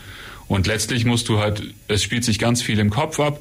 Und 0.48 0.66
letztlich 0.66 1.04
musst 1.04 1.28
du 1.28 1.38
halt, 1.38 1.62
es 1.86 2.02
spielt 2.02 2.24
sich 2.24 2.38
ganz 2.38 2.60
viel 2.62 2.78
im 2.78 2.90
Kopf 2.90 3.20
ab 3.20 3.40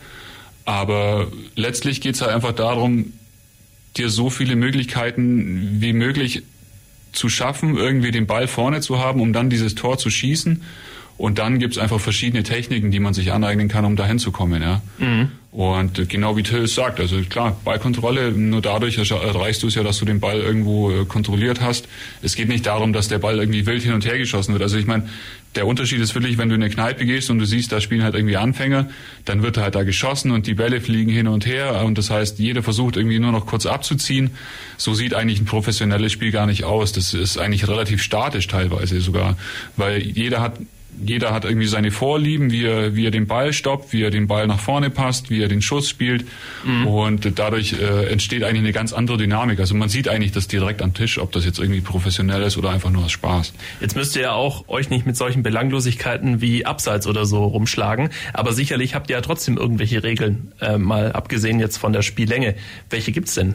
aber 0.66 1.28
letztlich 1.56 2.02
geht 2.02 2.16
es 2.16 2.22
halt 2.22 2.32
einfach 2.32 2.54
darum, 2.54 3.14
dir 3.98 4.10
so 4.10 4.30
viele 4.30 4.56
Möglichkeiten 4.56 5.82
wie 5.82 5.94
möglich 5.94 6.44
zu 7.12 7.30
schaffen, 7.30 7.76
irgendwie 7.76 8.12
den 8.12 8.28
Ball 8.28 8.48
vorne 8.48 8.82
zu 8.82 9.00
haben, 9.00 9.20
um 9.20 9.34
dann 9.34 9.50
dieses 9.50 9.76
Tor 9.76 9.98
zu 9.98 10.10
schießen. 10.10 10.62
Und 11.18 11.38
dann 11.38 11.60
gibt 11.60 11.74
es 11.74 11.80
einfach 11.80 12.00
verschiedene 12.00 12.44
Techniken, 12.44 12.92
die 12.92 13.00
man 13.00 13.14
sich 13.14 13.32
aneignen 13.32 13.68
kann, 13.68 13.84
um 13.84 13.96
dahin 13.96 14.20
zu 14.20 14.32
kommen. 14.32 14.62
Ja? 14.62 14.82
Mhm. 15.00 15.32
Und 15.52 16.08
genau 16.10 16.38
wie 16.38 16.44
Till 16.44 16.68
sagt, 16.68 17.00
also 17.00 17.20
klar, 17.24 17.60
Ballkontrolle, 17.66 18.32
nur 18.32 18.62
dadurch 18.62 19.00
erreichst 19.00 19.64
du 19.64 19.68
es 19.68 19.74
ja, 19.74 19.82
dass 19.82 19.98
du 19.98 20.06
den 20.06 20.20
Ball 20.20 20.40
irgendwo 20.40 20.92
äh, 20.92 21.06
kontrolliert 21.06 21.60
hast. 21.60 21.88
Es 22.22 22.36
geht 22.36 22.50
nicht 22.50 22.68
darum, 22.68 22.94
dass 22.94 23.08
der 23.08 23.18
Ball 23.18 23.40
irgendwie 23.40 23.66
wild 23.66 23.82
hin 23.82 23.94
und 23.94 24.06
her 24.06 24.20
geschossen 24.20 24.54
wird. 24.54 24.62
Also 24.62 24.78
ich 24.78 24.86
meine, 24.86 25.10
der 25.56 25.66
Unterschied 25.66 26.02
ist 26.02 26.14
wirklich, 26.14 26.38
wenn 26.38 26.50
du 26.50 26.56
in 26.56 26.62
eine 26.62 26.72
Kneipe 26.72 27.04
gehst 27.04 27.32
und 27.32 27.40
du 27.40 27.46
siehst, 27.46 27.72
da 27.72 27.82
spielen 27.82 28.04
halt 28.04 28.14
irgendwie 28.14 28.38
Anfänger, 28.38 28.90
dann 29.26 29.42
wird 29.42 29.58
halt 29.58 29.74
da 29.74 29.82
geschossen 29.82 30.30
und 30.30 30.46
die 30.46 30.54
Bälle 30.54 30.82
fliegen 30.82 31.12
hin 31.12 31.28
und 31.28 31.48
her 31.48 31.84
und 31.84 31.98
das 31.98 32.12
heißt, 32.12 32.38
jeder 32.38 32.62
versucht 32.62 32.96
irgendwie 32.96 33.18
nur 33.18 33.32
noch 33.32 33.48
kurz 33.48 33.66
abzuziehen. 33.66 34.30
So 34.78 34.94
sieht 34.94 35.16
eigentlich 35.16 35.42
ein 35.42 35.46
professionelles 35.46 36.12
Spiel 36.12 36.32
gar 36.32 36.46
nicht 36.46 36.64
aus. 36.64 36.92
Das 36.92 37.16
ist 37.16 37.40
eigentlich 37.40 37.68
relativ 37.68 38.04
statisch 38.04 38.46
teilweise 38.46 39.02
sogar, 39.02 39.36
weil 39.76 40.00
jeder 40.04 40.42
hat 40.42 40.60
jeder 41.04 41.34
hat 41.34 41.46
irgendwie 41.46 41.68
seine 41.68 41.92
Vorlieben, 41.92 42.52
wie 42.52 42.66
er, 42.66 42.96
wie 42.96 43.06
er 43.06 43.12
den 43.12 43.28
Ball 43.28 43.54
stoppt, 43.54 43.94
wie 43.94 44.04
er 44.04 44.10
den 44.10 44.28
Ball 44.28 44.48
nach 44.48 44.60
vorne 44.60 44.90
passt, 44.90 45.30
wie 45.30 45.42
er 45.42 45.48
den 45.48 45.62
Schuss 45.62 45.90
spielt. 45.90 46.26
Mhm. 46.66 46.88
Und 46.88 47.40
dadurch 47.40 47.74
äh, 47.74 48.08
entsteht 48.12 48.44
eigentlich 48.44 48.60
eine 48.60 48.74
ganz 48.74 48.94
andere 48.94 49.18
Dynamik. 49.18 49.60
Also 49.60 49.76
man 49.76 49.90
sieht 49.90 50.08
eigentlich 50.08 50.32
das 50.32 50.48
direkt 50.48 50.82
am 50.82 50.94
Tisch, 50.94 51.20
ob 51.20 51.32
das 51.32 51.46
jetzt 51.46 51.60
irgendwie 51.60 51.82
professionell 51.82 52.42
ist 52.44 52.58
oder 52.58 52.72
einfach 52.72 52.90
nur 52.90 53.06
aus 53.06 53.12
Spaß. 53.12 53.54
Jetzt 53.80 53.96
müsst 53.96 54.16
ihr 54.16 54.24
ja 54.24 54.32
auch 54.34 54.68
euch 54.68 54.90
nicht 54.90 55.06
mit 55.06 55.16
solchen 55.16 55.44
Belanglosigkeiten 55.44 56.42
wie 56.42 56.66
Abseits 56.66 57.08
oder 57.08 57.26
so 57.26 57.46
rumschlagen. 57.46 58.10
Aber 58.34 58.54
sicherlich 58.54 58.96
habt 58.96 59.10
ihr 59.10 59.16
ja 59.16 59.22
trotzdem 59.22 59.58
irgendwelche 59.58 60.04
Regeln, 60.04 60.52
äh, 60.60 60.78
mal 60.78 61.12
abgesehen 61.14 61.60
jetzt 61.60 61.78
von 61.78 61.94
der 61.94 62.02
Spiellänge. 62.02 62.56
Welche 62.90 63.12
gibt's 63.12 63.36
denn? 63.36 63.54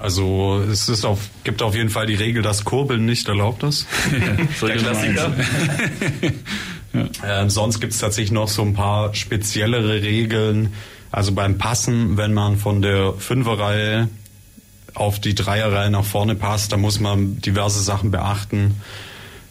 Also 0.00 0.62
es 0.70 0.88
ist 0.88 1.04
auf, 1.04 1.28
gibt 1.44 1.62
auf 1.62 1.74
jeden 1.74 1.90
Fall 1.90 2.06
die 2.06 2.14
Regel, 2.14 2.42
dass 2.42 2.64
Kurbeln 2.64 3.04
nicht 3.04 3.28
erlaubt 3.28 3.62
ist. 3.64 3.86
Der 4.62 4.76
Klassiker. 4.76 5.32
ja. 6.92 7.42
ähm, 7.42 7.50
sonst 7.50 7.80
gibt 7.80 7.92
es 7.92 7.98
tatsächlich 7.98 8.30
noch 8.30 8.48
so 8.48 8.62
ein 8.62 8.74
paar 8.74 9.14
speziellere 9.14 10.02
Regeln. 10.02 10.72
Also 11.10 11.32
beim 11.32 11.58
Passen, 11.58 12.16
wenn 12.16 12.32
man 12.32 12.58
von 12.58 12.82
der 12.82 13.14
Fünferreihe 13.14 14.08
auf 14.94 15.20
die 15.20 15.34
Dreierreihe 15.34 15.90
nach 15.90 16.04
vorne 16.04 16.34
passt, 16.34 16.72
da 16.72 16.76
muss 16.76 17.00
man 17.00 17.40
diverse 17.40 17.80
Sachen 17.82 18.10
beachten, 18.10 18.80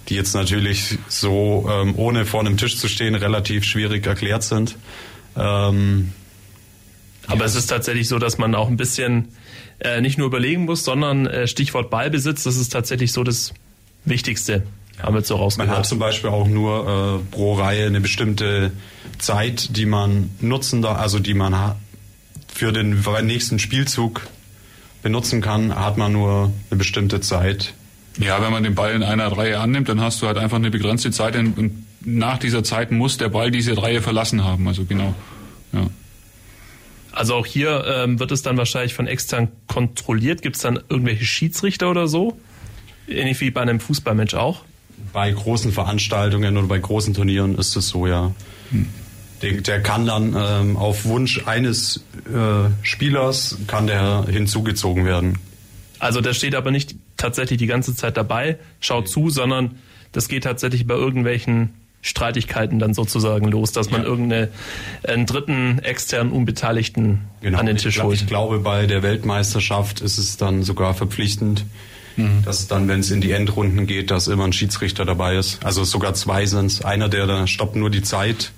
die 0.09 0.15
jetzt 0.15 0.33
natürlich 0.33 0.97
so 1.07 1.69
ähm, 1.69 1.95
ohne 1.97 2.25
vor 2.25 2.39
einem 2.41 2.57
Tisch 2.57 2.77
zu 2.77 2.87
stehen 2.87 3.15
relativ 3.15 3.63
schwierig 3.63 4.05
erklärt 4.05 4.43
sind. 4.43 4.75
Ähm, 5.35 6.13
Aber 7.27 7.39
ja. 7.39 7.45
es 7.45 7.55
ist 7.55 7.67
tatsächlich 7.67 8.07
so, 8.07 8.19
dass 8.19 8.37
man 8.37 8.55
auch 8.55 8.67
ein 8.67 8.77
bisschen 8.77 9.29
äh, 9.79 10.01
nicht 10.01 10.17
nur 10.17 10.27
überlegen 10.27 10.65
muss, 10.65 10.83
sondern 10.83 11.27
äh, 11.27 11.47
Stichwort 11.47 11.89
Ballbesitz, 11.89 12.43
das 12.43 12.57
ist 12.57 12.69
tatsächlich 12.69 13.11
so 13.11 13.23
das 13.23 13.53
Wichtigste. 14.05 14.63
Haben 15.01 15.13
wir 15.13 15.21
so 15.21 15.35
rausgehört. 15.35 15.69
Man 15.69 15.77
hat 15.77 15.85
zum 15.85 15.99
Beispiel 15.99 16.31
auch 16.31 16.47
nur 16.47 17.21
äh, 17.21 17.35
pro 17.35 17.53
Reihe 17.53 17.85
eine 17.85 18.01
bestimmte 18.01 18.71
Zeit, 19.19 19.77
die 19.77 19.85
man 19.85 20.31
nutzen 20.39 20.81
darf, 20.81 20.97
also 20.97 21.19
die 21.19 21.35
man 21.35 21.75
für 22.47 22.71
den 22.71 23.03
nächsten 23.23 23.59
Spielzug 23.59 24.21
benutzen 25.03 25.41
kann, 25.41 25.75
hat 25.75 25.97
man 25.97 26.11
nur 26.11 26.51
eine 26.71 26.77
bestimmte 26.77 27.21
Zeit. 27.21 27.73
Ja, 28.19 28.41
wenn 28.41 28.51
man 28.51 28.63
den 28.63 28.73
Ball 28.73 28.93
in 28.93 29.03
einer 29.03 29.27
Reihe 29.27 29.59
annimmt, 29.59 29.89
dann 29.89 30.01
hast 30.01 30.21
du 30.21 30.27
halt 30.27 30.37
einfach 30.37 30.57
eine 30.57 30.71
begrenzte 30.71 31.11
Zeit 31.11 31.35
und 31.35 31.85
nach 32.01 32.39
dieser 32.39 32.63
Zeit 32.63 32.91
muss 32.91 33.17
der 33.17 33.29
Ball 33.29 33.51
diese 33.51 33.79
Reihe 33.79 34.01
verlassen 34.01 34.43
haben. 34.43 34.67
Also 34.67 34.85
genau. 34.85 35.13
Ja. 35.73 35.87
Also 37.17 37.33
auch 37.33 37.47
hier 37.47 37.83
ähm, 37.87 38.19
wird 38.19 38.31
es 38.31 38.43
dann 38.43 38.57
wahrscheinlich 38.57 38.93
von 38.93 39.07
extern 39.07 39.47
kontrolliert. 39.65 40.43
Gibt 40.43 40.55
es 40.55 40.61
dann 40.61 40.79
irgendwelche 40.87 41.25
Schiedsrichter 41.25 41.89
oder 41.89 42.07
so? 42.07 42.37
Ähnlich 43.07 43.41
wie 43.41 43.49
bei 43.49 43.61
einem 43.61 43.79
Fußballmensch 43.79 44.35
auch? 44.35 44.61
Bei 45.13 45.31
großen 45.31 45.71
Veranstaltungen 45.71 46.57
oder 46.57 46.67
bei 46.67 46.77
großen 46.77 47.15
Turnieren 47.15 47.57
ist 47.57 47.75
es 47.75 47.87
so, 47.87 48.05
ja. 48.05 48.35
Hm. 48.69 48.89
Der, 49.41 49.61
der, 49.61 49.81
kann 49.81 50.05
dann 50.05 50.35
ähm, 50.37 50.77
auf 50.77 51.05
Wunsch 51.05 51.47
eines 51.47 52.03
äh, 52.31 52.69
Spielers 52.83 53.57
kann 53.65 53.87
der 53.87 54.25
hinzugezogen 54.29 55.03
werden. 55.05 55.39
Also 55.97 56.21
der 56.21 56.33
steht 56.33 56.53
aber 56.53 56.69
nicht 56.69 56.95
tatsächlich 57.17 57.57
die 57.57 57.67
ganze 57.67 57.95
Zeit 57.95 58.15
dabei, 58.15 58.59
schaut 58.79 59.09
zu, 59.09 59.31
sondern 59.31 59.79
das 60.11 60.27
geht 60.27 60.43
tatsächlich 60.43 60.85
bei 60.85 60.93
irgendwelchen 60.93 61.73
Streitigkeiten 62.01 62.79
dann 62.79 62.93
sozusagen 62.93 63.49
los, 63.49 63.71
dass 63.71 63.89
man 63.91 64.01
ja. 64.01 64.07
irgendeinen 64.07 65.25
dritten 65.25 65.79
externen 65.79 66.31
Unbeteiligten 66.31 67.21
genau. 67.41 67.59
an 67.59 67.65
den 67.65 67.77
Tisch 67.77 67.97
ich, 67.97 68.03
holt. 68.03 68.21
Ich 68.21 68.27
glaube, 68.27 68.59
bei 68.59 68.85
der 68.85 69.03
Weltmeisterschaft 69.03 70.01
ist 70.01 70.17
es 70.17 70.37
dann 70.37 70.63
sogar 70.63 70.93
verpflichtend, 70.93 71.65
mhm. 72.15 72.43
dass 72.45 72.67
dann, 72.67 72.87
wenn 72.87 73.01
es 73.01 73.11
in 73.11 73.21
die 73.21 73.31
Endrunden 73.31 73.87
geht, 73.87 74.11
dass 74.11 74.27
immer 74.27 74.45
ein 74.45 74.53
Schiedsrichter 74.53 75.05
dabei 75.05 75.35
ist. 75.35 75.63
Also 75.65 75.83
sogar 75.83 76.13
zwei 76.13 76.45
sind 76.45 76.67
es. 76.67 76.81
Einer, 76.81 77.09
der 77.09 77.27
da 77.27 77.47
stoppt 77.47 77.75
nur 77.75 77.89
die 77.89 78.03
Zeit 78.03 78.51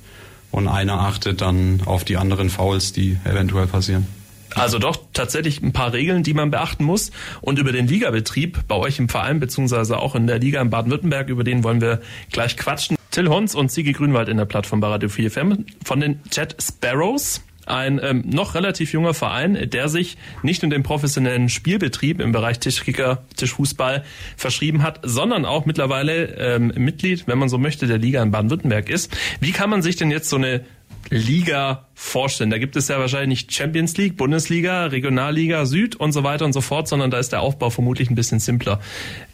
und 0.52 0.68
einer 0.68 1.00
achtet 1.00 1.42
dann 1.42 1.82
auf 1.86 2.04
die 2.04 2.18
anderen 2.18 2.50
Fouls, 2.50 2.92
die 2.94 3.18
eventuell 3.24 3.68
passieren. 3.68 4.08
Also 4.56 4.80
doch 4.80 4.98
tatsächlich 5.14 5.62
ein 5.62 5.74
paar 5.74 5.94
Regeln, 5.94 6.24
die 6.24 6.34
man 6.34 6.52
beachten 6.52 6.84
muss. 6.84 7.12
Und 7.42 7.60
über 7.60 7.72
den 7.72 7.88
Ligabetrieb 7.88 8.68
bei 8.68 8.76
euch 8.76 9.00
im 9.00 9.08
Verein, 9.10 9.40
beziehungsweise 9.40 9.98
auch 9.98 10.16
in 10.16 10.28
der 10.28 10.40
Liga 10.40 10.62
in 10.62 10.70
Baden-Württemberg, 10.70 11.30
über 11.30 11.44
den 11.44 11.64
wollen 11.64 11.82
wir 11.82 12.02
gleich 12.32 12.58
quatschen. 12.58 12.99
Till 13.12 13.28
Hons 13.28 13.55
und 13.55 13.72
Sigi 13.72 13.93
Grünwald 13.93 14.30
in 14.30 14.38
der 14.38 14.45
Plattform 14.45 14.82
bei 14.82 14.88
Radio 14.88 15.10
4 15.10 15.32
FM 15.32 15.66
von 15.84 15.99
den 15.99 16.20
Jet 16.32 16.55
Sparrows. 16.62 17.41
Ein 17.66 17.99
ähm, 18.03 18.24
noch 18.26 18.55
relativ 18.55 18.93
junger 18.93 19.14
Verein, 19.14 19.70
der 19.70 19.89
sich 19.89 20.18
nicht 20.41 20.64
nur 20.64 20.72
dem 20.72 20.82
professionellen 20.82 21.49
Spielbetrieb 21.49 22.20
im 22.20 22.32
Bereich 22.32 22.60
Tischkicker, 22.60 23.24
Tischfußball 23.36 24.03
verschrieben 24.38 24.82
hat, 24.82 25.01
sondern 25.03 25.45
auch 25.45 25.66
mittlerweile 25.66 26.36
ähm, 26.38 26.74
Mitglied, 26.76 27.28
wenn 27.28 27.38
man 27.38 27.47
so 27.47 27.60
möchte, 27.60 27.86
der 27.86 27.99
Liga 27.99 28.24
in 28.24 28.32
Baden-Württemberg 28.32 28.89
ist. 28.89 29.16
Wie 29.39 29.51
kann 29.51 29.70
man 29.70 29.84
sich 29.84 29.97
denn 29.97 30.10
jetzt 30.10 30.30
so 30.30 30.38
eine 30.38 30.66
Liga 31.12 31.86
vorstellen? 31.93 32.49
Da 32.49 32.57
gibt 32.57 32.76
es 32.76 32.88
ja 32.88 32.99
wahrscheinlich 32.99 33.30
nicht 33.30 33.53
Champions 33.53 33.97
League, 33.97 34.18
Bundesliga, 34.18 34.86
Regionalliga 34.86 35.66
Süd 35.66 35.95
und 35.95 36.12
so 36.12 36.24
weiter 36.24 36.45
und 36.45 36.53
so 36.53 36.62
fort, 36.62 36.88
sondern 36.88 37.12
da 37.12 37.20
ist 37.20 37.32
der 37.34 37.41
Aufbau 37.41 37.70
vermutlich 37.70 38.10
ein 38.10 38.16
bisschen 38.16 38.39
simpler. 38.39 38.80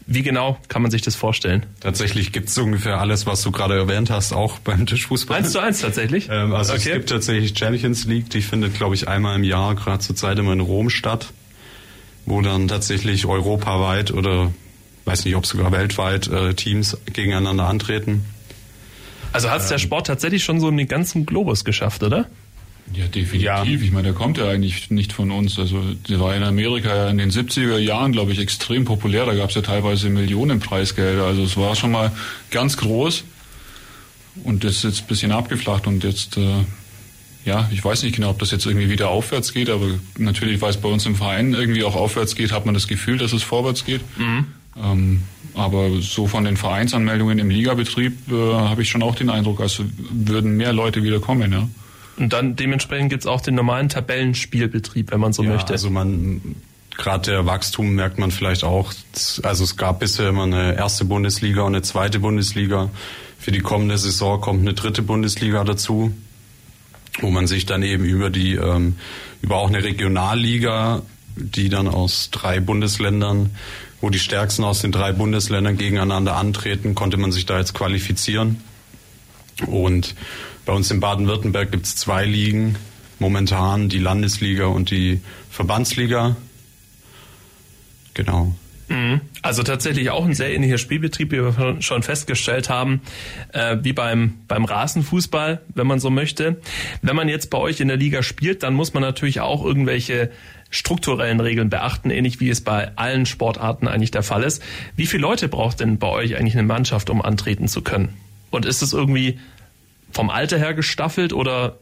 Wie 0.08 0.22
genau 0.22 0.56
kann 0.68 0.82
man 0.82 0.92
sich 0.92 1.02
das 1.02 1.16
vorstellen? 1.16 1.66
Tatsächlich 1.80 2.32
gibt 2.32 2.48
es 2.48 2.56
ungefähr 2.58 3.00
alles, 3.00 3.26
was 3.26 3.42
du 3.42 3.50
gerade 3.50 3.74
erwähnt 3.74 4.08
hast, 4.08 4.32
auch 4.32 4.60
beim 4.60 4.86
Tischfußball. 4.86 5.38
Eins 5.38 5.50
zu 5.50 5.58
eins 5.58 5.80
tatsächlich? 5.80 6.28
Ähm, 6.30 6.54
also 6.54 6.74
okay. 6.74 6.82
es 6.90 6.94
gibt 6.94 7.08
tatsächlich 7.08 7.58
Champions 7.58 8.04
League, 8.04 8.30
die 8.30 8.40
findet, 8.40 8.74
glaube 8.74 8.94
ich, 8.94 9.08
einmal 9.08 9.34
im 9.34 9.42
Jahr, 9.42 9.74
gerade 9.74 9.98
zur 9.98 10.14
Zeit 10.14 10.38
immer 10.38 10.52
in 10.52 10.60
Rom 10.60 10.90
statt, 10.90 11.32
wo 12.24 12.40
dann 12.40 12.68
tatsächlich 12.68 13.26
europaweit 13.26 14.12
oder 14.12 14.52
weiß 15.06 15.24
nicht, 15.24 15.34
ob 15.34 15.44
sogar 15.44 15.72
weltweit 15.72 16.28
äh, 16.28 16.54
Teams 16.54 16.96
gegeneinander 17.12 17.66
antreten. 17.66 18.24
Also 19.32 19.50
hat 19.50 19.60
es 19.60 19.68
der 19.68 19.78
Sport 19.78 20.06
tatsächlich 20.06 20.44
schon 20.44 20.60
so 20.60 20.68
einen 20.68 20.86
ganzen 20.86 21.26
Globus 21.26 21.64
geschafft, 21.64 22.04
oder? 22.04 22.26
Ja, 22.94 23.06
definitiv. 23.06 23.42
Ja. 23.42 23.64
Ich 23.64 23.90
meine, 23.90 24.04
der 24.04 24.12
kommt 24.12 24.38
ja 24.38 24.48
eigentlich 24.48 24.90
nicht 24.90 25.12
von 25.12 25.30
uns. 25.30 25.58
Also 25.58 25.82
der 26.08 26.20
war 26.20 26.34
in 26.36 26.42
Amerika 26.42 26.94
ja 26.94 27.08
in 27.08 27.18
den 27.18 27.30
70er 27.30 27.78
Jahren, 27.78 28.12
glaube 28.12 28.32
ich, 28.32 28.38
extrem 28.38 28.84
populär. 28.84 29.26
Da 29.26 29.34
gab 29.34 29.50
es 29.50 29.56
ja 29.56 29.62
teilweise 29.62 30.08
Millionen 30.08 30.60
Preisgelder. 30.60 31.24
Also 31.24 31.42
es 31.42 31.56
war 31.56 31.74
schon 31.74 31.90
mal 31.90 32.12
ganz 32.50 32.76
groß. 32.76 33.24
Und 34.44 34.64
das 34.64 34.72
ist 34.72 34.84
jetzt 34.84 35.00
ein 35.02 35.06
bisschen 35.06 35.32
abgeflacht 35.32 35.86
und 35.86 36.04
jetzt, 36.04 36.36
äh, 36.36 36.64
ja, 37.44 37.68
ich 37.72 37.84
weiß 37.84 38.02
nicht 38.02 38.16
genau, 38.16 38.30
ob 38.30 38.38
das 38.38 38.50
jetzt 38.50 38.66
irgendwie 38.66 38.90
wieder 38.90 39.08
aufwärts 39.08 39.52
geht, 39.52 39.70
aber 39.70 39.86
natürlich, 40.18 40.60
weil 40.60 40.70
es 40.70 40.76
bei 40.76 40.88
uns 40.88 41.06
im 41.06 41.14
Verein 41.14 41.54
irgendwie 41.54 41.84
auch 41.84 41.96
aufwärts 41.96 42.34
geht, 42.34 42.52
hat 42.52 42.66
man 42.66 42.74
das 42.74 42.86
Gefühl, 42.86 43.16
dass 43.18 43.32
es 43.32 43.42
vorwärts 43.42 43.84
geht. 43.84 44.02
Mhm. 44.18 44.46
Ähm, 44.78 45.22
aber 45.54 46.02
so 46.02 46.26
von 46.26 46.44
den 46.44 46.58
Vereinsanmeldungen 46.58 47.38
im 47.38 47.48
Ligabetrieb 47.48 48.30
äh, 48.30 48.34
habe 48.34 48.82
ich 48.82 48.90
schon 48.90 49.02
auch 49.02 49.14
den 49.14 49.30
Eindruck, 49.30 49.60
als 49.60 49.80
würden 50.10 50.56
mehr 50.58 50.74
Leute 50.74 51.02
wieder 51.02 51.18
kommen, 51.18 51.50
ja. 51.52 51.68
Und 52.16 52.32
dann 52.32 52.56
dementsprechend 52.56 53.10
gibt 53.10 53.22
es 53.22 53.26
auch 53.26 53.40
den 53.40 53.54
normalen 53.54 53.88
Tabellenspielbetrieb, 53.88 55.10
wenn 55.10 55.20
man 55.20 55.32
so 55.32 55.42
ja, 55.42 55.50
möchte. 55.50 55.72
Also 55.72 55.90
man 55.90 56.56
gerade 56.96 57.30
der 57.30 57.46
Wachstum 57.46 57.94
merkt 57.94 58.18
man 58.18 58.30
vielleicht 58.30 58.64
auch. 58.64 58.92
Also 59.42 59.64
es 59.64 59.76
gab 59.76 60.00
bisher 60.00 60.30
immer 60.30 60.44
eine 60.44 60.76
erste 60.76 61.04
Bundesliga 61.04 61.62
und 61.62 61.74
eine 61.74 61.82
zweite 61.82 62.20
Bundesliga. 62.20 62.90
Für 63.38 63.52
die 63.52 63.60
kommende 63.60 63.98
Saison 63.98 64.40
kommt 64.40 64.60
eine 64.60 64.72
dritte 64.72 65.02
Bundesliga 65.02 65.62
dazu, 65.64 66.12
wo 67.20 67.30
man 67.30 67.46
sich 67.46 67.66
dann 67.66 67.82
eben 67.82 68.04
über 68.04 68.30
die 68.30 68.54
ähm, 68.54 68.96
über 69.42 69.56
auch 69.56 69.68
eine 69.68 69.84
Regionalliga, 69.84 71.02
die 71.36 71.68
dann 71.68 71.86
aus 71.86 72.30
drei 72.30 72.60
Bundesländern 72.60 73.50
wo 74.00 74.10
die 74.10 74.18
Stärksten 74.18 74.64
aus 74.64 74.82
den 74.82 74.92
drei 74.92 75.12
Bundesländern 75.12 75.76
gegeneinander 75.76 76.36
antreten, 76.36 76.94
konnte 76.94 77.16
man 77.16 77.32
sich 77.32 77.46
da 77.46 77.58
jetzt 77.58 77.74
qualifizieren. 77.74 78.62
Und 79.66 80.14
bei 80.66 80.72
uns 80.72 80.90
in 80.90 81.00
Baden-Württemberg 81.00 81.72
gibt 81.72 81.86
es 81.86 81.96
zwei 81.96 82.26
Ligen 82.26 82.76
momentan, 83.18 83.88
die 83.88 83.98
Landesliga 83.98 84.66
und 84.66 84.90
die 84.90 85.20
Verbandsliga. 85.48 86.36
Genau. 88.12 88.54
Mhm. 88.88 89.20
Also 89.42 89.62
tatsächlich 89.62 90.10
auch 90.10 90.24
ein 90.24 90.34
sehr 90.34 90.54
ähnlicher 90.54 90.78
Spielbetrieb, 90.78 91.32
wie 91.32 91.38
wir 91.40 91.76
schon 91.80 92.02
festgestellt 92.02 92.68
haben, 92.68 93.00
äh, 93.52 93.78
wie 93.82 93.92
beim, 93.92 94.34
beim 94.48 94.64
Rasenfußball, 94.64 95.60
wenn 95.74 95.86
man 95.86 96.00
so 96.00 96.10
möchte. 96.10 96.60
Wenn 97.00 97.16
man 97.16 97.28
jetzt 97.28 97.48
bei 97.50 97.58
euch 97.58 97.80
in 97.80 97.88
der 97.88 97.96
Liga 97.96 98.22
spielt, 98.22 98.62
dann 98.62 98.74
muss 98.74 98.92
man 98.92 99.02
natürlich 99.02 99.40
auch 99.40 99.64
irgendwelche 99.64 100.30
strukturellen 100.70 101.40
Regeln 101.40 101.70
beachten, 101.70 102.10
ähnlich 102.10 102.40
wie 102.40 102.50
es 102.50 102.60
bei 102.60 102.90
allen 102.96 103.24
Sportarten 103.24 103.86
eigentlich 103.86 104.10
der 104.10 104.24
Fall 104.24 104.42
ist. 104.42 104.62
Wie 104.96 105.06
viele 105.06 105.22
Leute 105.22 105.48
braucht 105.48 105.80
denn 105.80 105.98
bei 105.98 106.08
euch 106.08 106.36
eigentlich 106.36 106.54
eine 106.54 106.66
Mannschaft, 106.66 107.08
um 107.08 107.22
antreten 107.22 107.68
zu 107.68 107.82
können? 107.82 108.14
Und 108.50 108.66
ist 108.66 108.82
es 108.82 108.92
irgendwie 108.92 109.38
vom 110.16 110.30
Alter 110.30 110.58
her 110.58 110.72
gestaffelt 110.72 111.34
oder 111.34 111.78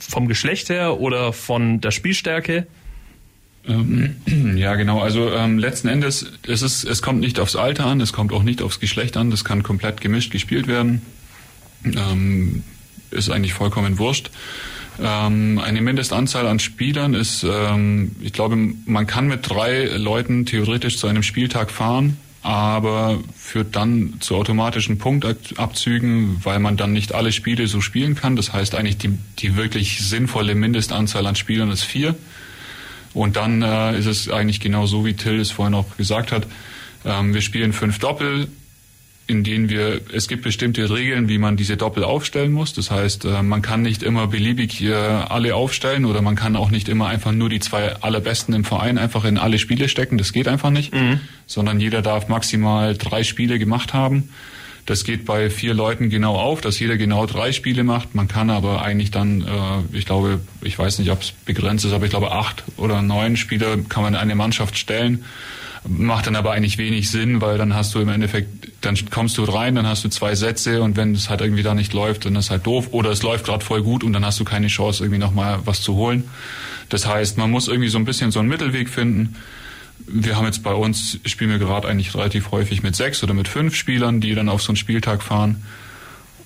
vom 0.00 0.26
Geschlecht 0.26 0.68
her 0.68 0.98
oder 0.98 1.32
von 1.32 1.80
der 1.80 1.92
Spielstärke? 1.92 2.66
Ähm, 3.66 4.16
ja, 4.56 4.74
genau. 4.74 5.00
Also 5.00 5.32
ähm, 5.32 5.58
letzten 5.58 5.86
Endes, 5.86 6.26
es, 6.46 6.62
ist, 6.62 6.82
es 6.82 7.02
kommt 7.02 7.20
nicht 7.20 7.38
aufs 7.38 7.54
Alter 7.54 7.86
an, 7.86 8.00
es 8.00 8.12
kommt 8.12 8.32
auch 8.32 8.42
nicht 8.42 8.62
aufs 8.62 8.80
Geschlecht 8.80 9.16
an, 9.16 9.30
das 9.30 9.44
kann 9.44 9.62
komplett 9.62 10.00
gemischt 10.00 10.32
gespielt 10.32 10.66
werden. 10.66 11.02
Ähm, 11.84 12.64
ist 13.12 13.30
eigentlich 13.30 13.54
vollkommen 13.54 13.98
wurscht. 13.98 14.30
Ähm, 15.00 15.60
eine 15.64 15.80
Mindestanzahl 15.80 16.48
an 16.48 16.58
Spielern 16.58 17.14
ist, 17.14 17.44
ähm, 17.48 18.16
ich 18.20 18.32
glaube, 18.32 18.56
man 18.56 19.06
kann 19.06 19.28
mit 19.28 19.48
drei 19.48 19.84
Leuten 19.84 20.46
theoretisch 20.46 20.98
zu 20.98 21.06
einem 21.06 21.22
Spieltag 21.22 21.70
fahren, 21.70 22.16
aber 22.48 23.18
führt 23.36 23.76
dann 23.76 24.14
zu 24.20 24.34
automatischen 24.34 24.96
Punktabzügen, 24.96 26.40
weil 26.44 26.60
man 26.60 26.78
dann 26.78 26.94
nicht 26.94 27.12
alle 27.14 27.30
Spiele 27.30 27.66
so 27.66 27.82
spielen 27.82 28.14
kann. 28.14 28.36
Das 28.36 28.54
heißt 28.54 28.74
eigentlich, 28.74 28.96
die, 28.96 29.18
die 29.38 29.54
wirklich 29.54 30.00
sinnvolle 30.00 30.54
Mindestanzahl 30.54 31.26
an 31.26 31.36
Spielern 31.36 31.70
ist 31.70 31.82
vier. 31.82 32.14
Und 33.12 33.36
dann 33.36 33.60
äh, 33.60 33.98
ist 33.98 34.06
es 34.06 34.30
eigentlich 34.30 34.60
genau 34.60 34.86
so, 34.86 35.04
wie 35.04 35.12
Till 35.12 35.38
es 35.38 35.50
vorhin 35.50 35.74
auch 35.74 35.98
gesagt 35.98 36.32
hat. 36.32 36.46
Ähm, 37.04 37.34
wir 37.34 37.42
spielen 37.42 37.74
fünf 37.74 37.98
Doppel, 37.98 38.48
in 39.28 39.44
denen 39.44 39.68
wir, 39.68 40.00
es 40.12 40.26
gibt 40.26 40.42
bestimmte 40.42 40.90
Regeln, 40.90 41.28
wie 41.28 41.38
man 41.38 41.56
diese 41.56 41.76
Doppel 41.76 42.02
aufstellen 42.02 42.50
muss. 42.50 42.72
Das 42.72 42.90
heißt, 42.90 43.26
äh, 43.26 43.42
man 43.42 43.62
kann 43.62 43.82
nicht 43.82 44.02
immer 44.02 44.26
beliebig 44.26 44.82
alle 44.88 45.54
aufstellen 45.54 46.04
oder 46.04 46.22
man 46.22 46.34
kann 46.34 46.56
auch 46.56 46.70
nicht 46.70 46.88
immer 46.88 47.06
einfach 47.08 47.32
nur 47.32 47.48
die 47.48 47.60
zwei 47.60 47.94
allerbesten 47.96 48.54
im 48.54 48.64
Verein 48.64 48.98
einfach 48.98 49.24
in 49.24 49.38
alle 49.38 49.58
Spiele 49.58 49.88
stecken. 49.88 50.18
Das 50.18 50.32
geht 50.32 50.48
einfach 50.48 50.70
nicht. 50.70 50.94
Mhm. 50.94 51.20
Sondern 51.46 51.78
jeder 51.78 52.02
darf 52.02 52.28
maximal 52.28 52.96
drei 52.96 53.22
Spiele 53.22 53.58
gemacht 53.58 53.92
haben. 53.92 54.30
Das 54.88 55.04
geht 55.04 55.26
bei 55.26 55.50
vier 55.50 55.74
Leuten 55.74 56.08
genau 56.08 56.36
auf, 56.36 56.62
dass 56.62 56.78
jeder 56.78 56.96
genau 56.96 57.26
drei 57.26 57.52
Spiele 57.52 57.84
macht. 57.84 58.14
Man 58.14 58.26
kann 58.26 58.48
aber 58.48 58.80
eigentlich 58.80 59.10
dann, 59.10 59.42
äh, 59.42 59.96
ich 59.96 60.06
glaube, 60.06 60.40
ich 60.62 60.78
weiß 60.78 60.98
nicht, 61.00 61.10
ob 61.10 61.20
es 61.20 61.32
begrenzt 61.44 61.84
ist, 61.84 61.92
aber 61.92 62.06
ich 62.06 62.10
glaube 62.10 62.32
acht 62.32 62.64
oder 62.78 63.02
neun 63.02 63.36
Spieler 63.36 63.76
kann 63.90 64.02
man 64.02 64.14
in 64.14 64.20
eine 64.20 64.34
Mannschaft 64.34 64.78
stellen. 64.78 65.26
Macht 65.86 66.26
dann 66.26 66.36
aber 66.36 66.52
eigentlich 66.52 66.78
wenig 66.78 67.10
Sinn, 67.10 67.40
weil 67.40 67.58
dann 67.58 67.74
hast 67.74 67.94
du 67.94 68.00
im 68.00 68.08
Endeffekt, 68.08 68.68
dann 68.80 68.96
kommst 69.10 69.38
du 69.38 69.44
rein, 69.44 69.74
dann 69.74 69.86
hast 69.86 70.04
du 70.04 70.08
zwei 70.08 70.34
Sätze 70.34 70.82
und 70.82 70.96
wenn 70.96 71.14
es 71.14 71.30
halt 71.30 71.40
irgendwie 71.40 71.62
da 71.62 71.74
nicht 71.74 71.92
läuft, 71.92 72.24
dann 72.24 72.36
ist 72.36 72.50
halt 72.50 72.66
doof. 72.66 72.88
Oder 72.90 73.10
es 73.10 73.22
läuft 73.22 73.46
gerade 73.46 73.64
voll 73.64 73.82
gut 73.82 74.04
und 74.04 74.12
dann 74.12 74.24
hast 74.24 74.40
du 74.40 74.44
keine 74.44 74.66
Chance, 74.66 75.04
irgendwie 75.04 75.20
nochmal 75.20 75.60
was 75.64 75.82
zu 75.82 75.94
holen. 75.94 76.24
Das 76.88 77.06
heißt, 77.06 77.38
man 77.38 77.50
muss 77.50 77.68
irgendwie 77.68 77.88
so 77.88 77.98
ein 77.98 78.04
bisschen 78.04 78.30
so 78.30 78.40
einen 78.40 78.48
Mittelweg 78.48 78.88
finden. 78.88 79.36
Wir 80.06 80.36
haben 80.36 80.46
jetzt 80.46 80.62
bei 80.62 80.72
uns, 80.72 81.18
spielen 81.26 81.50
wir 81.50 81.58
gerade 81.58 81.88
eigentlich 81.88 82.14
relativ 82.14 82.50
häufig 82.50 82.82
mit 82.82 82.96
sechs 82.96 83.22
oder 83.22 83.34
mit 83.34 83.48
fünf 83.48 83.74
Spielern, 83.74 84.20
die 84.20 84.34
dann 84.34 84.48
auf 84.48 84.62
so 84.62 84.70
einen 84.70 84.76
Spieltag 84.76 85.22
fahren. 85.22 85.62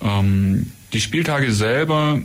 Ähm, 0.01 0.71
die 0.91 1.01
Spieltage 1.01 1.51
selber 1.51 2.21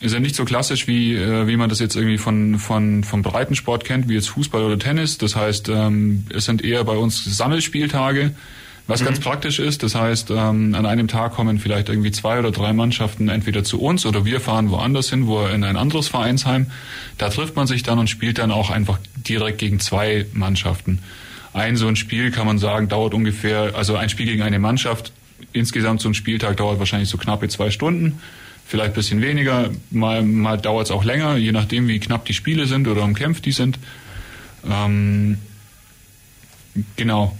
ist 0.00 0.12
ja 0.12 0.20
nicht 0.20 0.34
so 0.34 0.44
klassisch, 0.44 0.86
wie, 0.86 1.14
äh, 1.14 1.46
wie 1.46 1.56
man 1.56 1.68
das 1.68 1.78
jetzt 1.78 1.94
irgendwie 1.94 2.18
von, 2.18 2.58
von, 2.58 3.04
vom 3.04 3.22
Breitensport 3.22 3.84
kennt, 3.84 4.08
wie 4.08 4.14
jetzt 4.14 4.28
Fußball 4.30 4.62
oder 4.62 4.78
Tennis. 4.78 5.18
Das 5.18 5.36
heißt, 5.36 5.68
ähm, 5.68 6.24
es 6.34 6.46
sind 6.46 6.64
eher 6.64 6.84
bei 6.84 6.96
uns 6.96 7.22
Sammelspieltage, 7.24 8.32
was 8.86 9.02
mhm. 9.02 9.04
ganz 9.04 9.20
praktisch 9.20 9.58
ist. 9.58 9.82
Das 9.82 9.94
heißt, 9.94 10.30
ähm, 10.30 10.74
an 10.74 10.86
einem 10.86 11.06
Tag 11.06 11.34
kommen 11.34 11.58
vielleicht 11.58 11.90
irgendwie 11.90 12.10
zwei 12.12 12.38
oder 12.38 12.50
drei 12.50 12.72
Mannschaften 12.72 13.28
entweder 13.28 13.62
zu 13.62 13.80
uns 13.80 14.06
oder 14.06 14.24
wir 14.24 14.40
fahren 14.40 14.70
woanders 14.70 15.10
hin, 15.10 15.26
wo 15.26 15.44
in 15.46 15.64
ein 15.64 15.76
anderes 15.76 16.08
Vereinsheim. 16.08 16.66
Da 17.18 17.28
trifft 17.28 17.56
man 17.56 17.66
sich 17.66 17.82
dann 17.82 17.98
und 17.98 18.08
spielt 18.08 18.38
dann 18.38 18.50
auch 18.50 18.70
einfach 18.70 18.98
direkt 19.16 19.58
gegen 19.58 19.80
zwei 19.80 20.26
Mannschaften. 20.32 21.00
Ein 21.52 21.76
so 21.76 21.88
ein 21.88 21.96
Spiel 21.96 22.30
kann 22.30 22.46
man 22.46 22.58
sagen, 22.58 22.88
dauert 22.88 23.12
ungefähr, 23.12 23.74
also 23.74 23.96
ein 23.96 24.08
Spiel 24.08 24.26
gegen 24.26 24.42
eine 24.42 24.58
Mannschaft 24.58 25.12
insgesamt 25.52 26.00
so 26.00 26.08
ein 26.08 26.14
Spieltag 26.14 26.56
dauert 26.56 26.78
wahrscheinlich 26.78 27.08
so 27.08 27.18
knappe 27.18 27.48
zwei 27.48 27.70
Stunden. 27.70 28.20
Vielleicht 28.70 28.94
bisschen 28.94 29.20
weniger, 29.20 29.70
mal, 29.90 30.22
mal 30.22 30.56
dauert 30.56 30.86
es 30.86 30.90
auch 30.92 31.02
länger, 31.02 31.36
je 31.36 31.50
nachdem, 31.50 31.88
wie 31.88 31.98
knapp 31.98 32.24
die 32.24 32.34
Spiele 32.34 32.66
sind 32.66 32.86
oder 32.86 33.02
umkämpft 33.02 33.44
die 33.44 33.50
sind. 33.50 33.80
Ähm, 34.64 35.38
genau. 36.94 37.36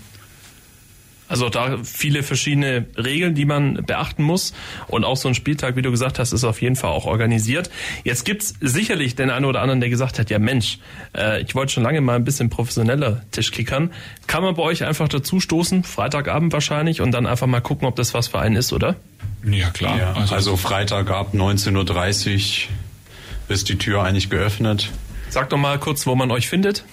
Also 1.29 1.49
da 1.49 1.79
viele 1.85 2.25
verschiedene 2.25 2.87
Regeln, 2.97 3.37
die 3.37 3.45
man 3.45 3.75
beachten 3.75 4.25
muss. 4.25 4.53
Und 4.89 5.05
auch 5.05 5.17
so 5.17 5.29
ein 5.29 5.37
Spieltag, 5.37 5.77
wie 5.77 5.83
du 5.83 5.93
gesagt 5.93 6.19
hast, 6.19 6.33
ist 6.33 6.43
auf 6.43 6.61
jeden 6.61 6.75
Fall 6.75 6.91
auch 6.91 7.07
organisiert. 7.07 7.71
Jetzt 8.03 8.25
gibt's 8.25 8.55
sicherlich 8.61 9.15
den 9.15 9.31
einen 9.31 9.45
oder 9.45 9.63
anderen, 9.63 9.79
der 9.79 9.89
gesagt 9.89 10.19
hat, 10.19 10.31
ja 10.31 10.41
Mensch, 10.41 10.81
äh, 11.17 11.43
ich 11.43 11.55
wollte 11.55 11.75
schon 11.75 11.85
lange 11.85 12.01
mal 12.01 12.17
ein 12.17 12.25
bisschen 12.25 12.51
professioneller 12.51 13.23
Tischkickern. 13.31 13.93
Kann 14.27 14.43
man 14.43 14.57
bei 14.57 14.65
euch 14.65 14.83
einfach 14.83 15.07
dazu 15.07 15.39
stoßen, 15.39 15.85
Freitagabend 15.85 16.53
wahrscheinlich, 16.53 17.01
und 17.01 17.13
dann 17.13 17.27
einfach 17.27 17.47
mal 17.47 17.61
gucken, 17.61 17.87
ob 17.87 17.95
das 17.95 18.15
was 18.15 18.27
für 18.27 18.41
einen 18.41 18.57
ist, 18.57 18.73
oder? 18.73 18.97
Ja, 19.45 19.71
klar. 19.71 19.99
Ja, 19.99 20.13
also, 20.13 20.35
also 20.35 20.57
Freitag 20.57 21.11
ab 21.11 21.35
19.30 21.35 22.67
Uhr 22.69 23.55
ist 23.55 23.69
die 23.69 23.79
Tür 23.79 24.03
eigentlich 24.03 24.31
geöffnet. 24.31 24.91
Sag 25.29 25.51
doch 25.51 25.59
mal 25.59 25.79
kurz, 25.79 26.07
wo 26.07 26.15
man 26.15 26.31
euch 26.31 26.49
findet. 26.49 26.85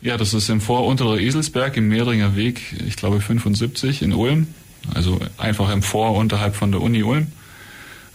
Ja, 0.00 0.16
das 0.16 0.34
ist 0.34 0.48
im 0.50 0.60
Vor 0.60 0.86
Unterer 0.86 1.18
Eselsberg 1.18 1.76
im 1.76 1.88
Mehringer 1.88 2.36
Weg, 2.36 2.60
ich 2.86 2.96
glaube 2.96 3.20
75 3.20 4.02
in 4.02 4.12
Ulm. 4.12 4.48
Also 4.94 5.18
einfach 5.38 5.70
im 5.70 5.82
Vor 5.82 6.14
unterhalb 6.14 6.56
von 6.56 6.72
der 6.72 6.82
Uni 6.82 7.02
Ulm. 7.02 7.28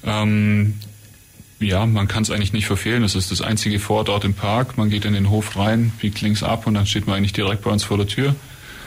Ähm, 0.04 0.76
ja, 1.60 1.86
man 1.86 2.08
kann 2.08 2.24
es 2.24 2.30
eigentlich 2.30 2.54
nicht 2.54 2.68
verfehlen. 2.68 3.02
Das 3.02 3.16
ist 3.16 3.32
das 3.32 3.42
einzige 3.42 3.80
Vorort 3.80 4.24
im 4.24 4.34
Park. 4.34 4.78
Man 4.78 4.90
geht 4.90 5.06
in 5.06 5.14
den 5.14 5.30
Hof 5.30 5.58
rein, 5.58 5.92
biegt 6.00 6.22
links 6.22 6.44
ab 6.44 6.68
und 6.68 6.76
dann 6.76 6.86
steht 6.86 7.08
man 7.08 7.18
eigentlich 7.18 7.34
direkt 7.34 7.64
bei 7.64 7.72
uns 7.72 7.84
vor 7.84 7.98
der 7.98 8.08
Tür. 8.08 8.36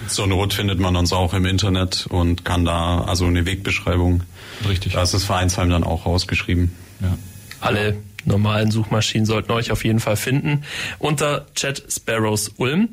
Zur 0.09 0.27
Not 0.27 0.55
findet 0.55 0.79
man 0.79 0.97
uns 0.97 1.13
auch 1.13 1.35
im 1.35 1.47
Internet 1.47 2.07
und 2.09 2.45
kann 2.45 2.65
da 2.65 3.03
also 3.03 3.27
eine 3.27 3.47
Wegbeschreibung. 3.47 4.23
Richtig. 4.69 4.93
Da 4.93 5.03
ist 5.03 5.15
das 5.15 5.25
Vereinsheim 5.25 5.71
dann 5.71 5.85
auch 5.85 6.07
rausgeschrieben. 6.07 6.73
Ja. 7.01 7.17
Alle 7.61 7.97
normalen 8.25 8.71
Suchmaschinen 8.71 9.27
sollten 9.27 9.51
euch 9.53 9.73
auf 9.73 9.85
jeden 9.85 10.01
Fall 10.01 10.17
finden 10.17 10.63
unter 10.99 11.47
Chat 11.55 11.83
Sparrows 11.89 12.53
Ulm. 12.57 12.91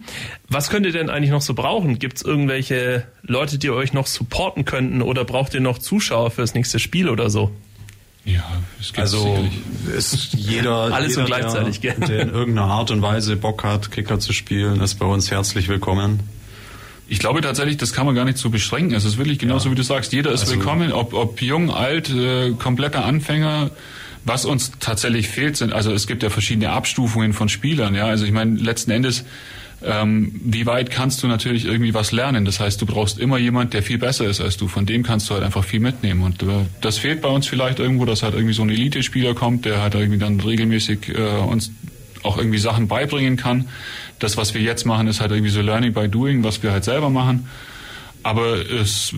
Was 0.48 0.70
könnt 0.70 0.86
ihr 0.86 0.92
denn 0.92 1.10
eigentlich 1.10 1.32
noch 1.32 1.42
so 1.42 1.54
brauchen? 1.54 2.00
Gibt 2.00 2.18
es 2.18 2.24
irgendwelche 2.24 3.06
Leute, 3.22 3.58
die 3.58 3.70
euch 3.70 3.94
noch 3.94 4.08
supporten 4.08 4.66
könnten 4.66 5.02
oder 5.02 5.26
braucht 5.26 5.54
ihr 5.54 5.62
noch 5.62 5.78
Zuschauer 5.78 6.32
fürs 6.32 6.54
nächste 6.54 6.80
Spiel 6.80 7.10
oder 7.10 7.30
so? 7.30 7.52
Ja, 8.26 8.44
es 8.80 8.88
gibt 8.88 9.00
also 9.00 9.20
sicherlich. 9.20 9.54
ist 9.96 10.34
jeder, 10.34 10.72
Alles 10.94 11.16
jeder 11.16 11.22
so 11.22 11.26
gleichzeitig, 11.26 11.80
der, 11.80 11.96
der 11.96 12.22
in 12.22 12.30
irgendeiner 12.30 12.68
Art 12.68 12.92
und 12.92 13.02
Weise 13.02 13.36
Bock 13.36 13.64
hat, 13.64 13.92
Kicker 13.92 14.20
zu 14.20 14.34
spielen, 14.34 14.82
ist 14.82 14.96
bei 14.96 15.06
uns 15.06 15.32
herzlich 15.32 15.68
willkommen. 15.68 16.20
Ich 17.10 17.20
glaube 17.20 17.42
tatsächlich, 17.42 17.78
das 17.78 17.92
kann 17.92 18.06
man 18.06 18.14
gar 18.16 18.26
nicht 18.26 18.38
so 18.38 18.50
beschränken. 18.50 18.94
Es 18.94 19.04
ist 19.04 19.18
wirklich 19.18 19.40
genauso, 19.40 19.66
ja. 19.68 19.72
wie 19.72 19.76
du 19.76 19.84
sagst. 19.84 20.14
Jeder 20.14 20.32
ist 20.32 20.42
Also- 20.42 20.54
willkommen, 20.54 20.92
ob, 20.94 21.14
ob 21.14 21.42
jung, 21.42 21.72
alt, 21.72 22.10
äh, 22.10 22.52
kompletter 22.52 23.04
Anfänger. 23.04 23.72
Was 24.26 24.46
uns 24.46 24.74
tatsächlich 24.80 25.28
fehlt, 25.30 25.58
sind, 25.58 25.74
also 25.74 25.92
es 25.94 26.06
gibt 26.06 26.22
ja 26.24 26.30
verschiedene 26.30 26.70
Abstufungen 26.72 27.34
von 27.34 27.50
Spielern. 27.50 27.96
Ja, 27.96 28.06
also 28.06 28.26
ich 28.26 28.32
meine, 28.34 28.58
letzten 28.60 28.92
Endes, 28.92 29.24
ähm, 29.82 30.40
wie 30.44 30.66
weit 30.66 30.92
kannst 30.92 31.24
du 31.24 31.28
natürlich 31.28 31.64
irgendwie 31.66 31.94
was 31.94 32.12
lernen? 32.12 32.44
Das 32.44 32.60
heißt, 32.60 32.82
du 32.82 32.86
brauchst 32.86 33.18
immer 33.18 33.38
jemand, 33.38 33.74
der 33.74 33.82
viel 33.82 33.98
besser 33.98 34.26
ist 34.26 34.42
als 34.42 34.58
du. 34.58 34.68
Von 34.68 34.86
dem 34.86 35.04
kannst 35.04 35.30
du 35.30 35.34
halt 35.36 35.44
einfach 35.44 35.64
viel 35.64 35.80
mitnehmen. 35.80 36.22
Und 36.22 36.44
äh, 36.44 36.48
das 36.82 36.98
fehlt 36.98 37.22
bei 37.22 37.30
uns 37.30 37.48
vielleicht 37.48 37.80
irgendwo, 37.80 38.06
dass 38.06 38.22
halt 38.22 38.36
irgendwie 38.36 38.54
so 38.54 38.62
ein 38.62 38.70
Elite-Spieler 38.70 39.34
kommt, 39.34 39.64
der 39.66 39.82
halt 39.82 39.96
irgendwie 39.96 40.20
dann 40.20 40.40
regelmäßig 40.42 41.10
äh, 41.18 41.22
uns 41.40 41.72
auch 42.24 42.38
irgendwie 42.38 42.58
Sachen 42.58 42.88
beibringen 42.88 43.38
kann. 43.38 43.68
Das, 44.20 44.38
was 44.38 44.54
wir 44.54 44.62
jetzt 44.62 44.86
machen, 44.86 45.08
ist 45.08 45.22
halt 45.22 45.32
irgendwie 45.32 45.52
so 45.52 45.62
Learning 45.62 45.94
by 45.94 46.08
Doing, 46.10 46.44
was 46.44 46.62
wir 46.64 46.72
halt 46.72 46.84
selber 46.84 47.10
machen. 47.10 47.48
Aber 48.24 48.58
es 48.70 49.14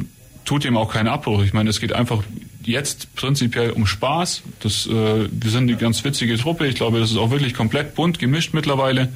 tut 0.45 0.65
ihm 0.65 0.77
auch 0.77 0.91
keinen 0.93 1.07
Abbruch. 1.07 1.43
Ich 1.43 1.53
meine, 1.53 1.69
es 1.69 1.79
geht 1.79 1.93
einfach 1.93 2.23
jetzt 2.63 3.15
prinzipiell 3.15 3.71
um 3.71 3.87
Spaß. 3.87 4.43
Das, 4.59 4.85
äh, 4.85 4.91
wir 5.31 5.49
sind 5.51 5.63
eine 5.69 5.77
ganz 5.77 6.03
witzige 6.03 6.37
Truppe. 6.37 6.67
Ich 6.67 6.75
glaube, 6.75 6.99
das 6.99 7.09
ist 7.11 7.17
auch 7.17 7.31
wirklich 7.31 7.53
komplett 7.55 7.95
bunt 7.95 8.19
gemischt 8.19 8.53
mittlerweile. 8.53 9.09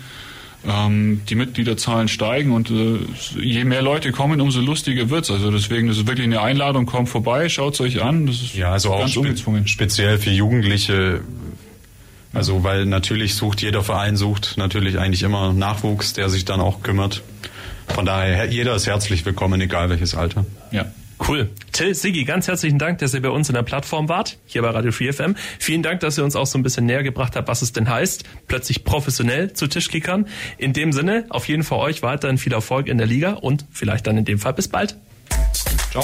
Ähm, 0.68 1.22
die 1.30 1.36
Mitgliederzahlen 1.36 2.08
steigen 2.08 2.52
und 2.52 2.72
äh, 2.72 2.98
je 3.40 3.66
mehr 3.66 3.84
Leute 3.84 4.12
kommen, 4.12 4.42
umso 4.42 4.62
lustiger 4.62 5.12
wird's. 5.12 5.30
Also 5.30 5.52
deswegen, 5.52 5.88
das 5.88 5.98
ist 5.98 6.08
wirklich 6.08 6.26
eine 6.26 6.42
Einladung. 6.42 6.88
Kommt 6.88 7.08
vorbei, 7.10 7.50
schaut's 7.50 7.80
euch 7.82 8.02
an. 8.02 8.26
Das 8.26 8.38
ist 8.42 8.56
Ja, 8.56 8.72
also 8.72 8.92
auch 8.92 9.00
ganz 9.02 9.12
spe 9.12 9.20
ungezwungen. 9.20 9.68
speziell 9.68 10.18
für 10.18 10.32
Jugendliche. 10.32 11.22
Also 12.36 12.64
weil 12.64 12.86
natürlich 12.86 13.36
sucht 13.36 13.62
jeder 13.62 13.82
Verein 13.82 14.18
sucht 14.18 14.56
natürlich 14.58 15.00
eigentlich 15.00 15.24
immer 15.24 15.54
Nachwuchs, 15.54 16.14
der 16.14 16.30
sich 16.30 16.46
dann 16.46 16.62
auch 16.62 16.84
kümmert. 16.84 17.24
Von 17.88 18.06
daher 18.06 18.46
jeder 18.46 18.76
ist 18.76 18.86
herzlich 18.86 19.26
willkommen, 19.26 19.62
egal 19.62 19.90
welches 19.90 20.16
Alter. 20.16 20.46
Ja. 20.72 20.86
Cool. 21.28 21.50
Till, 21.72 21.96
Sigi, 21.96 22.26
ganz 22.26 22.50
herzlichen 22.50 22.78
Dank, 22.78 23.00
dass 23.00 23.14
ihr 23.14 23.22
bei 23.22 23.30
uns 23.30 23.48
in 23.48 23.56
der 23.56 23.64
Plattform 23.64 24.10
wart, 24.10 24.38
hier 24.46 24.62
bei 24.64 24.70
Radio 24.70 24.92
Free 24.92 25.12
FM. 25.12 25.36
Vielen 25.60 25.82
Dank, 25.82 26.02
dass 26.02 26.18
ihr 26.18 26.26
uns 26.26 26.36
auch 26.36 26.46
so 26.46 26.60
ein 26.60 26.64
bisschen 26.64 26.86
näher 26.86 27.04
gebracht 27.04 27.38
habt, 27.38 27.48
was 27.48 27.62
es 27.62 27.72
denn 27.72 27.90
heißt, 27.90 28.26
plötzlich 28.48 28.84
professionell 28.84 29.54
zu 29.54 29.68
Tischkickern. 29.68 30.28
In 30.58 30.74
dem 30.74 30.92
Sinne, 30.92 31.26
auf 31.30 31.48
jeden 31.48 31.64
Fall 31.64 31.80
euch 31.80 32.04
weiterhin 32.04 32.38
viel 32.38 32.52
Erfolg 32.52 32.88
in 32.88 32.98
der 32.98 33.08
Liga 33.08 33.32
und 33.32 33.66
vielleicht 33.72 34.08
dann 34.08 34.18
in 34.18 34.26
dem 34.26 34.40
Fall 34.40 34.54
bis 34.54 34.68
bald. 34.68 34.98
Ciao. 35.92 36.04